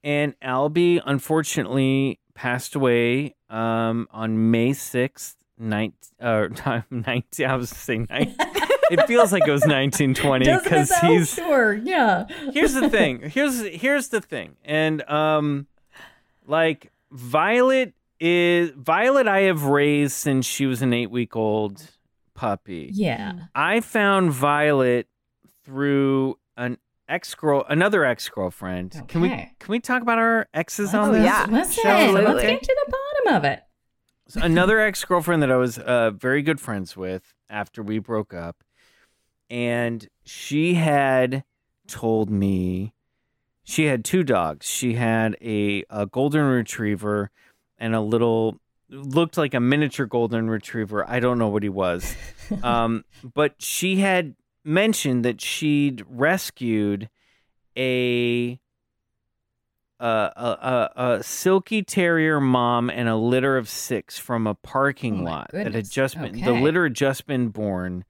And 0.07 0.39
Albie 0.39 1.01
unfortunately 1.05 2.21
passed 2.33 2.77
away 2.77 3.35
um, 3.51 4.07
on 4.13 4.53
May 4.53 4.73
sixth, 4.73 5.35
nine, 5.59 5.95
uh, 6.21 6.47
19, 6.91 7.47
I 7.47 7.57
was 7.57 7.71
saying 7.71 8.07
19. 8.09 8.37
it 8.93 9.05
feels 9.09 9.33
like 9.33 9.43
it 9.49 9.51
was 9.51 9.63
1920 9.63 10.45
Doesn't 10.45 10.63
because 10.63 10.97
he's 11.01 11.35
sure, 11.35 11.75
yeah. 11.75 12.27
here's 12.53 12.75
the 12.75 12.89
thing. 12.89 13.21
Here's 13.31 13.67
here's 13.67 14.11
the 14.11 14.21
thing. 14.21 14.55
And 14.65 15.03
um 15.11 15.67
like 16.47 16.93
Violet 17.11 17.93
is 18.21 18.71
Violet 18.77 19.27
I 19.27 19.41
have 19.41 19.65
raised 19.65 20.13
since 20.13 20.47
she 20.47 20.67
was 20.67 20.83
an 20.83 20.93
8 20.93 21.11
week 21.11 21.35
old 21.35 21.83
puppy. 22.35 22.91
Yeah. 22.93 23.33
I 23.57 23.81
found 23.81 24.31
Violet 24.31 25.09
through 25.65 26.39
an 26.57 26.79
ex 27.09 27.35
girl 27.35 27.65
another 27.69 28.05
ex 28.05 28.29
girlfriend. 28.29 29.03
Can 29.09 29.21
we 29.21 29.29
can 29.29 29.69
we 29.69 29.81
talk 29.81 30.03
about 30.03 30.19
our 30.19 30.49
exes 30.55 30.95
on 30.95 31.11
Oh, 31.11 31.13
this? 31.13 31.25
yeah. 31.25 31.47
Listen, 31.49 31.83
show? 31.85 32.11
let's 32.13 32.43
get 32.43 32.63
to 32.63 32.77
the 32.87 32.93
bottom 32.93 33.37
of 33.39 33.45
it. 33.45 33.63
So 34.29 34.41
another 34.43 34.81
ex 34.81 35.05
girlfriend 35.05 35.43
that 35.43 35.53
I 35.53 35.57
was 35.57 35.79
uh, 35.79 36.11
very 36.11 36.43
good 36.43 36.61
friends 36.61 36.97
with 36.97 37.33
after 37.49 37.83
we 37.83 37.99
broke 37.99 38.35
up. 38.35 38.57
And 39.49 40.09
she 40.25 40.75
had 40.75 41.45
told 41.87 42.29
me 42.31 42.93
she 43.63 43.85
had 43.85 44.05
two 44.05 44.25
dogs. 44.25 44.67
She 44.67 44.95
had 44.95 45.37
a, 45.41 45.85
a 45.89 46.07
golden 46.07 46.43
retriever 46.45 47.31
and 47.79 47.95
a 47.95 48.01
little, 48.01 48.59
looked 48.91 49.37
like 49.37 49.55
a 49.55 49.61
miniature 49.61 50.07
golden 50.07 50.51
retriever. 50.51 51.09
I 51.09 51.21
don't 51.21 51.39
know 51.39 51.49
what 51.49 51.63
he 51.63 51.69
was. 51.69 52.17
um, 52.65 53.05
but 53.23 53.55
she 53.59 53.97
had 53.97 54.35
mentioned 54.67 55.25
that 55.25 55.41
she'd 55.41 56.05
rescued 56.09 57.09
a 57.79 58.59
a, 59.99 60.05
a, 60.05 60.91
a, 60.97 61.05
a 61.17 61.23
silky 61.23 61.83
terrier 61.83 62.39
mom 62.41 62.91
and 62.91 63.09
a 63.09 63.17
litter 63.17 63.57
of 63.57 63.67
six 63.69 64.19
from 64.19 64.47
a 64.47 64.55
parking 64.55 65.21
Oh 65.23 65.25
lot 65.31 65.51
that 65.53 65.73
had 65.73 65.91
just 65.91 66.21
been 66.21 66.39
the 66.41 66.53
litter 66.53 66.85
had 66.85 66.95
just 66.95 67.27
been 67.27 67.49
born 67.49 68.05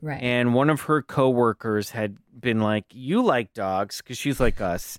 Right. 0.00 0.22
and 0.22 0.52
one 0.54 0.68
of 0.70 0.82
her 0.82 1.00
coworkers 1.02 1.90
had 1.90 2.16
been 2.38 2.60
like 2.60 2.84
you 2.92 3.22
like 3.22 3.52
dogs 3.54 3.98
because 3.98 4.18
she's 4.18 4.38
like 4.40 4.60
us 4.60 4.98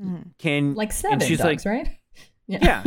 Mhm. 0.00 0.30
can 0.38 0.74
like 0.74 0.92
seven 0.92 1.14
and 1.14 1.22
she's 1.22 1.38
dogs, 1.38 1.64
like 1.66 1.72
right? 1.74 1.98
Yeah. 2.46 2.82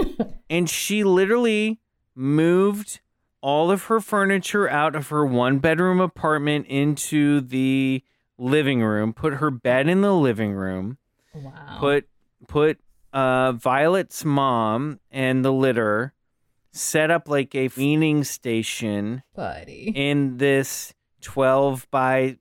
and 0.50 0.70
she 0.70 1.04
literally 1.04 1.80
moved 2.16 3.00
all 3.46 3.70
of 3.70 3.84
her 3.84 4.00
furniture 4.00 4.68
out 4.68 4.96
of 4.96 5.10
her 5.10 5.24
one 5.24 5.60
bedroom 5.60 6.02
apartment 6.02 6.66
into 6.66 7.40
the 7.42 8.04
living 8.40 8.82
room 8.82 9.14
put 9.14 9.34
her 9.34 9.52
bed 9.52 9.88
in 9.88 10.02
the 10.02 10.16
living 10.16 10.52
room 10.52 10.98
wow. 11.36 11.78
put 11.78 12.10
put 12.48 12.80
uh 13.14 13.52
Violet's 13.52 14.26
mom 14.26 15.00
and 15.12 15.46
the 15.46 15.54
litter 15.54 16.12
set 16.72 17.12
up 17.12 17.30
like 17.30 17.54
a 17.54 17.70
weaning 17.78 18.24
station 18.24 19.22
buddy. 19.36 19.94
in 19.96 20.38
this 20.38 20.96
12 21.22 21.88
by 21.92 22.40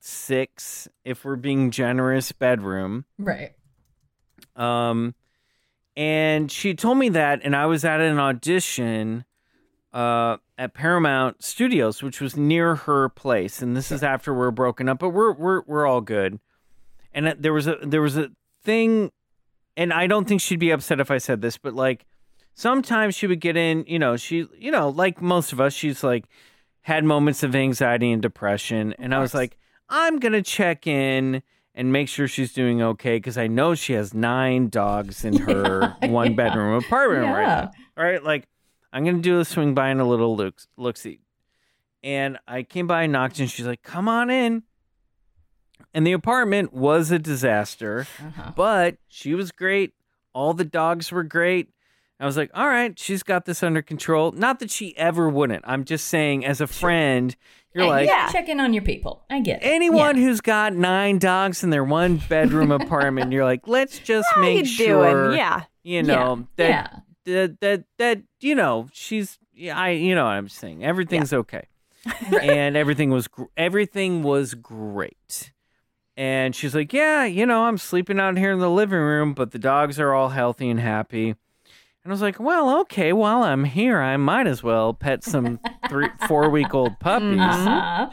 6 0.00 0.88
if 1.04 1.22
we're 1.22 1.36
being 1.36 1.70
generous 1.70 2.32
bedroom 2.32 3.04
right. 3.18 3.52
um 4.56 5.14
and 5.98 6.50
she 6.50 6.72
told 6.72 6.96
me 6.96 7.10
that 7.10 7.40
and 7.44 7.54
I 7.54 7.66
was 7.66 7.84
at 7.84 8.00
an 8.00 8.18
audition 8.18 9.26
uh 9.92 10.36
at 10.56 10.72
Paramount 10.74 11.42
Studios 11.42 12.02
which 12.02 12.20
was 12.20 12.36
near 12.36 12.74
her 12.76 13.08
place 13.08 13.60
and 13.62 13.76
this 13.76 13.90
is 13.90 14.02
after 14.02 14.32
we're 14.32 14.50
broken 14.50 14.88
up 14.88 14.98
but 15.00 15.10
we're 15.10 15.32
we're 15.32 15.62
we're 15.66 15.86
all 15.86 16.00
good 16.00 16.38
and 17.12 17.26
there 17.38 17.52
was 17.52 17.66
a 17.66 17.76
there 17.82 18.02
was 18.02 18.16
a 18.16 18.30
thing 18.62 19.10
and 19.76 19.92
I 19.92 20.06
don't 20.06 20.26
think 20.28 20.40
she'd 20.40 20.60
be 20.60 20.70
upset 20.70 21.00
if 21.00 21.10
I 21.10 21.18
said 21.18 21.40
this 21.40 21.56
but 21.58 21.74
like 21.74 22.06
sometimes 22.54 23.14
she 23.14 23.26
would 23.26 23.40
get 23.40 23.56
in 23.56 23.84
you 23.88 23.98
know 23.98 24.16
she 24.16 24.46
you 24.58 24.70
know 24.70 24.88
like 24.90 25.20
most 25.20 25.52
of 25.52 25.60
us 25.60 25.72
she's 25.72 26.04
like 26.04 26.24
had 26.82 27.04
moments 27.04 27.42
of 27.42 27.54
anxiety 27.54 28.12
and 28.12 28.22
depression 28.22 28.94
and 28.98 29.14
I 29.14 29.18
was 29.18 29.34
like 29.34 29.56
I'm 29.88 30.20
to 30.20 30.42
check 30.42 30.86
in 30.86 31.42
and 31.74 31.92
make 31.92 32.08
sure 32.08 32.28
she's 32.28 32.52
doing 32.52 32.80
okay 32.82 33.16
because 33.16 33.36
I 33.38 33.46
know 33.48 33.74
she 33.74 33.92
has 33.94 34.14
nine 34.14 34.68
dogs 34.68 35.24
in 35.24 35.36
her 35.48 35.96
Yeah, 36.02 36.10
one 36.10 36.28
yeah. 36.28 36.36
bedroom 36.36 36.74
apartment 36.74 37.24
right 37.24 37.40
Yeah. 37.42 37.60
now. 37.62 37.70
All 37.96 38.04
right, 38.04 38.22
like 38.22 38.46
I'm 38.92 39.04
gonna 39.04 39.18
do 39.18 39.38
a 39.40 39.44
swing 39.44 39.74
by 39.74 39.88
and 39.88 40.00
a 40.00 40.04
little 40.04 40.36
look 40.36 40.56
look 40.76 40.96
see. 40.96 41.20
And 42.02 42.38
I 42.48 42.62
came 42.62 42.86
by 42.86 43.02
and 43.02 43.12
knocked 43.12 43.38
and 43.40 43.50
she's 43.50 43.66
like, 43.66 43.82
come 43.82 44.08
on 44.08 44.30
in. 44.30 44.62
And 45.92 46.06
the 46.06 46.12
apartment 46.12 46.72
was 46.72 47.10
a 47.10 47.18
disaster, 47.18 48.06
Uh-huh. 48.18 48.52
but 48.54 48.96
she 49.08 49.34
was 49.34 49.50
great. 49.52 49.92
All 50.32 50.54
the 50.54 50.64
dogs 50.64 51.10
were 51.10 51.24
great. 51.24 51.68
I 52.20 52.26
was 52.26 52.36
like, 52.36 52.50
all 52.54 52.68
right, 52.68 52.98
she's 52.98 53.22
got 53.22 53.46
this 53.46 53.62
under 53.62 53.80
control. 53.80 54.30
Not 54.32 54.60
that 54.60 54.70
she 54.70 54.96
ever 54.98 55.28
wouldn't. 55.28 55.64
I'm 55.66 55.84
just 55.84 56.06
saying, 56.06 56.44
as 56.44 56.60
a 56.60 56.66
friend, 56.66 57.34
you're 57.74 57.86
like, 57.86 58.06
yeah, 58.08 58.28
check 58.30 58.48
in 58.50 58.60
on 58.60 58.74
your 58.74 58.82
people. 58.82 59.24
I 59.30 59.40
get 59.40 59.62
it. 59.62 59.66
anyone 59.66 60.16
Yeah. 60.18 60.24
who's 60.24 60.40
got 60.42 60.74
nine 60.74 61.18
dogs 61.18 61.64
in 61.64 61.70
their 61.70 61.82
one 61.84 62.18
bedroom 62.28 62.70
apartment, 62.80 63.32
you're 63.32 63.44
like, 63.44 63.66
let's 63.66 63.98
just 63.98 64.28
make 64.38 64.66
sure, 64.66 65.24
doing? 65.28 65.38
Yeah. 65.38 65.62
you 65.82 66.02
know, 66.02 66.46
yeah. 66.58 66.66
that, 66.66 67.02
that 67.26 67.60
that 67.60 67.84
that 67.98 68.22
you 68.40 68.54
know, 68.54 68.88
she's 68.92 69.38
yeah, 69.52 69.78
I 69.78 69.90
you 69.90 70.14
know 70.14 70.24
what 70.24 70.30
I'm 70.32 70.48
saying. 70.48 70.84
Everything's 70.84 71.32
okay, 71.32 71.66
and 72.42 72.76
everything 72.76 73.10
was 73.10 73.28
gr- 73.28 73.44
everything 73.56 74.22
was 74.22 74.54
great. 74.54 75.52
And 76.16 76.54
she's 76.54 76.74
like, 76.74 76.92
yeah, 76.92 77.24
you 77.24 77.46
know, 77.46 77.64
I'm 77.64 77.78
sleeping 77.78 78.20
out 78.20 78.36
here 78.36 78.52
in 78.52 78.58
the 78.58 78.68
living 78.70 78.98
room, 78.98 79.32
but 79.32 79.52
the 79.52 79.58
dogs 79.58 79.98
are 79.98 80.12
all 80.12 80.28
healthy 80.30 80.68
and 80.68 80.78
happy. 80.78 81.28
And 81.30 81.36
I 82.06 82.10
was 82.10 82.20
like, 82.20 82.38
well, 82.38 82.78
okay, 82.80 83.12
while 83.14 83.42
I'm 83.42 83.64
here, 83.64 84.00
I 84.00 84.16
might 84.18 84.46
as 84.46 84.62
well 84.62 84.92
pet 84.92 85.24
some 85.24 85.60
three, 85.88 86.08
four 86.28 86.50
week 86.50 86.74
old 86.74 86.98
puppies 87.00 87.38
Uh-huh. 87.38 88.10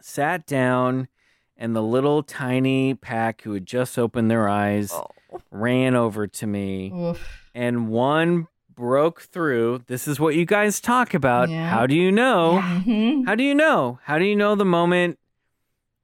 sat 0.00 0.46
down, 0.46 1.08
and 1.56 1.74
the 1.74 1.82
little 1.82 2.22
tiny 2.22 2.94
pack 2.94 3.42
who 3.42 3.52
had 3.52 3.66
just 3.66 3.98
opened 3.98 4.30
their 4.30 4.48
eyes 4.48 4.92
Oh. 4.92 5.06
Ran 5.50 5.94
over 5.94 6.26
to 6.26 6.46
me, 6.46 6.92
Oof. 6.94 7.42
and 7.54 7.88
one 7.88 8.48
broke 8.74 9.22
through. 9.22 9.82
This 9.86 10.06
is 10.06 10.20
what 10.20 10.34
you 10.34 10.44
guys 10.44 10.80
talk 10.80 11.14
about. 11.14 11.48
Yeah. 11.48 11.68
How 11.70 11.86
do 11.86 11.94
you 11.94 12.12
know? 12.12 12.60
Mhm. 12.62 13.26
How 13.26 13.34
do 13.34 13.42
you 13.42 13.54
know? 13.54 13.98
How 14.04 14.18
do 14.18 14.24
you 14.24 14.36
know 14.36 14.54
the 14.54 14.64
moment? 14.66 15.18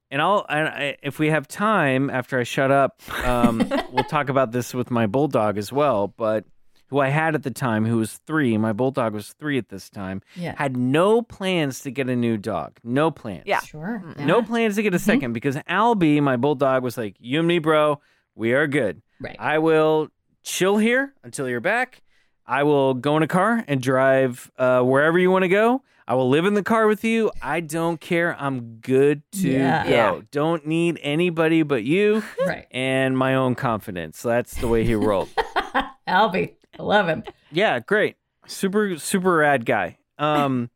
And 0.09 0.21
I'll, 0.21 0.45
and 0.49 0.67
I, 0.67 0.97
if 1.01 1.17
we 1.19 1.29
have 1.29 1.47
time 1.47 2.09
after 2.09 2.39
I 2.39 2.43
shut 2.43 2.71
up, 2.71 3.01
um, 3.25 3.63
we'll 3.91 4.03
talk 4.03 4.29
about 4.29 4.51
this 4.51 4.73
with 4.73 4.91
my 4.91 5.07
bulldog 5.07 5.57
as 5.57 5.71
well. 5.71 6.07
But 6.07 6.45
who 6.87 6.99
I 6.99 7.09
had 7.09 7.33
at 7.33 7.41
the 7.41 7.49
time, 7.51 7.85
who 7.85 7.97
was 7.97 8.19
three, 8.27 8.55
my 8.57 8.73
bulldog 8.73 9.13
was 9.13 9.33
three 9.33 9.57
at 9.57 9.69
this 9.69 9.89
time, 9.89 10.21
Yeah. 10.35 10.53
had 10.57 10.77
no 10.77 11.23
plans 11.23 11.79
to 11.81 11.89
get 11.91 12.09
a 12.09 12.15
new 12.15 12.37
dog. 12.37 12.79
No 12.83 13.09
plans. 13.09 13.43
Yeah. 13.47 13.61
Sure. 13.61 14.03
No 14.19 14.43
plans 14.43 14.75
to 14.75 14.83
get 14.83 14.93
a 14.93 14.99
second 14.99 15.33
because 15.33 15.55
Albie, 15.67 16.21
my 16.21 16.37
bulldog, 16.37 16.83
was 16.83 16.95
like, 16.97 17.15
"You 17.19 17.39
and 17.39 17.47
me, 17.47 17.57
bro, 17.57 17.99
we 18.35 18.53
are 18.53 18.67
good. 18.67 19.01
Right. 19.19 19.35
I 19.39 19.59
will 19.59 20.09
chill 20.43 20.77
here 20.77 21.13
until 21.23 21.47
you're 21.47 21.59
back. 21.61 22.01
I 22.45 22.63
will 22.63 22.93
go 22.93 23.15
in 23.17 23.23
a 23.23 23.27
car 23.27 23.63
and 23.67 23.81
drive 23.81 24.51
uh, 24.57 24.81
wherever 24.81 25.17
you 25.17 25.31
want 25.31 25.43
to 25.43 25.49
go. 25.49 25.81
I 26.05 26.15
will 26.15 26.27
live 26.27 26.45
in 26.45 26.53
the 26.53 26.63
car 26.63 26.87
with 26.87 27.05
you. 27.05 27.31
I 27.41 27.61
don't 27.61 28.01
care. 28.01 28.35
I'm 28.37 28.75
good 28.81 29.21
to 29.41 29.49
Yeah. 29.49 29.83
go. 29.85 29.89
Yeah. 29.89 30.21
Don't 30.31 30.67
need 30.67 30.99
anybody 31.01 31.63
but 31.63 31.85
you 31.85 32.21
right. 32.45 32.67
and 32.71 33.17
my 33.17 33.35
own 33.35 33.55
confidence. 33.55 34.21
That's 34.21 34.55
the 34.55 34.67
way 34.67 34.83
he 34.83 34.95
rolled. 34.95 35.29
Albie. 36.07 36.55
I 36.77 36.83
love 36.83 37.07
him. 37.07 37.23
Yeah, 37.51 37.79
great. 37.79 38.17
Super 38.47 38.97
super 38.97 39.37
rad 39.37 39.65
guy. 39.65 39.97
Um 40.17 40.69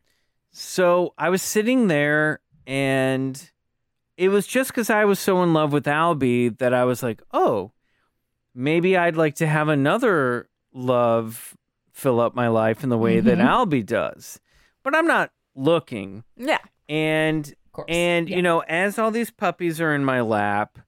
so 0.51 1.13
I 1.17 1.27
was 1.29 1.41
sitting 1.41 1.87
there 1.87 2.39
and 2.65 3.51
it 4.17 4.29
was 4.29 4.47
just 4.47 4.71
because 4.71 4.89
I 4.89 5.05
was 5.05 5.19
so 5.19 5.43
in 5.43 5.53
love 5.53 5.71
with 5.71 5.85
Albie 5.85 6.57
that 6.57 6.73
I 6.73 6.83
was 6.85 7.01
like, 7.03 7.21
oh, 7.31 7.71
maybe 8.55 8.97
I'd 8.97 9.15
like 9.15 9.35
to 9.35 9.47
have 9.47 9.69
another 9.69 10.49
love 10.73 11.55
fill 11.91 12.19
up 12.19 12.35
my 12.35 12.47
life 12.47 12.83
in 12.83 12.89
the 12.89 12.97
way 12.97 13.19
that 13.19 13.37
Mhm. 13.37 13.47
Albie 13.47 13.85
does. 13.85 14.39
But 14.83 14.95
I'm 14.95 15.07
not 15.07 15.31
looking. 15.55 16.23
Yeah. 16.35 16.59
And 16.89 17.53
and 17.87 18.27
Yeah. 18.27 18.35
you 18.37 18.41
know, 18.41 18.59
as 18.61 18.97
all 18.97 19.11
these 19.11 19.29
puppies 19.29 19.79
are 19.79 19.93
in 19.93 20.03
my 20.03 20.21
lap, 20.21 20.79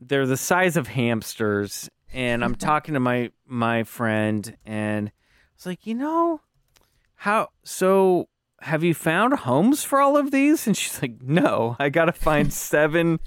they're 0.00 0.26
the 0.26 0.36
size 0.36 0.76
of 0.76 0.88
hamsters, 0.88 1.88
and 2.12 2.44
I'm 2.44 2.54
talking 2.56 2.94
to 2.94 3.00
my 3.00 3.30
my 3.46 3.84
friend, 3.84 4.56
and 4.66 5.08
I 5.08 5.12
was 5.56 5.66
like, 5.66 5.86
you 5.86 5.94
know, 5.94 6.40
how 7.14 7.50
so. 7.62 8.28
Have 8.64 8.82
you 8.82 8.94
found 8.94 9.34
homes 9.34 9.84
for 9.84 10.00
all 10.00 10.16
of 10.16 10.30
these? 10.30 10.66
And 10.66 10.74
she's 10.74 11.00
like, 11.02 11.20
No, 11.22 11.76
I 11.78 11.90
got 11.90 12.06
to 12.06 12.12
find 12.12 12.50
seven 12.70 13.20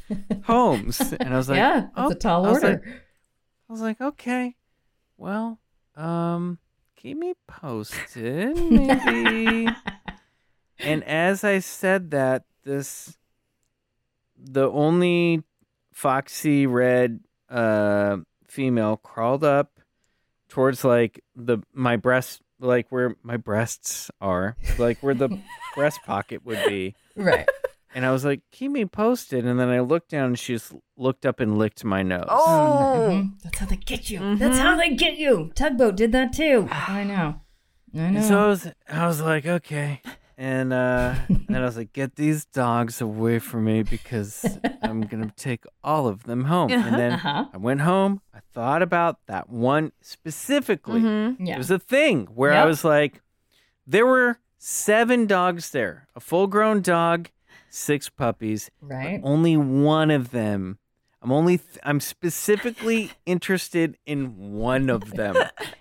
homes. 0.46 1.00
And 1.20 1.32
I 1.34 1.38
was 1.38 1.48
like, 1.48 1.58
yeah, 1.58 1.88
"Oh." 1.96 2.06
it's 2.08 2.16
a 2.16 2.20
tall 2.20 2.46
I 2.48 2.50
order. 2.52 2.70
like- 2.70 2.84
I 3.70 3.74
was 3.74 3.82
like, 3.82 4.00
okay, 4.02 4.56
well, 5.18 5.60
um, 5.96 6.58
keep 6.96 7.18
me 7.18 7.34
posted, 7.48 8.56
maybe. 8.72 9.70
and 10.80 11.04
as 11.04 11.44
I 11.44 11.60
said 11.60 12.12
that, 12.12 12.46
this 12.64 13.18
the 14.42 14.70
only 14.70 15.44
foxy 15.94 16.66
red 16.66 17.20
uh 17.50 18.18
female 18.48 18.98
crawled 18.98 19.44
up 19.44 19.80
towards 20.50 20.84
like 20.86 21.24
the 21.36 21.58
my 21.74 21.96
breast 21.98 22.42
like 22.60 22.88
where 22.90 23.16
my 23.24 23.38
breasts 23.38 24.10
are 24.22 24.56
like 24.78 24.98
where 25.02 25.14
the 25.14 25.30
breast 25.76 26.00
pocket 26.06 26.44
would 26.46 26.60
be 26.68 26.96
right. 27.16 27.48
and 27.94 28.06
i 28.06 28.12
was 28.12 28.26
like 28.26 28.42
keep 28.52 28.72
me 28.72 28.84
posted 28.86 29.46
and 29.46 29.60
then 29.60 29.70
i 29.70 29.80
looked 29.80 30.10
down 30.10 30.26
and 30.28 30.40
she 30.40 30.54
just 30.54 30.74
looked 30.98 31.26
up 31.26 31.40
and 31.40 31.58
licked 31.58 31.84
my 31.84 32.02
nose 32.04 32.26
Oh. 32.30 33.10
Mhm. 33.12 33.42
That's 33.44 33.60
how 33.60 33.66
they 33.68 33.76
get 33.78 34.10
you. 34.10 34.36
That's 34.38 34.58
how 34.60 34.76
they 34.76 34.94
get 34.96 35.18
you. 35.18 35.52
Tugboat 35.56 35.96
did 35.96 36.12
that 36.12 36.34
too. 36.34 36.68
I 36.72 37.04
know. 37.04 37.42
I 37.96 38.10
know. 38.10 38.18
And 38.20 38.24
so 38.26 38.40
I 38.40 38.48
was, 38.48 38.68
I 38.90 39.08
was 39.08 39.22
like, 39.22 39.46
okay. 39.46 40.02
And 40.40 40.72
uh, 40.72 41.16
and 41.48 41.58
I 41.58 41.62
was 41.62 41.78
like, 41.78 41.94
get 41.94 42.16
these 42.16 42.46
dogs 42.46 43.02
away 43.02 43.40
from 43.40 43.66
me 43.66 43.82
because 43.82 44.46
I'm 44.84 45.02
gonna 45.02 45.34
take 45.36 45.64
all 45.84 46.08
of 46.08 46.24
them 46.24 46.44
home. 46.46 46.72
And 46.72 46.96
then 46.96 47.14
Uh-huh. 47.14 47.46
I 47.54 47.58
went 47.58 47.82
home. 47.82 48.22
I 48.34 48.40
thought 48.54 48.84
about 48.84 49.18
that 49.26 49.50
one 49.50 49.94
specifically. 50.02 51.02
Mhm. 51.02 51.38
yeah. 51.40 51.56
It 51.56 51.58
was 51.58 51.72
a 51.72 51.80
thing 51.80 52.28
where 52.36 52.54
I 52.54 52.66
was 52.66 52.84
like, 52.84 53.22
there 53.88 54.06
were 54.06 54.38
seven 54.60 55.26
dogs 55.26 55.72
there, 55.72 56.08
a 56.16 56.20
full-grown 56.20 56.82
dog, 56.82 57.30
six 57.70 58.08
puppies. 58.10 58.70
right. 58.82 59.20
Only 59.24 59.58
one 59.58 60.12
of 60.12 60.30
them. 60.30 60.78
I'm 61.24 61.32
only. 61.32 61.58
Th- 61.58 61.80
I'm 61.84 62.00
specifically 62.00 63.10
interested 63.26 63.98
in 64.06 64.54
one 64.54 64.88
of 64.92 65.12
them, 65.14 65.36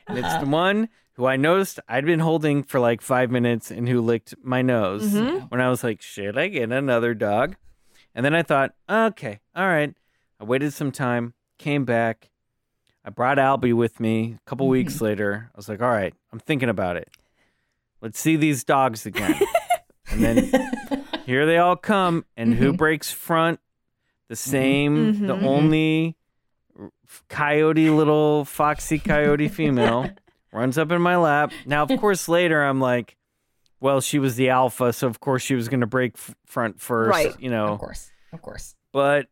and 0.08 0.18
it's 0.18 0.34
the 0.38 0.46
one 0.64 0.88
who 1.16 1.26
I 1.26 1.36
noticed 1.36 1.80
I'd 1.88 2.04
been 2.04 2.20
holding 2.20 2.62
for 2.62 2.78
like 2.78 3.00
five 3.00 3.30
minutes 3.30 3.70
and 3.70 3.88
who 3.88 4.00
licked 4.00 4.34
my 4.42 4.60
nose 4.60 5.12
mm-hmm. 5.12 5.46
when 5.46 5.60
I 5.60 5.70
was 5.70 5.82
like, 5.82 6.02
"Should 6.02 6.38
I 6.38 6.48
get 6.48 6.70
another 6.70 7.14
dog?" 7.14 7.56
And 8.14 8.24
then 8.24 8.34
I 8.34 8.42
thought, 8.42 8.74
"Okay, 8.88 9.40
all 9.54 9.66
right." 9.66 9.94
I 10.38 10.44
waited 10.44 10.74
some 10.74 10.92
time, 10.92 11.32
came 11.58 11.86
back. 11.86 12.30
I 13.02 13.08
brought 13.08 13.38
Albie 13.38 13.72
with 13.72 13.98
me. 13.98 14.36
A 14.36 14.48
couple 14.48 14.68
weeks 14.68 14.96
mm-hmm. 14.96 15.04
later, 15.04 15.50
I 15.54 15.56
was 15.56 15.68
like, 15.68 15.80
"All 15.80 15.88
right, 15.88 16.14
I'm 16.32 16.38
thinking 16.38 16.68
about 16.68 16.96
it. 16.96 17.08
Let's 18.02 18.18
see 18.18 18.36
these 18.36 18.62
dogs 18.62 19.06
again." 19.06 19.40
and 20.10 20.22
then 20.22 21.04
here 21.24 21.46
they 21.46 21.56
all 21.56 21.76
come, 21.76 22.26
and 22.36 22.52
who 22.52 22.68
mm-hmm. 22.68 22.76
breaks 22.76 23.10
front? 23.10 23.58
The 24.28 24.36
same, 24.36 25.26
the 25.26 25.36
Mhm. 25.36 25.44
only 25.44 26.16
coyote, 27.28 27.88
little 27.90 28.44
foxy 28.44 28.98
coyote 28.98 29.48
female 29.48 30.10
runs 30.56 30.78
up 30.78 30.90
in 30.90 31.00
my 31.02 31.16
lap. 31.16 31.52
Now, 31.66 31.82
of 31.84 31.88
course, 32.00 32.28
later 32.28 32.62
I'm 32.64 32.80
like, 32.80 33.16
well, 33.80 34.00
she 34.00 34.18
was 34.18 34.36
the 34.36 34.48
alpha, 34.50 34.92
so 34.92 35.06
of 35.06 35.20
course 35.20 35.42
she 35.42 35.54
was 35.54 35.68
going 35.68 35.80
to 35.82 35.86
break 35.86 36.14
f- 36.14 36.34
front 36.46 36.80
first, 36.80 37.10
Right. 37.10 37.38
you 37.40 37.50
know. 37.50 37.66
Of 37.74 37.78
course. 37.78 38.10
Of 38.32 38.42
course. 38.42 38.74
But 38.92 39.26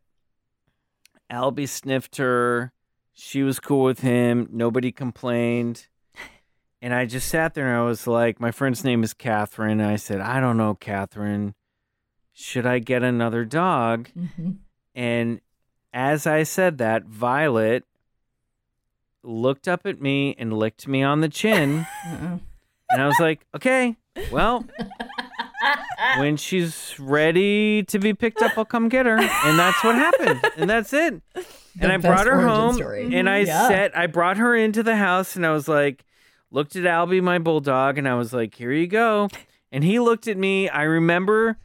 Albie 1.31 1.67
sniffed 1.67 2.17
her. 2.17 2.71
She 3.13 3.43
was 3.43 3.59
cool 3.59 3.83
with 3.83 3.99
him. 4.01 4.49
Nobody 4.51 4.91
complained. 4.91 5.87
And 6.81 6.93
I 6.93 7.05
just 7.05 7.27
sat 7.29 7.55
there 7.55 7.67
and 7.67 7.75
I 7.77 7.83
was 7.83 8.05
like, 8.05 8.39
my 8.39 8.51
friend's 8.51 8.83
name 8.83 9.03
is 9.03 9.13
Catherine. 9.13 9.79
And 9.79 9.89
I 9.89 9.95
said, 9.95 10.21
I 10.21 10.39
don't 10.39 10.57
know, 10.57 10.75
Catherine. 10.75 11.55
Should 12.33 12.65
I 12.67 12.79
get 12.79 13.01
another 13.01 13.43
dog? 13.45 14.09
hmm 14.11 14.51
And 14.93 15.41
as 15.93 16.27
I 16.27 16.43
said 16.43 16.77
that, 16.77 17.05
Violet 17.05 17.85
looked 19.25 19.67
up 19.67 19.85
at 19.85 20.01
me 20.01 20.35
and 20.37 20.53
licked 20.53 20.87
me 20.87 21.03
on 21.03 21.21
the 21.21 21.29
chin. 21.29 21.85
And 22.91 23.01
I 23.01 23.07
was 23.07 23.19
like, 23.19 23.43
okay, 23.55 23.95
well, 24.31 24.63
when 26.17 26.37
she's 26.37 26.95
ready 26.99 27.81
to 27.85 27.97
be 27.97 28.13
picked 28.13 28.43
up, 28.43 28.55
I'll 28.59 28.63
come 28.63 28.89
get 28.89 29.07
her. 29.07 29.17
And 29.17 29.57
that's 29.59 29.83
what 29.83 29.95
happened. 29.95 30.39
And 30.55 30.69
that's 30.69 30.93
it. 30.93 31.19
and 31.81 31.91
I 31.91 31.97
brought 31.97 32.27
her 32.27 32.47
home 32.47 32.75
story. 32.75 33.09
and 33.11 33.27
I 33.27 33.39
Yeah. 33.39 33.67
set, 33.67 33.97
I 33.97 34.05
brought 34.05 34.37
her 34.37 34.55
into 34.55 34.83
the 34.83 34.95
house 34.97 35.35
and 35.35 35.45
I 35.47 35.51
was 35.51 35.67
like, 35.67 36.05
looked 36.51 36.75
at 36.75 36.83
Albie, 36.83 37.23
my 37.23 37.39
bulldog, 37.39 37.97
and 37.97 38.07
I 38.07 38.13
was 38.13 38.33
like, 38.33 38.53
here 38.53 38.71
you 38.71 38.85
go. 38.85 39.29
And 39.71 39.83
he 39.83 39.99
looked 39.99 40.27
at 40.27 40.37
me. 40.37 40.69
I 40.69 40.83
remember 40.83 41.57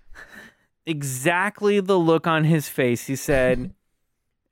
exactly 0.86 1.80
the 1.80 1.98
look 1.98 2.26
on 2.26 2.44
his 2.44 2.68
face. 2.68 3.06
He 3.06 3.14
said, 3.16 3.74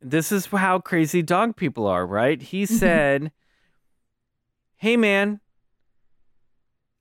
This 0.00 0.30
is 0.30 0.46
how 0.46 0.78
crazy 0.78 1.22
dog 1.22 1.56
people 1.56 1.86
are, 1.86 2.06
right? 2.06 2.40
He 2.40 2.64
mm-hmm. 2.64 2.74
said, 2.74 3.32
Hey, 4.76 4.96
man, 4.96 5.40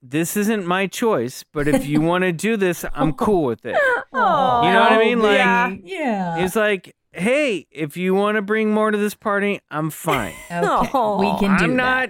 this 0.02 0.36
isn't 0.36 0.66
my 0.66 0.88
choice, 0.88 1.44
but 1.52 1.68
if 1.68 1.86
you 1.86 2.02
want 2.12 2.24
to 2.24 2.32
do 2.32 2.58
this, 2.58 2.86
I'm 2.94 3.14
cool 3.14 3.44
with 3.44 3.66
it. 3.66 3.78
Oh, 4.14 4.64
You 4.64 4.72
know 4.74 4.80
what 4.80 4.94
I 4.94 5.00
mean? 5.00 5.22
Like, 5.22 5.38
yeah. 5.38 5.76
Yeah. 5.84 6.42
He's 6.42 6.56
like, 6.56 6.96
Hey, 7.12 7.68
if 7.72 7.98
you 7.98 8.14
want 8.14 8.36
to 8.36 8.42
bring 8.42 8.74
more 8.74 8.92
to 8.92 8.98
this 8.98 9.16
party, 9.16 9.60
I'm 9.72 9.90
fine. 9.90 10.34
okay. 10.52 11.00
We 11.20 11.40
can 11.40 11.58
do 11.58 11.66
I'm 11.66 11.78
that. 11.78 12.10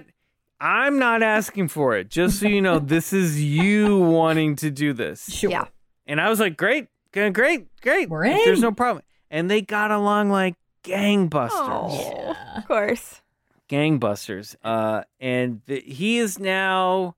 I'm 0.60 0.98
not 0.98 1.22
asking 1.22 1.68
for 1.68 1.96
it. 1.96 2.08
Just 2.10 2.40
so 2.40 2.48
you 2.48 2.60
know, 2.60 2.80
this 2.80 3.12
is 3.12 3.40
you 3.40 3.98
wanting 4.00 4.56
to 4.56 4.70
do 4.70 4.92
this. 4.92 5.32
Sure. 5.32 5.50
Yeah. 5.50 5.66
And 6.06 6.20
I 6.20 6.28
was 6.28 6.40
like, 6.40 6.56
great, 6.56 6.88
great, 7.12 7.32
great. 7.80 8.08
We're 8.08 8.24
If 8.24 8.44
There's 8.44 8.60
no 8.60 8.72
problem. 8.72 9.04
And 9.30 9.50
they 9.50 9.60
got 9.60 9.90
along 9.90 10.30
like 10.30 10.56
gangbusters. 10.84 11.50
Oh, 11.52 12.34
of 12.56 12.66
course. 12.66 13.20
Gangbusters. 13.68 14.56
Uh, 14.64 15.02
and 15.20 15.60
the, 15.66 15.80
he 15.80 16.18
is 16.18 16.38
now. 16.38 17.14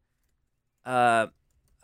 Uh, 0.85 1.27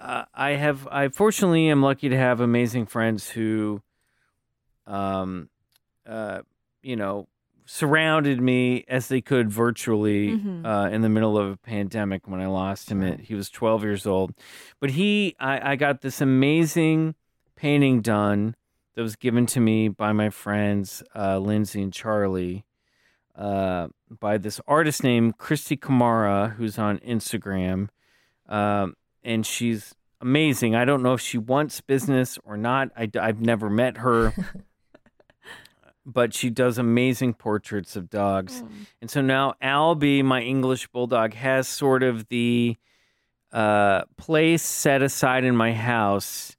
uh, 0.01 0.25
I 0.35 0.51
have. 0.51 0.87
I 0.91 1.09
fortunately 1.09 1.69
am 1.69 1.83
lucky 1.83 2.09
to 2.09 2.17
have 2.17 2.41
amazing 2.41 2.87
friends 2.87 3.31
who, 3.31 3.83
um, 4.87 5.49
uh, 6.07 6.43
you 6.83 6.97
know, 6.97 7.29
surrounded 7.65 8.41
me 8.41 8.85
as 8.89 9.09
they 9.09 9.21
could 9.21 9.51
virtually 9.51 10.29
Mhm. 10.37 10.65
uh, 10.65 10.89
in 10.91 11.01
the 11.03 11.09
middle 11.09 11.37
of 11.37 11.51
a 11.53 11.57
pandemic 11.57 12.29
when 12.29 12.41
I 12.41 12.47
lost 12.47 12.91
him. 12.91 13.03
At, 13.03 13.21
he 13.21 13.35
was 13.35 13.51
12 13.51 13.83
years 13.83 14.07
old, 14.07 14.35
but 14.81 14.91
he, 14.91 15.35
I, 15.41 15.73
I 15.73 15.77
got 15.77 16.01
this 16.01 16.21
amazing 16.21 17.15
painting 17.57 18.03
done 18.03 18.55
that 18.97 19.03
was 19.03 19.15
given 19.15 19.47
to 19.47 19.61
me 19.61 19.89
by 19.89 20.13
my 20.13 20.31
friends 20.31 21.03
uh, 21.15 21.39
Lindsay 21.39 21.83
and 21.83 21.93
Charlie, 21.93 22.65
uh, 23.37 23.89
by 24.09 24.39
this 24.39 24.61
artist 24.67 25.05
named 25.05 25.37
Christy 25.37 25.77
Kamara, 25.77 26.55
who's 26.55 26.79
on 26.79 26.99
Instagram, 27.01 27.89
um, 28.49 28.97
and 29.23 29.45
she's 29.45 29.95
amazing. 30.21 30.75
I 30.75 30.87
don't 30.87 31.03
know 31.03 31.13
if 31.13 31.21
she 31.21 31.37
wants 31.37 31.81
business 31.83 32.39
or 32.43 32.57
not. 32.57 32.91
I, 32.97 33.11
have 33.15 33.41
never 33.41 33.71
met 33.71 33.99
her. 33.99 34.33
But 36.09 36.33
she 36.33 36.51
does 36.51 36.79
amazing 36.79 37.35
portraits 37.35 37.97
of 37.97 38.09
dogs. 38.09 38.63
And 39.01 39.11
so 39.11 39.21
now 39.21 39.55
Albie, 39.61 40.23
my 40.23 40.41
English 40.41 40.87
bulldog, 40.87 41.35
has 41.35 41.67
sort 41.67 42.05
of 42.05 42.29
the 42.29 42.77
uh, 43.53 44.03
place 44.17 44.63
set 44.63 45.03
aside 45.03 45.43
in 45.43 45.57
my 45.57 45.73
house 45.73 46.56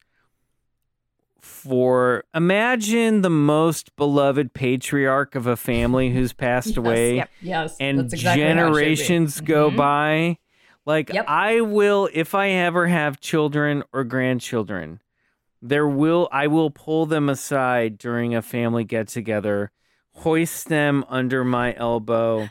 for 1.68 2.24
imagine 2.34 3.22
the 3.22 3.30
most 3.30 3.95
beloved 3.95 4.53
patriarch 4.53 5.36
of 5.36 5.47
a 5.47 5.55
family 5.57 6.09
who's 6.11 6.34
passed 6.34 6.68
Yes, 6.76 6.78
away 6.78 7.15
yep. 7.18 7.30
Yes. 7.41 7.76
and 7.80 7.99
exactly 7.99 8.26
how 8.26 8.32
it 8.32 8.36
be. 8.36 8.39
generations 8.61 9.41
go 9.41 9.70
Mhm. 9.72 9.76
by. 9.76 10.38
Like 10.86 11.11
Yep. 11.13 11.26
I 11.28 11.61
will 11.61 12.09
if 12.13 12.34
I 12.34 12.49
ever 12.49 12.88
have 12.88 13.20
children 13.20 13.84
or 13.91 14.03
grandchildren, 14.05 15.01
there 15.61 15.88
will 15.88 16.30
I 16.32 16.47
will 16.47 16.70
pull 16.72 17.05
them 17.05 17.28
aside 17.30 17.97
during 17.97 18.34
a 18.36 18.41
family 18.41 18.84
get 18.86 19.07
together, 19.09 19.72
hoist 20.13 20.70
them 20.70 21.03
under 21.09 21.43
my 21.43 21.76
elbow 21.76 22.49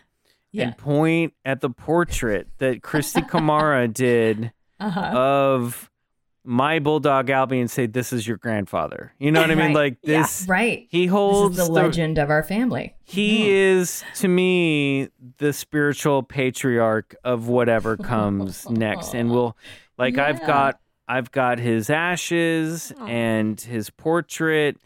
Yeah. 0.52 0.64
and 0.64 0.76
point 0.76 1.32
at 1.44 1.60
the 1.60 1.70
portrait 1.70 2.48
that 2.58 2.82
Christy 2.82 3.22
Kamara 3.22 3.92
did 3.92 4.52
Uh-huh. 4.80 5.00
of 5.00 5.90
my 6.46 6.78
bulldog 6.78 7.26
Albie 7.26 7.60
and 7.60 7.70
say, 7.70 7.86
"This 7.86 8.12
is 8.12 8.26
your 8.26 8.36
grandfather." 8.36 9.12
You 9.18 9.30
know 9.32 9.40
what 9.40 9.50
I 9.50 9.54
mean? 9.56 9.72
Like 9.72 10.00
this. 10.02 10.46
Right. 10.48 10.86
He 10.90 11.06
This 11.06 11.12
holds 11.12 11.58
is 11.58 11.66
the 11.66 11.72
legend 11.72 12.18
of 12.18 12.30
our 12.30 12.42
family. 12.42 12.94
He 13.04 13.40
mm-hmm. 13.40 13.80
is 13.80 14.04
to 14.16 14.28
me 14.28 15.08
the 15.38 15.52
spiritual 15.52 16.22
patriarch 16.22 17.14
of 17.24 17.48
whatever 17.48 17.96
comes 17.96 18.68
next, 18.70 19.14
and 19.14 19.30
we'll, 19.30 19.56
like 19.98 20.18
I've 20.18 20.40
got 20.46 20.78
I've 21.08 21.30
got 21.30 21.58
his 21.58 21.90
ashes 21.90 22.92
and 23.00 23.60
his 23.60 23.90
portrait 23.90 24.78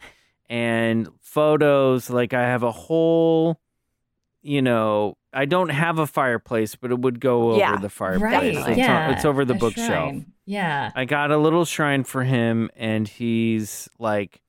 and 0.49 1.07
photos. 1.21 2.09
Like 2.09 2.33
I 2.33 2.41
have 2.41 2.63
a 2.63 2.71
whole, 2.71 3.59
you 4.41 4.61
know, 4.61 5.17
I 5.33 5.45
don't 5.45 5.69
have 5.69 5.97
a 5.97 6.05
fireplace, 6.07 6.75
but 6.75 6.91
it 6.91 6.99
would 6.99 7.19
go 7.19 7.51
over 7.51 7.59
Yeah. 7.59 7.77
the 7.77 7.89
fireplace. 7.89 8.21
Right. 8.21 8.43
It's, 8.55 8.67
on- 8.67 8.77
yeah. 8.77 9.11
it's 9.11 9.25
over 9.25 9.45
the 9.45 9.53
a 9.53 9.57
bookshelf. 9.57 9.87
shrine. 9.87 10.30
Yeah. 10.45 10.91
I 10.95 11.05
got 11.05 11.31
a 11.31 11.37
little 11.37 11.65
shrine 11.65 12.03
for 12.03 12.23
him, 12.23 12.69
and 12.75 13.07
he's 13.07 13.89
like, 13.99 14.41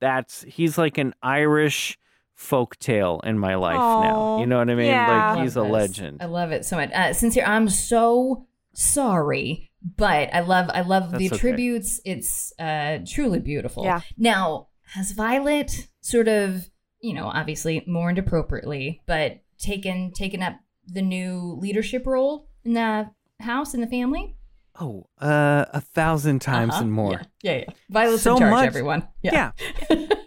that's 0.00 0.42
he's 0.42 0.78
like 0.78 0.98
an 0.98 1.14
Irish 1.22 1.98
folk 2.34 2.78
tale 2.78 3.20
in 3.24 3.38
my 3.38 3.54
life 3.56 3.74
now. 3.74 4.38
You 4.40 4.46
know 4.46 4.58
what 4.58 4.70
I 4.70 4.74
mean? 4.74 4.86
yeah. 4.86 5.34
Like 5.34 5.42
he's 5.42 5.56
a 5.56 5.60
this. 5.60 5.70
legend. 5.70 6.22
I 6.22 6.26
love 6.26 6.52
it 6.52 6.64
so 6.64 6.76
much. 6.76 6.90
Uh, 6.92 7.12
sincere, 7.12 7.44
I'm 7.46 7.68
so 7.68 8.46
sorry, 8.72 9.70
but 9.96 10.32
I 10.32 10.40
love 10.40 10.70
I 10.72 10.80
love 10.80 11.10
the 11.10 11.18
That's 11.18 11.32
okay. 11.32 11.36
attributes. 11.36 12.00
It's 12.04 12.52
uh, 12.58 12.98
truly 13.06 13.40
beautiful. 13.40 13.84
Yeah. 13.84 14.00
Now, 14.16 14.68
has 14.94 15.12
Violet 15.12 15.88
sort 16.00 16.28
of, 16.28 16.70
you 17.00 17.12
know, 17.12 17.26
obviously 17.26 17.84
mourned 17.86 18.18
appropriately, 18.18 19.02
but 19.06 19.40
taken 19.58 20.12
taken 20.12 20.42
up 20.42 20.54
the 20.86 21.02
new 21.02 21.58
leadership 21.60 22.06
role 22.06 22.48
in 22.64 22.72
the 22.72 23.10
house 23.40 23.74
in 23.74 23.80
the 23.80 23.86
family? 23.86 24.36
Oh, 24.80 25.06
uh, 25.20 25.66
a 25.72 25.80
thousand 25.80 26.40
times 26.40 26.72
Uh-huh. 26.72 26.82
and 26.84 26.92
more. 26.92 27.20
Yeah, 27.42 27.52
yeah. 27.52 27.58
yeah. 27.68 27.74
Violet's 27.90 28.22
So 28.22 28.32
in 28.34 28.38
charge, 28.40 28.50
much- 28.50 28.66
everyone. 28.66 29.08
Yeah. 29.22 29.52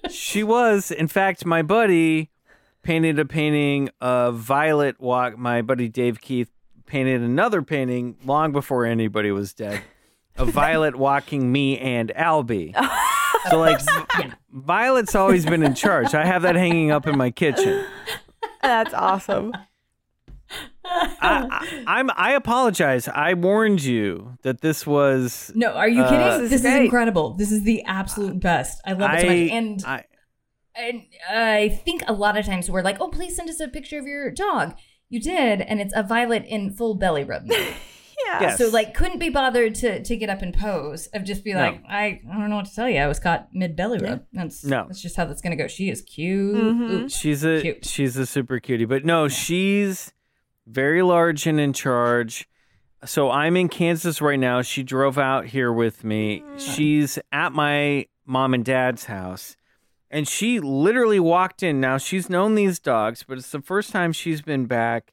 she 0.09 0.43
was. 0.43 0.91
In 0.91 1.07
fact, 1.07 1.45
my 1.45 1.61
buddy 1.63 2.29
painted 2.83 3.17
a 3.17 3.25
painting 3.25 3.89
of 3.99 4.37
Violet 4.37 4.99
walk. 4.99 5.37
My 5.37 5.61
buddy 5.61 5.89
Dave 5.89 6.21
Keith 6.21 6.51
painted 6.85 7.21
another 7.21 7.61
painting 7.63 8.15
long 8.25 8.51
before 8.51 8.85
anybody 8.85 9.31
was 9.31 9.53
dead 9.53 9.81
of 10.37 10.49
Violet 10.49 10.95
walking 10.95 11.51
me 11.51 11.77
and 11.79 12.11
Albie. 12.15 12.73
So 13.49 13.59
like, 13.59 13.81
Violet's 14.53 15.15
always 15.15 15.45
been 15.45 15.63
in 15.63 15.75
charge. 15.75 16.13
I 16.13 16.23
have 16.25 16.43
that 16.43 16.55
hanging 16.55 16.91
up 16.91 17.07
in 17.07 17.17
my 17.17 17.29
kitchen. 17.29 17.83
That's 18.61 18.93
awesome. 18.93 19.51
I, 20.85 21.47
I, 21.51 21.83
I'm. 21.87 22.09
I 22.15 22.33
apologize. 22.33 23.07
I 23.07 23.33
warned 23.33 23.83
you 23.83 24.37
that 24.43 24.61
this 24.61 24.85
was. 24.85 25.51
No, 25.55 25.71
are 25.73 25.87
you 25.89 26.01
Uh, 26.03 26.09
kidding? 26.09 26.41
This 26.41 26.51
This, 26.51 26.59
is 26.61 26.65
is, 26.65 26.75
incredible. 26.81 27.33
This 27.35 27.51
is 27.51 27.63
the 27.63 27.83
absolute 27.85 28.39
best. 28.39 28.81
I 28.85 28.93
love 28.93 29.13
it 29.13 29.21
so 29.21 29.27
much. 29.27 29.35
And 29.51 29.83
I, 29.85 30.03
And 30.75 31.03
I 31.29 31.69
think 31.85 32.03
a 32.07 32.13
lot 32.13 32.37
of 32.37 32.45
times 32.45 32.69
we're 32.69 32.81
like, 32.81 32.97
oh, 32.99 33.07
please 33.09 33.35
send 33.35 33.49
us 33.49 33.59
a 33.59 33.67
picture 33.67 33.99
of 33.99 34.05
your 34.05 34.29
dog. 34.31 34.75
You 35.09 35.19
did, 35.21 35.61
and 35.61 35.79
it's 35.79 35.93
a 35.95 36.03
violet 36.03 36.43
in 36.47 36.71
full 36.73 36.95
belly 36.95 37.23
rub. 37.23 37.43
Yeah. 38.27 38.41
Yes. 38.41 38.57
So 38.59 38.69
like, 38.69 38.93
couldn't 38.93 39.17
be 39.19 39.29
bothered 39.29 39.73
to 39.75 40.01
to 40.01 40.15
get 40.15 40.29
up 40.29 40.41
and 40.43 40.53
pose 40.53 41.07
of 41.07 41.23
just 41.25 41.43
be 41.43 41.51
No. 41.53 41.59
like, 41.59 41.83
I, 41.89 42.21
I 42.31 42.37
don't 42.39 42.49
know 42.49 42.55
what 42.57 42.67
to 42.67 42.73
tell 42.73 42.87
you. 42.87 42.99
I 42.99 43.07
was 43.07 43.19
caught 43.19 43.49
mid 43.53 43.75
belly 43.75 43.97
rub. 43.97 44.23
That's 44.31 44.63
No. 44.63 44.85
That's 44.87 45.01
just 45.01 45.15
how 45.17 45.25
that's 45.25 45.41
gonna 45.41 45.55
go. 45.57 45.67
She 45.67 45.89
is 45.89 46.03
cute. 46.03 46.55
Mhm. 46.55 46.89
Ooh. 46.91 47.09
She's 47.09 47.43
a 47.43 47.59
Cute. 47.61 47.83
she's 47.85 48.15
a 48.15 48.25
super 48.27 48.59
cutie, 48.59 48.85
but 48.85 49.03
no, 49.03 49.27
she's 49.27 50.13
very 50.65 51.01
large 51.01 51.45
and 51.47 51.59
in 51.59 51.73
charge. 51.73 52.47
So 53.05 53.29
I'm 53.29 53.57
in 53.57 53.67
Kansas 53.69 54.21
right 54.21 54.39
now. 54.39 54.61
She 54.61 54.81
drove 54.83 55.17
out 55.17 55.47
here 55.47 55.71
with 55.73 56.03
me. 56.03 56.43
She's 56.57 57.19
at 57.31 57.51
my 57.51 58.05
mom 58.25 58.53
and 58.53 58.63
dad's 58.63 59.05
house. 59.05 59.57
And 60.09 60.27
she 60.27 60.59
literally 60.59 61.19
walked 61.19 61.63
in. 61.63 61.81
Now 61.81 61.97
she's 61.97 62.29
known 62.29 62.55
these 62.55 62.79
dogs, 62.79 63.23
but 63.27 63.37
it's 63.37 63.51
the 63.51 63.61
first 63.61 63.91
time 63.91 64.13
she's 64.13 64.41
been 64.41 64.65
back 64.65 65.11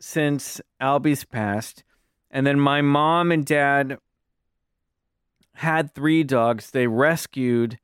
since 0.00 0.60
Albie's 0.80 1.24
passed. 1.24 1.82
And 2.30 2.46
then 2.46 2.60
my 2.60 2.82
mom 2.82 3.32
and 3.32 3.44
dad 3.44 3.98
had 5.54 5.94
three 5.94 6.22
dogs. 6.22 6.70
They 6.70 6.86
rescued 6.86 7.78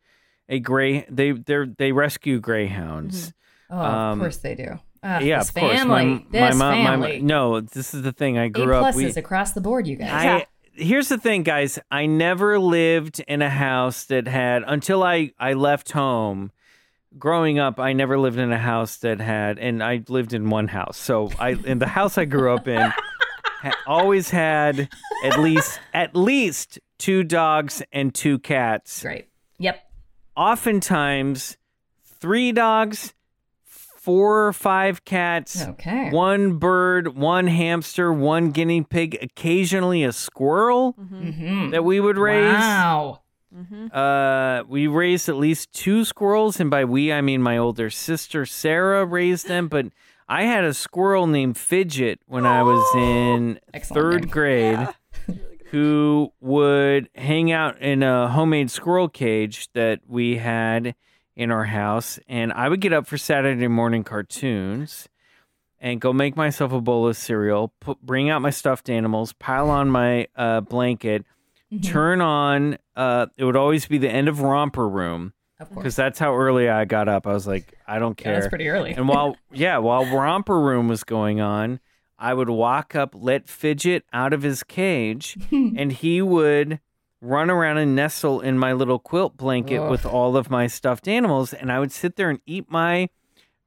a 0.49 0.61
gray 0.61 1.07
they 1.09 1.33
they 1.33 1.65
they 1.79 1.93
rescue 1.93 2.39
greyhounds. 2.41 3.33
Oh, 3.71 3.79
Um, 3.79 4.13
of 4.13 4.19
course 4.19 4.37
they 4.37 4.55
do. 4.55 4.79
Ah, 5.07 5.19
yeah, 5.21 5.39
this 5.41 5.51
of 5.51 5.55
course. 5.55 5.79
Family. 5.79 6.05
My, 6.07 6.25
this 6.31 6.57
my 6.57 6.75
mom, 6.75 6.85
family. 6.87 7.21
my 7.21 7.27
no, 7.27 7.61
this 7.61 7.93
is 7.93 8.03
the 8.03 8.13
thing. 8.13 8.39
I 8.39 8.49
grew 8.49 8.75
up. 8.75 8.95
pluses 8.95 8.95
We, 8.97 9.21
across 9.21 9.53
the 9.53 9.61
board, 9.61 9.87
you 9.87 9.97
guys. 9.97 10.11
I 10.11 10.47
here's 10.73 11.09
the 11.09 11.19
thing, 11.19 11.43
guys. 11.43 11.79
I 11.91 12.07
never 12.07 12.59
lived 12.59 13.21
in 13.29 13.43
a 13.43 13.51
house 13.51 14.05
that 14.05 14.27
had 14.27 14.63
until 14.67 15.03
I 15.03 15.33
I 15.39 15.53
left 15.53 15.93
home. 15.93 16.51
Growing 17.17 17.61
up, 17.61 17.79
I 17.79 17.93
never 17.93 18.19
lived 18.19 18.39
in 18.39 18.51
a 18.51 18.59
house 18.59 18.97
that 18.97 19.21
had, 19.21 19.61
and 19.61 19.85
I 19.85 20.03
lived 20.09 20.33
in 20.33 20.51
one 20.51 20.67
house. 20.67 20.97
So 20.97 21.31
I 21.39 21.51
in 21.51 21.79
the 21.79 21.87
house 21.87 22.19
I 22.19 22.25
grew 22.25 22.53
up 22.53 22.67
in, 22.67 22.81
ha- 23.61 23.77
always 23.87 24.31
had 24.31 24.89
at 25.25 25.39
least 25.39 25.79
at 25.93 26.17
least 26.17 26.81
two 26.99 27.23
dogs 27.23 27.83
and 27.93 28.13
two 28.15 28.39
cats 28.41 29.05
Right. 29.05 29.29
Yep. 29.59 29.81
oftentimes 30.37 31.57
three 32.21 32.53
dogs, 32.53 33.14
four 34.05 34.47
or 34.47 34.53
five 34.53 35.05
cats, 35.05 35.67
Okay. 35.67 36.11
one 36.11 36.59
bird, 36.59 37.17
one 37.17 37.47
hamster, 37.47 38.13
one 38.13 38.51
guinea 38.51 38.83
pig, 38.83 39.17
occasionally 39.23 40.05
a 40.05 40.13
squirrel 40.13 40.95
Mm-hmm. 41.01 41.71
that 41.71 41.85
we 41.85 42.01
would 42.01 42.19
raise. 42.19 42.53
Wow. 42.53 43.21
Uh, 43.93 44.65
we 44.69 44.87
raised 44.89 45.29
at 45.29 45.37
least 45.37 45.73
two 45.73 46.05
squirrels, 46.05 46.59
and 46.61 46.71
by 46.71 46.85
we 46.85 47.13
I 47.13 47.21
mean 47.21 47.41
my 47.41 47.57
older 47.57 47.89
sister 47.89 48.45
Sarah 48.47 49.05
raised 49.07 49.47
them. 49.49 49.69
But 49.69 49.87
I 50.29 50.43
had 50.45 50.65
a 50.65 50.75
squirrel 50.75 51.27
named 51.27 51.57
Fidget 51.57 52.19
when 52.27 52.45
I 52.47 52.63
was 52.63 52.85
in 52.97 53.61
Excellent 53.73 53.95
third 54.03 54.21
name. 54.23 54.31
grade, 54.31 54.89
who 55.71 56.33
would 56.41 57.09
hang 57.15 57.53
out 57.53 57.81
in 57.81 58.03
a 58.03 58.29
homemade 58.29 58.71
squirrel 58.71 59.09
cage 59.09 59.69
that 59.73 60.01
we 60.09 60.37
had 60.39 60.95
in 61.37 61.51
our 61.51 61.65
house, 61.65 62.19
and 62.29 62.53
I 62.53 62.69
would 62.69 62.81
get 62.81 62.93
up 62.93 63.07
for 63.07 63.19
Saturday 63.19 63.69
morning 63.69 64.05
cartoons. 64.05 65.09
And 65.81 66.01
go 66.01 66.15
make 66.15 66.35
myself 66.35 66.73
a 66.73 66.81
bowl 66.81 67.09
of 67.09 67.17
cereal. 67.17 67.75
Put, 67.81 68.01
bring 68.01 68.31
out 68.31 68.41
my 68.41 68.49
stuffed 68.49 68.89
animals. 68.89 69.35
Pile 69.35 69.69
on 69.69 69.91
my 69.91 70.29
uh, 70.37 70.61
blanket 70.63 71.25
Mm-hmm. 71.73 71.91
turn 71.93 72.21
on 72.21 72.79
uh 72.95 73.27
it 73.39 73.43
would 73.43 73.57
always 73.57 73.87
be 73.87 73.97
the 73.99 74.09
end 74.09 74.29
of 74.29 74.43
romper 74.43 74.87
room 74.87 75.33
Of 75.59 75.71
because 75.75 75.97
that's 75.97 76.19
how 76.21 76.37
early 76.37 76.69
i 76.69 76.85
got 76.85 77.09
up 77.09 77.27
i 77.27 77.33
was 77.33 77.47
like 77.49 77.75
i 77.89 77.99
don't 77.99 78.21
Yeah, 78.21 78.25
care 78.25 78.35
that's 78.35 78.49
pretty 78.49 78.69
early. 78.69 78.93
and 78.93 79.09
while 79.09 79.37
yeah 79.53 79.79
while 79.79 80.05
romper 80.07 80.61
room 80.61 80.87
was 80.89 81.03
going 81.05 81.41
on 81.41 81.81
i 82.19 82.33
would 82.35 82.51
walk 82.51 82.95
up 82.95 83.15
let 83.17 83.49
fidget 83.49 84.05
out 84.13 84.33
of 84.35 84.43
his 84.43 84.63
cage 84.63 85.37
and 85.51 85.91
he 85.91 86.21
would 86.23 86.81
run 87.25 87.51
around 87.51 87.79
and 87.79 87.97
nestle 87.97 88.41
in 88.41 88.59
my 88.59 88.73
little 88.73 88.99
quilt 88.99 89.37
blanket 89.37 89.79
Ugh. 89.79 89.91
with 89.91 90.05
all 90.05 90.37
of 90.37 90.51
my 90.51 90.67
stuffed 90.67 91.09
animals 91.09 91.53
and 91.53 91.73
i 91.73 91.79
would 91.79 91.91
sit 91.91 92.17
there 92.17 92.31
and 92.31 92.41
eat 92.47 92.71
my 92.71 93.09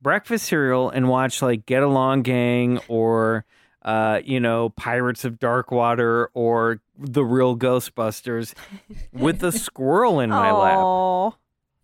breakfast 0.02 0.46
cereal 0.46 0.90
and 0.90 1.10
watch 1.10 1.42
like 1.42 1.66
get 1.66 1.84
along 1.84 2.22
gang 2.22 2.80
or 2.88 3.46
uh, 3.88 4.20
you 4.26 4.42
know, 4.42 4.68
Pirates 4.70 5.24
of 5.24 5.40
Dark 5.40 5.72
Water 5.72 6.30
or 6.34 6.82
the 7.00 7.24
real 7.24 7.58
Ghostbusters 7.58 8.54
with 9.14 9.40
the 9.40 9.54
squirrel 9.54 10.20
in 10.20 10.30
my 10.30 10.52
lap. 10.52 11.36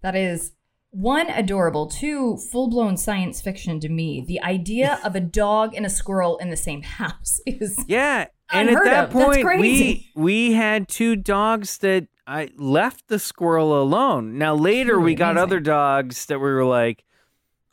That 0.02 0.14
is 0.14 0.52
one 0.92 1.30
adorable, 1.30 1.88
two 1.88 2.38
full 2.52 2.70
blown 2.70 2.98
science 2.98 3.42
fiction 3.42 3.80
to 3.80 3.88
me. 3.88 4.22
The 4.28 4.42
idea 4.42 5.00
of 5.06 5.16
a 5.16 5.22
dog 5.22 5.74
and 5.74 5.86
a 5.86 5.90
squirrel 5.90 6.38
in 6.40 6.50
the 6.50 6.58
same 6.58 6.82
house 7.00 7.40
is 7.46 7.84
Yeah. 7.88 8.28
And 8.52 8.70
at 8.70 8.84
that 8.84 9.04
of. 9.06 9.10
Point, 9.12 9.46
we 9.60 10.12
we 10.16 10.54
had 10.54 10.88
two 10.88 11.16
dogs 11.16 11.80
that 11.80 12.08
I 12.28 12.50
left 12.58 13.08
the 13.08 13.20
squirrel 13.20 13.82
alone. 13.82 14.38
Now 14.38 14.56
later, 14.56 15.00
we 15.00 15.16
got 15.16 15.32
amazing. 15.32 15.44
other 15.44 15.60
dogs 15.60 16.26
that 16.28 16.40
we 16.40 16.46
were 16.46 16.66
like, 16.66 17.04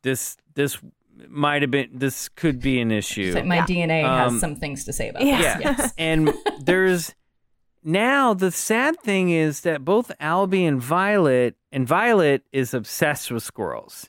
this 0.02 0.36
this 0.54 0.78
might 1.28 1.60
have 1.62 1.70
been 1.70 1.90
this 1.92 2.28
could 2.30 2.60
be 2.60 2.80
an 2.80 2.90
issue. 2.90 3.26
it's 3.26 3.34
like 3.34 3.44
my 3.44 3.58
DNA 3.58 4.04
Um, 4.04 4.32
has 4.32 4.40
some 4.40 4.56
things 4.56 4.84
to 4.86 4.92
say 4.92 5.08
about 5.10 5.22
Yeah. 5.22 5.36
this. 5.36 5.62
Yeah. 5.64 5.74
Yes. 5.78 5.94
and 5.98 6.32
there's 6.60 7.14
now 7.84 8.32
the 8.34 8.50
sad 8.50 8.98
thing 9.00 9.30
is 9.30 9.60
that 9.60 9.84
both 9.84 10.10
Albie 10.20 10.66
and 10.66 10.80
Violet 10.80 11.56
and 11.72 11.86
Violet 11.86 12.42
is 12.52 12.72
obsessed 12.74 13.30
with 13.30 13.42
squirrels. 13.42 14.08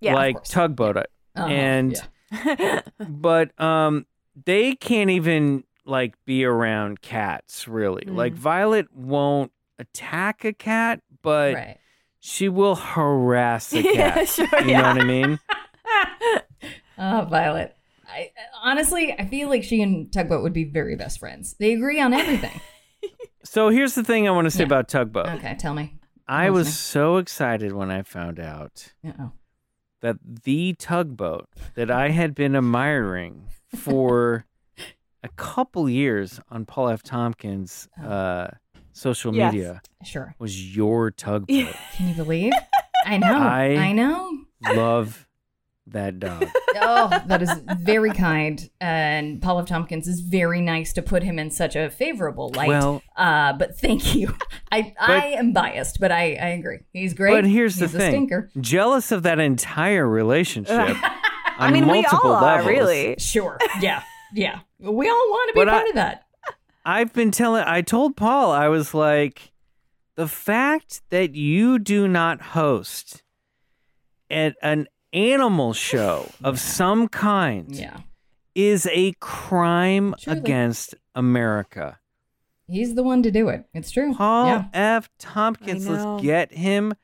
Yeah, 0.00 0.14
like 0.14 0.44
tugboat 0.44 0.96
it. 0.98 1.10
Uh-huh, 1.36 1.46
and 1.48 1.96
yeah. 2.44 2.80
but 3.08 3.58
um 3.60 4.06
they 4.44 4.74
can't 4.74 5.10
even 5.10 5.64
like 5.84 6.14
be 6.24 6.44
around 6.44 7.00
cats 7.02 7.66
really. 7.66 8.02
Mm. 8.02 8.14
Like 8.16 8.34
Violet 8.34 8.86
won't 8.94 9.52
attack 9.78 10.44
a 10.44 10.52
cat, 10.52 11.00
but 11.22 11.54
right. 11.54 11.78
she 12.20 12.48
will 12.48 12.76
harass 12.76 13.72
a 13.72 13.82
cat. 13.94 13.94
Yeah, 13.94 14.24
sure, 14.24 14.46
you 14.60 14.66
know 14.66 14.70
yeah. 14.72 14.92
what 14.92 15.02
I 15.02 15.04
mean? 15.04 15.38
Oh, 17.02 17.26
Violet. 17.30 17.74
I 18.06 18.30
honestly, 18.62 19.14
I 19.18 19.24
feel 19.24 19.48
like 19.48 19.64
she 19.64 19.80
and 19.80 20.12
Tugboat 20.12 20.42
would 20.42 20.52
be 20.52 20.64
very 20.64 20.96
best 20.96 21.18
friends. 21.18 21.54
They 21.58 21.72
agree 21.72 22.00
on 22.00 22.12
everything. 22.12 22.60
So 23.42 23.70
here's 23.70 23.94
the 23.94 24.04
thing 24.04 24.28
I 24.28 24.32
want 24.32 24.44
to 24.44 24.50
say 24.50 24.60
Yeah. 24.60 24.66
about 24.66 24.86
Tugboat. 24.88 25.26
Okay, 25.38 25.56
tell 25.58 25.72
me. 25.72 25.98
I 26.28 26.50
was 26.50 26.76
so 26.76 27.16
excited 27.16 27.72
when 27.72 27.90
I 27.90 28.02
found 28.02 28.38
out 28.38 28.92
Uh-oh. 29.02 29.32
that 30.02 30.18
the 30.44 30.74
tugboat 30.74 31.48
that 31.74 31.90
I 31.90 32.10
had 32.10 32.34
been 32.34 32.54
admiring 32.54 33.46
for 33.74 34.44
a 35.22 35.28
couple 35.36 35.88
years 35.88 36.40
on 36.50 36.64
Paul 36.64 36.88
F. 36.90 37.02
Tompkins' 37.02 37.88
uh, 38.02 38.48
social 38.92 39.34
Yes. 39.34 39.52
media 39.52 39.82
Sure. 40.04 40.34
was 40.38 40.76
your 40.76 41.10
tugboat. 41.10 41.48
Can 41.96 42.08
you 42.08 42.14
believe? 42.14 42.52
I 43.06 43.16
know. 43.18 43.36
I- 43.38 43.76
I, 43.76 43.92
know. 43.92 44.30
Love 44.74 45.26
that 45.86 46.18
dog. 46.18 46.46
Oh, 46.82 47.08
that 47.26 47.42
is 47.42 47.50
very 47.80 48.10
kind. 48.12 48.70
And 48.80 49.42
Paul 49.42 49.58
F. 49.58 49.66
Tompkins 49.66 50.06
is 50.06 50.20
very 50.20 50.60
nice 50.60 50.92
to 50.92 51.02
put 51.02 51.24
him 51.24 51.36
in 51.38 51.50
such 51.50 51.74
a 51.74 51.90
favorable 51.90 52.50
light. 52.54 52.68
Well- 52.68 53.02
uh, 53.16 53.52
but 53.54 53.76
thank 53.76 54.14
you. 54.14 54.34
I 54.70 54.94
I 54.98 55.26
am 55.36 55.52
biased, 55.52 55.98
but 55.98 56.12
I, 56.12 56.34
I 56.36 56.48
agree. 56.50 56.78
He's 56.92 57.12
great. 57.12 57.32
But 57.34 57.44
here's 57.44 57.76
He's 57.78 57.90
the 57.92 57.98
a 57.98 58.00
thing: 58.00 58.10
stinker. 58.12 58.50
jealous 58.60 59.10
of 59.10 59.24
that 59.24 59.40
entire 59.40 60.06
relationship. 60.08 60.96
I 61.60 61.66
on 61.68 61.72
mean, 61.72 61.86
we 61.86 62.02
multiple 62.02 62.30
all 62.32 62.44
are 62.44 62.56
levels. 62.62 62.68
really. 62.68 63.16
Sure. 63.18 63.58
Yeah. 63.80 64.02
Yeah. 64.34 64.60
We 64.78 65.08
all 65.08 65.30
want 65.30 65.48
to 65.48 65.54
be 65.54 65.60
But 65.60 65.68
I- 65.68 65.72
part 65.72 65.88
of 65.88 65.94
that. 65.94 66.24
I've 66.84 67.12
been 67.12 67.30
telling. 67.30 67.64
I 67.66 67.82
told 67.82 68.16
Paul 68.16 68.50
I 68.52 68.68
was 68.68 68.94
like, 68.94 69.52
the 70.16 70.26
fact 70.26 71.02
that 71.10 71.34
you 71.34 71.78
do 71.78 72.08
not 72.08 72.40
host 72.40 73.22
at 74.30 74.54
an 74.62 74.86
animal 75.12 75.72
show 75.74 76.26
of 76.44 76.58
some 76.58 77.08
kind 77.08 77.74
Yeah. 77.76 77.98
is 78.54 78.88
a 78.90 79.12
crime 79.20 80.14
Truly. 80.18 80.38
against 80.38 80.94
America. 81.14 81.98
He's 82.66 82.94
the 82.94 83.02
one 83.02 83.22
to 83.24 83.30
do 83.30 83.48
it. 83.48 83.64
It's 83.74 83.90
true. 83.90 84.14
Paul 84.14 84.46
Yeah. 84.46 84.64
F. 84.72 85.10
Tompkins, 85.18 85.88
let's 85.88 86.22
get 86.22 86.52
him 86.52 86.94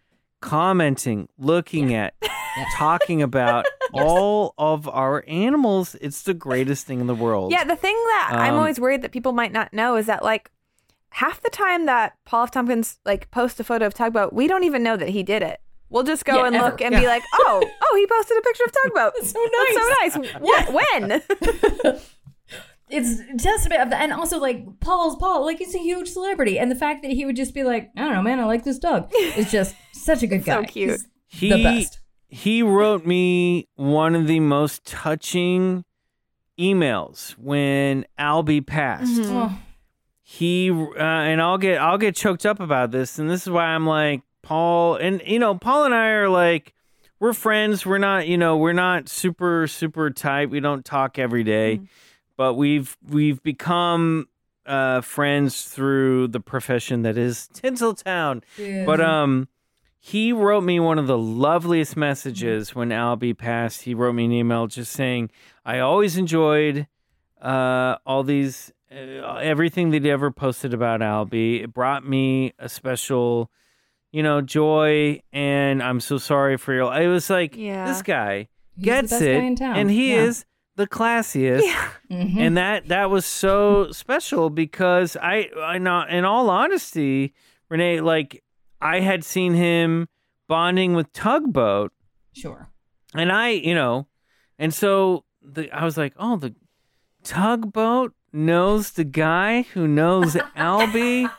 commenting, 0.40 1.28
looking 1.38 1.92
at, 1.92 2.14
talking 2.78 3.20
about 3.20 3.66
all 3.93 4.55
of 4.59 4.89
our 4.89 5.24
animals. 5.26 5.95
It's 6.01 6.22
the 6.22 6.34
greatest 6.34 6.87
thing 6.87 7.01
in 7.01 7.07
the 7.07 7.14
world. 7.14 7.53
Yeah, 7.53 7.64
the 7.64 7.76
thing 7.76 7.95
that 7.95 8.30
I'm 8.32 8.55
Um, 8.55 8.59
always 8.61 8.78
worried 8.80 9.03
that 9.03 9.12
people 9.12 9.32
might 9.32 9.53
not 9.53 9.72
know 9.72 9.97
is 9.97 10.07
that 10.07 10.22
like 10.24 10.51
half 11.11 11.41
the 11.43 11.51
time 11.51 11.87
that 11.87 12.14
Paul 12.24 12.45
F. 12.45 12.51
Tompkins 12.51 12.99
like 13.05 13.30
posts 13.30 13.59
a 13.61 13.64
photo 13.64 13.87
of 13.87 13.95
Tugboat, 13.95 14.32
we 14.32 14.47
don't 14.47 14.64
even 14.64 14.82
know 14.82 14.97
that 14.97 15.11
he 15.11 15.22
did 15.22 15.43
it. 15.43 15.61
We'll 15.89 16.03
just 16.03 16.24
go 16.24 16.39
Yeah, 16.39 16.47
and 16.47 16.57
ever. 16.57 16.64
look 16.66 16.80
and 16.82 16.93
Yeah. 16.93 17.01
be 17.01 17.07
like, 17.07 17.22
oh, 17.34 17.62
oh, 17.82 17.97
he 17.97 18.07
posted 18.07 18.37
a 18.39 18.41
picture 18.43 18.64
of 18.64 18.72
Tugboat. 18.82 19.12
That's 19.18 19.30
so 19.30 19.41
nice. 19.45 19.74
That's 19.74 20.14
so 20.14 20.20
nice. 20.20 20.41
What? 20.41 21.93
When? 21.93 22.01
It's 22.89 23.18
testament 23.43 23.82
of 23.82 23.91
that, 23.91 24.01
and 24.01 24.12
also 24.12 24.39
like 24.39 24.64
Paul's 24.78 25.16
Paul, 25.16 25.45
like 25.45 25.59
he's 25.59 25.74
a 25.74 25.78
huge 25.78 26.09
celebrity, 26.09 26.57
and 26.57 26.70
the 26.70 26.76
fact 26.76 27.03
that 27.03 27.11
he 27.11 27.24
would 27.26 27.34
just 27.34 27.53
be 27.53 27.64
like, 27.64 27.91
I 27.97 28.03
don't 28.03 28.12
know, 28.12 28.22
man, 28.22 28.39
I 28.39 28.45
like 28.45 28.62
this 28.62 28.78
dog, 28.78 29.11
is 29.12 29.51
just 29.51 29.74
such 29.93 30.22
a 30.22 30.28
good 30.28 30.45
guy. 30.45 30.61
So 30.62 30.68
cute. 30.68 31.01
He's 31.26 31.41
he 31.41 31.49
the 31.51 31.62
best. 31.64 31.99
He 32.29 32.62
wrote 32.62 33.07
me 33.07 33.68
one 33.77 34.14
of 34.14 34.27
the 34.27 34.41
most 34.41 34.85
touching 34.85 35.85
emails 36.59 37.33
when 37.33 38.07
Albie 38.18 38.66
passed. 38.66 39.20
Mm-hmm. 39.20 39.37
Oh, 39.37 39.59
He 40.22 40.70
uh, 40.70 40.99
and 40.99 41.41
I'll 41.41 41.59
get 41.59 41.81
I'll 41.81 41.99
get 41.99 42.16
choked 42.16 42.45
up 42.47 42.61
about 42.61 42.91
this, 42.91 43.18
and 43.18 43.31
this 43.31 43.43
is 43.43 43.51
why 43.51 43.66
I'm 43.66 43.87
like 43.87 44.22
Paul, 44.43 44.97
and 44.97 45.22
you 45.24 45.39
know 45.39 45.55
Paul 45.57 45.85
and 45.85 45.95
I 45.95 46.09
are 46.09 46.29
like 46.29 46.74
we're 47.20 47.33
friends. 47.33 47.87
We're 47.87 47.99
not 47.99 48.27
you 48.27 48.37
know 48.37 48.57
we're 48.57 48.72
not 48.72 49.09
super 49.09 49.66
super 49.66 50.11
tight. 50.11 50.51
We 50.51 50.61
don't 50.61 50.85
talk 50.85 51.18
every 51.18 51.45
day, 51.45 51.81
but 52.37 52.55
we've 52.55 52.97
we've 53.09 53.43
become 53.43 54.29
uh, 54.66 55.01
friends 55.01 55.62
through 55.64 56.29
the 56.29 56.41
profession 56.41 57.03
that 57.03 57.16
is 57.16 57.49
Tinseltown. 57.55 58.43
But 58.85 59.01
um, 59.01 59.49
he 59.99 60.32
wrote 60.32 60.62
me 60.62 60.78
one 60.80 60.99
of 60.99 61.07
the 61.07 61.18
loveliest 61.18 61.97
messages 61.97 62.74
when 62.74 62.90
Albie 62.90 63.36
passed. 63.36 63.82
He 63.82 63.94
wrote 63.94 64.14
me 64.14 64.24
an 64.26 64.32
email 64.32 64.66
just 64.66 64.92
saying, 64.92 65.30
"I 65.64 65.78
always 65.80 66.16
enjoyed 66.16 66.86
uh, 67.42 67.97
all 68.07 68.22
these 68.22 68.72
uh, 68.90 69.36
everything 69.42 69.90
that 69.90 70.05
he 70.05 70.11
ever 70.11 70.30
posted 70.30 70.72
about 70.72 71.01
Albie. 71.01 71.62
It 71.64 71.72
brought 71.74 72.07
me 72.07 72.53
a 72.59 72.68
special, 72.68 73.51
you 74.12 74.22
know, 74.22 74.40
joy, 74.40 75.20
and 75.32 75.82
I'm 75.82 76.01
so 76.01 76.18
sorry 76.18 76.57
for 76.57 76.72
your." 76.72 76.94
It 77.01 77.09
was 77.09 77.28
like 77.28 77.57
Yeah. 77.57 77.86
this 77.86 78.03
guy 78.03 78.49
He's 78.76 78.84
gets 78.84 79.12
it, 79.20 79.59
guy 79.59 79.76
and 79.78 79.90
he 79.90 80.12
Yeah. 80.12 80.22
is 80.24 80.44
the 80.76 80.86
classiest 80.86 81.62
Mhm. 82.11 82.36
and 82.36 82.57
that 82.59 82.88
that 82.88 83.11
was 83.11 83.24
so 83.24 83.90
special 83.92 84.51
because 84.51 85.16
I 85.20 85.49
I 85.59 85.78
know 85.78 86.05
in 86.09 86.24
all 86.26 86.49
honesty, 86.51 87.32
Renee, 87.70 88.01
like 88.03 88.42
I 88.81 89.01
had 89.01 89.24
seen 89.24 89.55
him 89.55 90.09
bonding 90.49 90.95
with 90.95 91.12
Tugboat, 91.12 91.93
sure. 92.33 92.68
and 93.14 93.33
I, 93.33 93.51
you 93.51 93.74
know, 93.74 94.07
and 94.59 94.72
so 94.72 95.24
the 95.43 95.70
I 95.72 95.85
was 95.85 95.97
like, 95.97 96.12
oh, 96.18 96.37
the 96.37 96.55
Tugboat 97.24 98.12
knows 98.33 98.93
the 98.93 99.05
guy 99.05 99.62
who 99.62 99.89
knows 99.89 100.35
Albie. 100.57 101.31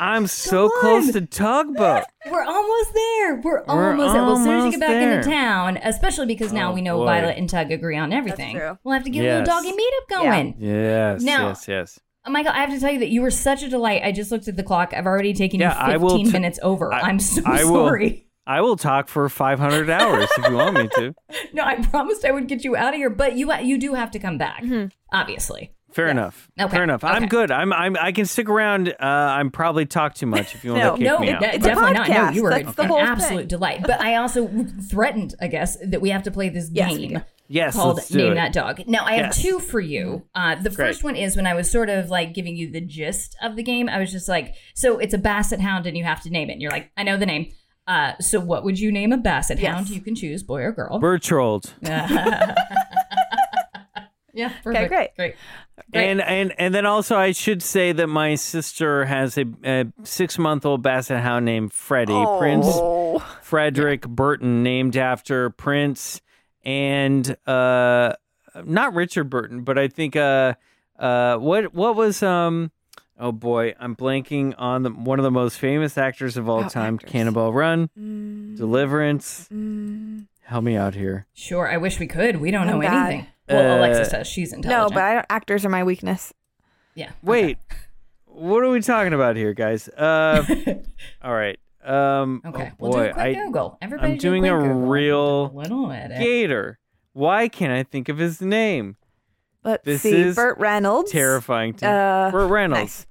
I'm 0.00 0.28
so 0.28 0.68
Come 0.68 0.80
close 0.80 1.12
to 1.12 1.22
Tugboat. 1.26 2.04
We're 2.30 2.44
almost 2.44 2.94
there. 2.94 3.34
We're, 3.40 3.64
We're 3.66 3.90
almost 3.90 4.12
there. 4.14 4.22
Well, 4.22 4.36
as 4.38 4.44
soon 4.44 4.58
as 4.58 4.64
you 4.66 4.70
get 4.72 4.80
back 4.80 5.02
into 5.02 5.28
town, 5.28 5.76
especially 5.82 6.26
because 6.26 6.52
now 6.52 6.70
Oh, 6.70 6.74
we 6.74 6.82
know 6.82 6.98
boy. 6.98 7.06
Violet 7.06 7.36
and 7.36 7.50
Tug 7.50 7.72
agree 7.72 7.96
on 7.96 8.12
everything. 8.12 8.54
true. 8.56 8.78
We'll 8.84 8.94
have 8.94 9.02
to 9.04 9.10
get 9.10 9.24
Yes. 9.24 9.34
a 9.34 9.38
little 9.40 9.56
doggy 9.56 9.72
meetup 9.72 10.08
going. 10.22 10.54
Yes, 10.60 11.22
Now- 11.22 11.48
yes, 11.48 11.66
yes. 11.66 12.00
Oh, 12.28 12.30
Michael, 12.30 12.52
I 12.52 12.58
have 12.60 12.70
to 12.70 12.78
tell 12.78 12.92
you 12.92 12.98
that 12.98 13.08
you 13.08 13.22
were 13.22 13.30
such 13.30 13.62
a 13.62 13.68
delight. 13.70 14.02
I 14.04 14.12
just 14.12 14.30
looked 14.30 14.48
at 14.48 14.56
the 14.56 14.62
clock. 14.62 14.92
I've 14.94 15.06
already 15.06 15.32
taken 15.32 15.60
Yeah, 15.60 15.72
you 15.86 15.94
I 15.94 15.96
will 15.96 16.10
15 16.10 16.26
t- 16.26 16.32
minutes 16.32 16.58
over. 16.62 16.92
I- 16.92 17.00
I, 17.00 17.08
am 17.10 17.18
so 17.18 17.42
I 17.46 17.64
will- 17.64 17.86
sorry. 17.86 18.26
I 18.46 18.60
will 18.62 18.76
talk 18.76 19.08
for 19.08 19.28
500 19.28 19.90
hours 19.90 20.28
if 20.38 20.48
you 20.48 20.54
want 20.56 20.76
me 20.76 20.88
to. 20.96 21.14
No, 21.52 21.62
I 21.64 21.76
promised 21.76 22.24
I 22.24 22.30
would 22.30 22.46
get 22.48 22.64
you 22.64 22.76
out 22.76 22.94
of 22.94 22.98
here, 22.98 23.10
but 23.10 23.34
you 23.36 23.52
you 23.62 23.78
do 23.78 23.94
have 23.94 24.10
to 24.12 24.18
come 24.18 24.36
back, 24.38 24.62
obviously. 25.12 25.72
Fair 25.92 26.08
enough. 26.08 26.48
Okay, 26.60 26.70
Fair 26.70 26.82
enough. 26.84 27.02
I'm 27.02 27.26
good. 27.26 27.50
I'm, 27.50 27.72
I'm 27.72 27.96
I 27.98 28.12
can 28.12 28.26
stick 28.26 28.48
around. 28.48 28.88
Uh, 28.90 28.94
I'm 29.00 29.50
probably 29.50 29.86
talk 29.86 30.14
too 30.14 30.26
much 30.26 30.54
if 30.54 30.62
you 30.64 30.72
want 30.72 30.82
No, 30.84 30.90
to 30.92 30.98
kick 30.98 31.06
no, 31.06 31.18
me 31.18 31.30
out. 31.30 31.40
de- 31.40 31.46
It's 31.56 31.64
a 31.64 31.68
definitely 31.68 31.92
not. 31.94 32.08
No, 32.08 32.30
you 32.30 32.42
were 32.42 32.50
That's 32.50 32.74
the 32.74 32.82
an 32.82 32.92
absolute 32.92 33.38
thing. 33.40 33.46
delight. 33.48 33.82
But 33.82 34.00
I 34.00 34.16
also 34.16 34.48
threatened, 34.90 35.34
I 35.40 35.46
guess, 35.48 35.76
that 35.86 36.00
we 36.02 36.10
have 36.10 36.22
to 36.24 36.30
play 36.30 36.50
this 36.50 36.70
Yes, 36.72 36.90
game 36.96 37.08
do. 37.14 37.20
Yes, 37.48 37.74
called 37.74 37.96
let's 37.96 38.08
do 38.08 38.18
Name 38.18 38.32
it. 38.32 38.34
That 38.36 38.52
Dog. 38.52 38.82
Now, 38.86 39.04
I 39.04 39.14
have 39.14 39.26
Yes. 39.26 39.42
two 39.42 39.58
for 39.58 39.80
you. 39.80 40.24
Uh, 40.34 40.54
the 40.54 40.70
Great. 40.70 40.76
first 40.88 41.02
one 41.04 41.16
is 41.16 41.34
when 41.36 41.46
I 41.46 41.54
was 41.54 41.70
sort 41.70 41.88
of 41.90 42.08
like 42.10 42.34
giving 42.34 42.56
you 42.56 42.70
the 42.70 42.80
gist 42.80 43.36
of 43.42 43.56
the 43.56 43.62
game. 43.62 43.88
I 43.88 43.98
was 43.98 44.12
just 44.12 44.28
like, 44.28 44.54
so 44.74 44.98
it's 44.98 45.14
a 45.14 45.18
basset 45.18 45.60
hound 45.60 45.86
and 45.86 45.96
you 45.96 46.04
have 46.04 46.22
to 46.22 46.30
name 46.30 46.50
it. 46.50 46.54
And 46.54 46.62
you're 46.62 46.70
like, 46.70 46.90
I 46.96 47.02
know 47.02 47.16
the 47.16 47.26
name. 47.26 47.52
Uh, 47.86 48.12
so 48.20 48.38
what 48.38 48.64
would 48.64 48.78
you 48.78 48.92
name 48.92 49.12
a 49.12 49.16
basset 49.16 49.58
Yes. 49.58 49.74
hound? 49.74 49.88
You 49.90 50.00
can 50.02 50.14
choose 50.14 50.42
boy 50.42 50.60
or 50.62 50.72
girl. 50.72 51.00
Bertrold. 51.00 51.72
yeah, 54.34 54.52
perfect. 54.62 54.88
great. 54.88 55.16
Great. 55.16 55.34
Great. 55.92 56.04
And 56.10 56.20
and 56.20 56.52
and 56.58 56.74
then 56.74 56.84
also 56.86 57.16
I 57.16 57.32
should 57.32 57.62
say 57.62 57.92
that 57.92 58.08
my 58.08 58.34
sister 58.34 59.04
has 59.06 59.38
a, 59.38 59.44
a 59.64 59.84
six 60.04 60.38
month 60.38 60.66
old 60.66 60.82
basset 60.82 61.22
hound 61.22 61.44
named 61.44 61.72
Freddie 61.72 62.24
Prince 62.38 62.66
Oh. 62.68 63.20
Frederick 63.42 64.02
Burton, 64.06 64.62
named 64.62 64.96
after 64.96 65.50
Prince 65.50 66.20
and 66.68 67.36
uh, 67.46 68.12
not 68.64 68.94
Richard 68.94 69.30
Burton, 69.30 69.62
but 69.62 69.78
I 69.78 69.88
think 69.88 70.14
uh 70.16 70.54
uh 70.98 71.36
what 71.38 71.72
what 71.74 71.96
was 71.96 72.22
um 72.22 72.70
oh 73.18 73.32
boy 73.32 73.74
I'm 73.80 73.96
blanking 73.96 74.54
on 74.58 74.82
the 74.82 74.90
one 74.90 75.18
of 75.18 75.22
the 75.22 75.30
most 75.30 75.58
famous 75.58 75.96
actors 75.96 76.36
of 76.36 76.48
all 76.48 76.64
Oh, 76.64 76.68
time, 76.68 76.94
actors. 76.96 77.10
Cannonball 77.10 77.52
Run, 77.52 77.88
Mm, 77.98 78.56
Deliverance. 78.56 79.48
mm. 79.52 80.26
Help 80.42 80.64
me 80.64 80.76
out 80.76 80.94
here. 80.94 81.26
Sure. 81.34 81.68
I 81.70 81.76
wish 81.76 81.98
we 82.00 82.06
could. 82.06 82.36
We 82.40 82.50
don't 82.50 82.68
Oh, 82.68 82.78
know 82.78 82.82
God. 82.82 82.92
anything. 83.12 83.26
Well, 83.48 83.70
Uh, 83.72 83.78
Alexis 83.78 84.08
does. 84.10 84.26
She's 84.26 84.52
intelligent. 84.52 84.90
No, 84.90 84.94
but 84.94 85.02
I 85.02 85.14
don't, 85.14 85.26
actors 85.30 85.64
are 85.64 85.68
my 85.70 85.84
weakness. 85.84 86.32
yeah. 86.94 87.10
Wait, 87.22 87.58
what 88.26 88.62
are 88.64 88.70
we 88.70 88.80
talking 88.80 89.12
about 89.12 89.36
here, 89.36 89.52
guys? 89.54 89.88
Uh, 89.90 90.42
all 91.22 91.34
right. 91.34 91.58
Um, 91.84 92.42
Okay. 92.44 92.70
oh 92.72 92.76
we'll 92.78 92.92
do 92.92 92.98
boy, 92.98 93.04
a 93.08 93.12
quick 93.12 93.24
I, 93.24 93.34
Google. 93.34 93.78
Everybody 93.80 94.12
I'm 94.12 94.18
do 94.18 94.22
doing 94.28 94.46
a, 94.48 94.54
a 94.56 94.58
quick 94.60 94.72
Google. 94.72 94.86
real 94.88 95.48
little 95.54 95.90
edit. 95.92 96.18
Gator. 96.18 96.78
Why 97.12 97.48
can't 97.48 97.72
I 97.72 97.82
think 97.82 98.08
of 98.08 98.18
his 98.18 98.40
name? 98.40 98.96
Let's 99.64 99.84
This 99.84 100.02
see. 100.02 100.12
is 100.12 100.36
Burt 100.36 100.58
Reynolds. 100.58 101.10
Terrifying. 101.10 101.74
To 101.74 101.86
Uh, 101.88 102.30
Burt 102.30 102.50
Reynolds. 102.50 102.80
nice. 102.80 103.06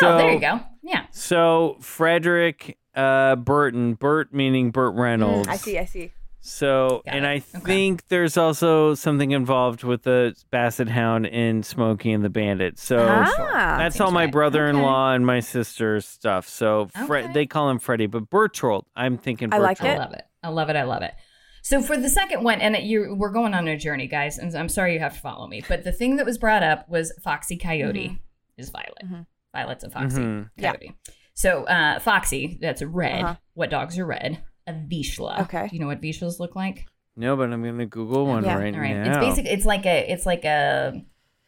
So, 0.00 0.14
oh, 0.14 0.18
there 0.18 0.32
you 0.32 0.40
go. 0.40 0.60
Yeah. 0.82 1.04
So 1.10 1.76
Frederick 1.80 2.78
uh, 2.94 3.36
Burton, 3.36 3.94
Burt 3.94 4.32
meaning 4.32 4.70
Burt 4.70 4.94
Reynolds. 4.94 5.46
Mm, 5.48 5.52
I 5.52 5.56
see. 5.56 5.78
I 5.78 5.84
see. 5.84 6.12
So, 6.46 7.00
Got 7.06 7.14
and 7.14 7.24
it. 7.24 7.28
I 7.28 7.34
Okay. 7.56 7.64
think 7.64 8.08
there's 8.08 8.36
also 8.36 8.94
something 8.94 9.30
involved 9.30 9.82
with 9.82 10.02
the 10.02 10.34
Basset 10.50 10.88
Hound 10.88 11.24
in 11.24 11.62
Smokey 11.62 12.12
and 12.12 12.22
the 12.22 12.28
Bandit. 12.28 12.78
So 12.78 12.98
ah. 12.98 13.76
that's 13.78 13.98
all 13.98 14.10
my 14.10 14.24
right. 14.24 14.32
brother-in-law 14.32 15.14
and 15.14 15.24
my 15.24 15.40
sister's 15.40 16.06
stuff. 16.06 16.46
So 16.46 16.88
Fre- 17.06 17.16
Okay. 17.16 17.32
they 17.32 17.46
call 17.46 17.70
him 17.70 17.78
Freddie, 17.78 18.06
but 18.08 18.28
Bertrold. 18.28 18.84
I'm 18.94 19.16
thinking 19.16 19.54
I 19.54 19.58
like 19.58 19.78
Bertrold. 19.78 19.94
I 19.94 19.98
love 19.98 20.12
it. 20.12 20.22
I 20.42 20.48
love 20.48 20.68
it. 20.68 20.76
I 20.76 20.82
love 20.82 21.02
it. 21.02 21.14
So 21.62 21.80
for 21.80 21.96
the 21.96 22.10
second 22.10 22.44
one, 22.44 22.60
and 22.60 22.76
you, 22.76 23.14
we're 23.18 23.32
going 23.32 23.54
on 23.54 23.66
a 23.66 23.78
journey, 23.78 24.06
guys, 24.06 24.36
and 24.36 24.54
I'm 24.54 24.68
sorry 24.68 24.92
you 24.92 25.00
have 25.00 25.14
to 25.14 25.20
follow 25.20 25.46
me, 25.46 25.62
but 25.66 25.82
the 25.82 25.92
thing 25.92 26.16
that 26.16 26.26
was 26.26 26.36
brought 26.36 26.62
up 26.62 26.86
was 26.90 27.10
Foxy 27.22 27.56
Coyote 27.56 28.08
Mm-hmm. 28.08 28.60
is 28.60 28.68
Violet. 28.68 29.26
Violet's 29.54 29.84
a 29.84 29.88
foxy 29.88 30.20
Mhm. 30.20 30.50
Yeah. 30.56 30.72
coyote. 30.72 30.94
So 31.32 31.64
uh, 31.64 32.00
foxy, 32.00 32.58
that's 32.60 32.82
red. 32.82 33.22
Uh-huh. 33.24 33.36
What 33.54 33.70
dogs 33.70 33.98
are 33.98 34.04
red? 34.04 34.42
A 34.66 34.72
Vizsla. 34.72 35.42
Okay. 35.42 35.68
Do 35.68 35.76
you 35.76 35.80
know 35.80 35.86
what 35.88 36.00
Vizslas 36.00 36.38
look 36.40 36.56
like? 36.56 36.86
No, 37.16 37.36
but 37.36 37.52
I'm 37.52 37.62
gonna 37.62 37.86
Google 37.86 38.26
one 38.26 38.44
Yeah, 38.44 38.56
right, 38.58 38.74
All 38.74 38.80
right. 38.80 38.96
now. 38.96 39.10
It's 39.10 39.18
basically 39.18 39.50
It's 39.52 39.64
like 39.66 39.86
a. 39.86 40.10
It's 40.12 40.26
like 40.26 40.44
a 40.44 41.02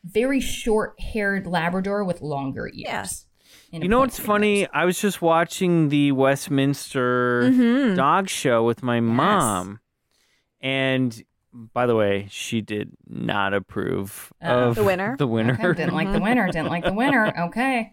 very 0.05 0.41
short-haired 0.41 1.47
Labrador 1.47 2.05
with 2.05 2.23
longer 2.23 2.69
ears. 2.69 3.27
Yeah. 3.73 3.81
You 3.81 3.89
know 3.89 3.99
what's 3.99 4.19
funny? 4.19 4.61
nose. 4.61 4.69
I 4.73 4.85
was 4.85 5.01
just 5.01 5.21
watching 5.21 5.89
the 5.89 6.13
Westminster 6.13 7.51
Mhm. 7.51 7.97
dog 7.97 8.29
show 8.29 8.65
with 8.65 8.83
my 8.83 9.01
mom, 9.01 9.81
and 10.61 11.25
by 11.53 11.87
the 11.87 11.97
way, 11.97 12.27
she 12.31 12.61
did 12.61 12.93
not 13.09 13.53
approve 13.55 14.33
Uh-oh. 14.43 14.69
of 14.69 14.75
The 14.77 14.85
winner? 14.85 15.17
The 15.19 15.27
winner. 15.27 15.55
Okay, 15.55 15.73
didn't 15.73 15.95
like 15.95 16.13
the 16.13 16.21
winner. 16.21 16.47
Didn't 16.47 16.69
like 16.69 16.85
the 16.85 16.93
winner. 16.93 17.33
Okay. 17.49 17.93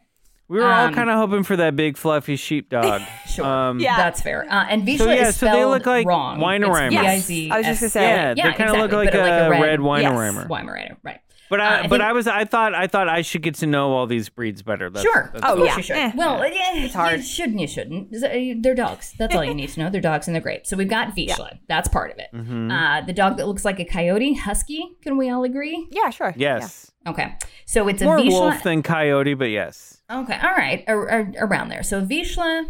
We 0.54 0.60
were 0.60 0.66
all 0.66 0.86
Um, 0.88 0.94
kind 0.94 1.10
of 1.10 1.18
hoping 1.18 1.44
for 1.44 1.56
that 1.58 1.76
big 1.76 1.98
fluffy 1.98 2.36
sheepdog. 2.36 3.02
Sure. 3.28 3.44
Um, 3.46 3.80
Yeah. 3.80 3.98
That's 3.98 4.22
fair. 4.22 4.46
Uh, 4.48 4.66
and 4.70 4.84
Vizsla 4.88 4.98
So, 5.00 5.12
yeah, 5.12 5.28
is 5.30 5.36
so 5.38 5.46
they 5.48 5.52
spelled 5.54 5.72
look 5.72 5.86
like 5.88 6.06
wrong. 6.06 6.40
Weimaraners. 6.40 6.86
It's 6.86 6.94
Yes. 6.94 7.28
V-I-Z-S- 7.28 7.52
I 7.52 7.58
was 7.58 7.66
just 7.68 7.82
gonna 7.82 7.90
say. 7.90 8.04
Yeah, 8.10 8.34
they 8.36 8.42
kind 8.54 8.70
of 8.70 8.78
look 8.78 8.94
exactly, 8.94 9.22
like, 9.22 9.30
a, 9.42 9.50
red. 9.50 9.62
red 9.62 9.80
Yes, 9.82 10.12
Weimaraner. 10.12 10.48
Weimaraner, 10.48 10.98
right. 11.02 11.20
But 11.50 11.60
Uh, 11.60 11.64
I, 11.64 11.80
I 11.84 11.88
but 11.88 12.02
I 12.02 12.14
was 12.14 12.28
I 12.28 12.46
thought 12.46 12.74
I 12.76 12.88
thought 12.88 13.10
I 13.10 13.22
should 13.22 13.42
get 13.42 13.56
to 13.56 13.68
know 13.68 13.92
all 13.92 14.06
these 14.08 14.30
breeds 14.30 14.62
better. 14.64 14.90
That's, 14.90 15.04
sure. 15.04 15.30
that's 15.34 15.44
Oh, 15.46 15.56
course 15.56 15.68
yeah. 15.70 15.78
you 15.78 15.84
should. 15.84 15.96
Eh. 15.98 16.12
Well, 16.16 16.40
yeah, 16.48 16.76
It's 16.76 16.94
hard. 16.96 17.18
You 17.18 17.24
should 17.24 17.50
and 17.50 17.62
you 17.62 17.68
shouldn't. 17.68 18.14
uh, 18.16 18.56
They're 18.62 18.74
dogs. 18.76 19.14
That's 19.20 19.36
all 19.36 19.44
you 19.44 19.54
need 19.54 19.70
to 19.70 19.80
know. 19.80 19.90
They're 19.90 20.02
dogs 20.02 20.28
and 20.28 20.34
they're 20.36 20.42
great. 20.42 20.66
So 20.68 20.78
we've 20.78 20.88
got 20.90 21.16
Vizsla. 21.16 21.58
That's 21.68 21.88
part 21.88 22.12
of 22.12 22.18
it. 22.20 22.28
Mhm. 22.34 22.72
Uh, 22.72 23.06
the 23.06 23.14
dog 23.14 23.38
that 23.38 23.48
looks 23.48 23.66
like 23.66 23.80
a 23.80 23.86
coyote, 23.86 24.34
husky. 24.36 24.96
Can 25.04 25.18
we 25.18 25.30
all 25.30 25.44
agree? 25.44 25.88
Yeah, 25.92 26.10
sure. 26.12 26.34
yes, 26.38 26.92
Okay. 27.08 27.36
So 27.66 27.88
it's 27.88 28.02
a 28.02 28.06
more 28.06 28.18
Vizsla. 28.18 28.30
wolf 28.32 28.64
than 28.64 28.82
coyote, 28.84 29.34
but 29.36 29.50
yes. 29.50 29.93
Okay, 30.14 30.38
all 30.44 30.54
right, 30.56 30.84
ar- 30.88 31.10
ar- 31.10 31.34
around 31.40 31.70
there. 31.70 31.82
So 31.84 32.06
Vizsla 32.06 32.70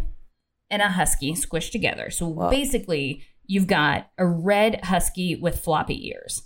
and 0.69 0.81
a 0.81 0.89
husky 0.89 1.33
squished 1.33 1.71
together. 1.71 2.09
So 2.09 2.27
Whoa. 2.27 2.49
basically, 2.49 3.23
you've 3.45 3.67
got 3.67 4.09
a 4.17 4.25
red 4.25 4.85
husky 4.85 5.35
with 5.35 5.59
floppy 5.59 6.07
ears. 6.09 6.43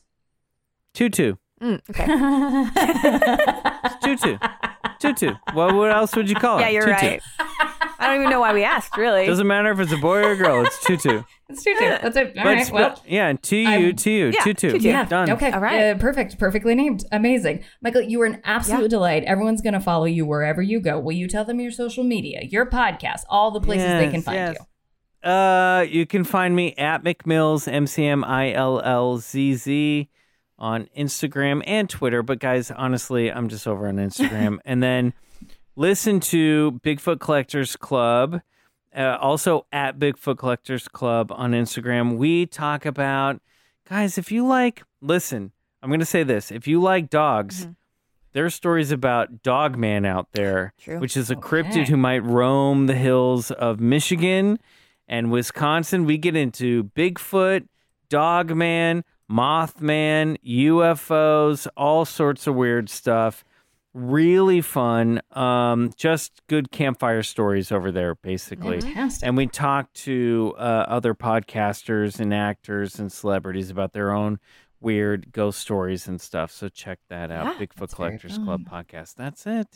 Tutu, 0.93 1.35
Yeah. 1.61 1.67
Mm, 1.67 1.81
okay. 1.89 2.05
tutu, 4.15 4.37
tutu. 4.99 5.35
Well, 5.55 5.75
what 5.75 5.91
else 5.91 6.15
would 6.15 6.29
you 6.29 6.35
call 6.35 6.57
it? 6.57 6.61
yeah, 6.61 6.69
you're 6.69 6.85
tutu. 6.85 6.93
right. 7.07 7.21
I 7.99 8.07
don't 8.07 8.17
even 8.17 8.29
know 8.29 8.39
why 8.39 8.53
we 8.53 8.63
asked, 8.63 8.95
really. 8.97 9.25
Doesn't 9.25 9.47
matter 9.47 9.71
if 9.71 9.79
it's 9.79 9.91
a 9.91 9.97
boy 9.97 10.17
or 10.17 10.31
a 10.31 10.37
girl. 10.37 10.65
It's 10.65 10.83
tutu. 10.85 11.23
It's 11.49 11.63
tutu. 11.63 11.79
That's 11.79 12.17
it. 12.17 12.37
All 12.37 12.43
but 12.43 12.55
right. 12.55 12.65
spe- 12.65 12.73
Well, 12.73 13.01
yeah, 13.07 13.31
to 13.31 13.55
you, 13.55 13.67
I'm- 13.69 13.95
to 13.95 14.11
you, 14.11 14.25
yeah, 14.25 14.43
tutu. 14.43 14.71
tutu. 14.71 14.85
yeah. 14.85 15.05
done. 15.05 15.29
Okay. 15.31 15.49
All 15.49 15.61
right. 15.61 15.91
Uh, 15.91 15.97
perfect. 15.97 16.37
Perfectly 16.37 16.75
named. 16.75 17.05
Amazing. 17.09 17.63
Michael, 17.81 18.01
you 18.01 18.19
were 18.19 18.25
an 18.25 18.41
absolute 18.43 18.81
Yeah. 18.81 18.87
delight. 18.89 19.23
Everyone's 19.23 19.61
going 19.61 19.73
to 19.73 19.79
follow 19.79 20.03
you 20.03 20.25
wherever 20.25 20.61
you 20.61 20.81
go. 20.81 20.99
Will 20.99 21.13
you 21.13 21.25
tell 21.29 21.45
them 21.45 21.61
your 21.61 21.71
social 21.71 22.03
media, 22.03 22.41
your 22.43 22.65
podcast, 22.65 23.21
all 23.29 23.51
the 23.51 23.61
places 23.61 23.87
they 23.87 24.09
can 24.11 24.21
find 24.21 24.35
yes. 24.37 24.57
you? 25.23 25.29
Uh, 25.31 25.85
you 25.89 26.05
can 26.05 26.25
find 26.25 26.53
me 26.53 26.73
at 26.75 27.03
McMills, 27.05 27.71
M 27.71 27.87
C 27.87 28.05
M 28.05 28.25
I 28.25 28.51
L 28.51 28.81
L 28.81 29.17
Z 29.17 29.55
Z, 29.55 30.09
on 30.59 30.89
Instagram 30.97 31.63
and 31.65 31.89
Twitter. 31.89 32.23
But 32.23 32.39
guys, 32.39 32.71
honestly, 32.71 33.31
I'm 33.31 33.47
just 33.47 33.65
over 33.67 33.87
on 33.87 33.95
Instagram. 33.95 34.59
and 34.65 34.83
then 34.83 35.13
listen 35.77 36.19
to 36.19 36.79
Bigfoot 36.83 37.19
Collectors 37.19 37.75
Club, 37.75 38.41
uh, 38.95 39.17
also 39.21 39.65
at 39.71 39.99
Bigfoot 39.99 40.37
Collectors 40.37 40.87
Club 40.87 41.31
on 41.31 41.51
Instagram. 41.51 42.17
We 42.17 42.45
talk 42.47 42.85
about, 42.85 43.39
guys, 43.87 44.17
if 44.17 44.31
you 44.31 44.45
like, 44.45 44.83
listen, 45.01 45.51
I'm 45.81 45.89
going 45.89 45.99
to 45.99 46.05
say 46.05 46.23
this. 46.23 46.51
If 46.51 46.67
you 46.67 46.81
like 46.81 47.09
dogs, 47.11 47.67
there 48.33 48.43
are 48.43 48.49
stories 48.49 48.91
about 48.91 49.43
Dog 49.43 49.77
Man 49.77 50.03
out 50.03 50.29
there, 50.33 50.73
True. 50.79 50.99
which 50.99 51.15
is 51.15 51.29
a 51.29 51.37
Okay. 51.37 51.47
cryptid 51.47 51.87
who 51.87 51.97
might 51.97 52.23
roam 52.23 52.87
the 52.87 52.95
hills 52.95 53.51
of 53.51 53.79
Michigan 53.79 54.59
and 55.07 55.31
Wisconsin. 55.31 56.05
We 56.05 56.17
get 56.17 56.35
into 56.35 56.85
Bigfoot, 56.95 57.67
Dogman, 58.09 59.03
Mothman, 59.29 60.37
UFOs, 60.43 61.67
all 61.77 62.03
sorts 62.05 62.47
of 62.47 62.55
weird 62.55 62.89
stuff. 62.89 63.43
Really 63.93 64.61
fun. 64.61 65.21
Um, 65.31 65.91
just 65.95 66.41
good 66.47 66.71
campfire 66.71 67.23
stories 67.23 67.71
over 67.71 67.91
there, 67.91 68.15
basically. 68.15 68.81
Fantastic. 68.81 69.25
And 69.25 69.35
we 69.35 69.47
talk 69.47 69.91
to 69.93 70.53
uh, 70.57 70.85
other 70.87 71.15
podcasters 71.15 72.19
and 72.19 72.33
actors 72.33 72.99
and 72.99 73.11
celebrities 73.11 73.69
about 73.71 73.93
their 73.93 74.11
own 74.11 74.39
weird 74.79 75.31
ghost 75.31 75.59
stories 75.59 76.07
and 76.07 76.21
stuff. 76.21 76.51
So 76.51 76.69
check 76.69 76.99
that 77.09 77.31
out. 77.31 77.59
Yeah, 77.59 77.65
Bigfoot 77.65 77.93
Collectors 77.95 78.37
Club 78.37 78.61
podcast. 78.69 79.15
That's 79.15 79.47
it. 79.47 79.67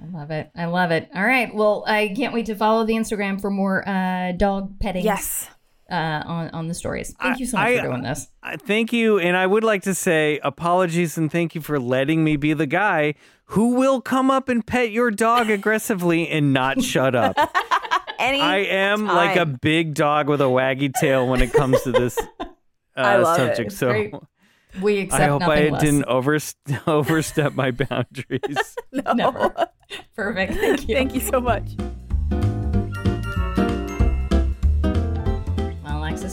I 0.00 0.06
love 0.16 0.30
it. 0.30 0.50
I 0.56 0.64
love 0.66 0.90
it. 0.90 1.08
All 1.14 1.24
right. 1.24 1.52
Well, 1.54 1.84
I 1.86 2.12
can't 2.16 2.32
wait 2.34 2.46
to 2.46 2.54
follow 2.56 2.84
the 2.84 2.94
Instagram 2.94 3.40
for 3.40 3.50
more 3.50 3.88
uh, 3.88 4.32
dog 4.32 4.78
petting. 4.80 5.04
yes. 5.04 5.48
Uh, 5.90 6.22
on 6.26 6.50
on 6.50 6.68
the 6.68 6.74
stories. 6.74 7.14
Thank 7.20 7.36
I- 7.36 7.38
you 7.38 7.46
so 7.46 7.56
much 7.56 7.66
I- 7.66 7.76
for 7.78 7.82
doing 7.88 8.02
this. 8.02 8.28
I 8.42 8.56
thank 8.56 8.92
you, 8.92 9.18
and 9.18 9.36
I 9.36 9.46
would 9.46 9.64
like 9.64 9.82
to 9.84 9.94
say 9.94 10.38
apologies 10.42 11.16
and 11.16 11.32
thank 11.32 11.54
you 11.54 11.60
for 11.62 11.78
letting 11.80 12.22
me 12.24 12.36
be 12.36 12.52
the 12.52 12.66
guy 12.66 13.14
who 13.46 13.74
will 13.74 14.00
come 14.02 14.30
up 14.30 14.48
and 14.50 14.66
pet 14.66 14.90
your 14.90 15.10
dog 15.10 15.48
aggressively 15.58 16.28
and 16.28 16.52
not 16.52 16.82
shut 16.82 17.14
up. 17.14 17.36
Any 18.18 18.40
I 18.40 18.56
am 18.58 19.06
like 19.06 19.36
a 19.36 19.46
big 19.46 19.94
dog 19.94 20.28
with 20.28 20.40
a 20.42 20.44
waggy 20.44 20.92
tail 20.92 21.26
when 21.28 21.40
it 21.40 21.52
comes 21.52 21.80
to 21.82 21.92
this 21.92 22.18
uh, 22.40 22.44
I 22.96 23.16
love 23.16 23.38
it. 23.40 23.56
subject. 23.56 23.72
So 23.72 23.88
great. 23.88 24.14
We 24.82 24.98
accept 25.00 25.22
I 25.22 25.26
hope 25.28 25.42
I 25.42 25.68
less. 25.70 25.80
didn't 25.80 26.04
overst- 26.04 26.82
overstep 26.86 27.54
my 27.54 27.70
boundaries. 27.70 28.76
No. 28.92 29.12
Never. 29.14 29.54
Perfect. 30.14 30.52
Thank 30.54 30.88
you. 30.88 30.94
Thank 30.96 31.14
you 31.14 31.20
so 31.20 31.40
much. 31.40 31.64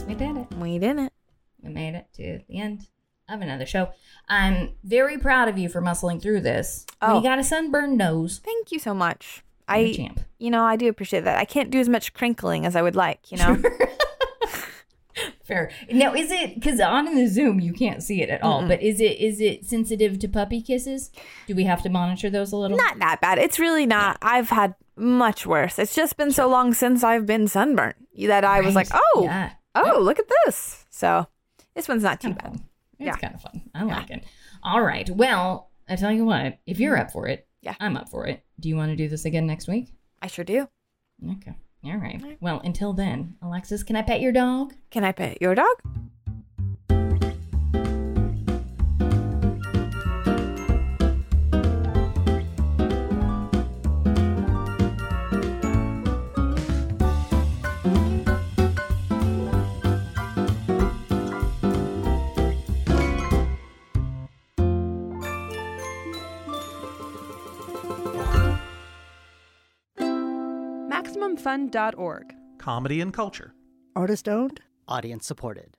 We 0.04 0.14
did 0.16 0.38
it. 0.38 0.48
We 0.58 0.78
did 0.78 0.98
it. 1.00 1.14
We 1.64 1.70
made 1.70 1.96
it 1.96 2.08
to 2.16 2.41
the 2.48 2.60
end 2.60 2.88
of 3.30 3.41
another 3.41 3.66
show. 3.66 3.89
I'm 4.28 4.74
very 4.84 5.18
proud 5.18 5.48
of 5.48 5.58
you 5.58 5.70
for 5.70 5.82
muscling 5.82 6.22
through 6.22 6.41
this. 6.41 6.86
Oh. 7.02 7.18
You 7.18 7.24
got 7.24 7.39
a 7.39 7.43
sunburned 7.43 7.98
nose. 7.98 8.39
Thank 8.43 8.72
you 8.72 8.80
so 8.80 8.93
much. 8.93 9.43
A 9.70 9.74
I, 9.74 9.93
champ. 9.93 10.20
you 10.38 10.52
know, 10.52 10.64
I 10.64 10.76
do 10.76 10.88
appreciate 10.89 11.24
that. 11.24 11.38
I 11.38 11.46
can't 11.46 11.72
do 11.72 11.80
as 11.80 11.89
much 11.89 12.14
crinkling 12.14 12.66
as 12.66 12.76
I 12.76 12.82
would 12.82 12.96
like, 12.96 13.32
you 13.32 13.38
know? 13.38 13.62
Fair. 15.43 15.72
Now, 15.91 16.14
is 16.14 16.30
it 16.32 16.56
because 16.56 16.80
on 16.80 17.08
in 17.08 17.16
the 17.16 17.28
Zoom 17.28 17.60
you 17.60 17.72
can't 17.72 18.04
see 18.04 18.22
it 18.22 18.30
at 18.30 18.43
all? 18.43 18.68
But 18.68 18.82
is 18.82 19.00
it 19.00 19.20
is 19.20 19.39
it 19.39 19.64
sensitive 19.66 20.20
to 20.20 20.28
puppy 20.28 20.62
kisses? 20.62 21.12
Do 21.48 21.56
we 21.56 21.64
have 21.64 21.82
to 21.84 21.89
monitor 21.89 22.30
those 22.30 22.52
a 22.52 22.58
little? 22.58 22.76
not 22.76 23.00
that 23.00 23.22
bad. 23.22 23.38
It's 23.38 23.60
really 23.60 23.86
not. 23.86 24.18
I've 24.22 24.50
had 24.50 24.76
much 24.98 25.46
worse. 25.46 25.80
It's 25.80 25.96
just 25.96 26.18
been 26.18 26.32
so 26.32 26.48
long 26.48 26.74
since 26.74 27.04
I've 27.04 27.26
been 27.26 27.48
sunburnt 27.48 27.96
that 28.28 28.43
I 28.43 28.62
was 28.62 28.76
like, 28.76 28.88
oh, 28.91 29.22
Yeah. 29.24 29.52
Oh, 29.76 29.99
look 29.99 30.19
at 30.19 30.26
this. 30.45 30.86
So 30.89 31.28
this 31.76 31.88
one's 31.88 32.03
not 32.03 32.21
too 32.21 32.30
Kind 32.30 32.38
of 32.38 32.43
bad. 32.43 32.51
fun. 32.59 32.69
It's 32.99 33.05
Yeah. 33.07 33.15
kind 33.15 33.36
of 33.36 33.41
fun. 33.41 33.61
I 33.76 33.84
like 33.84 34.09
it. 34.09 34.23
All 34.63 34.82
right. 34.82 35.09
Well, 35.09 35.69
I 35.89 35.95
tell 35.95 36.11
you 36.11 36.26
what, 36.26 36.57
if 36.65 36.80
you're 36.80 36.97
up 36.97 37.11
for 37.11 37.28
it, 37.28 37.47
Yeah. 37.61 37.76
I'm 37.80 37.97
up 37.97 38.09
for 38.09 38.26
it. 38.28 38.43
Do 38.59 38.69
you 38.69 38.76
want 38.76 38.91
to 38.91 38.95
do 38.95 39.07
this 39.09 39.26
again 39.26 39.45
next 39.47 39.67
week? 39.67 39.93
I 40.21 40.28
sure 40.28 40.45
do. 40.45 40.67
Okay. 41.32 41.55
All 41.84 41.97
right. 41.97 42.21
Well, 42.41 42.61
until 42.63 42.93
then, 42.93 43.36
Alexis, 43.41 43.84
can 43.84 43.95
I 43.95 44.01
pet 44.01 44.21
your 44.21 44.32
dog? 44.32 44.73
Can 44.89 45.03
I 45.03 45.11
pet 45.11 45.41
your 45.41 45.53
dog? 45.55 45.76
MaximumFun.org. 71.46 72.36
Comedy 72.58 73.02
and 73.02 73.14
culture. 73.14 73.54
Artist 73.96 74.28
owned, 74.28 74.62
audience 74.88 75.28
supported. 75.28 75.78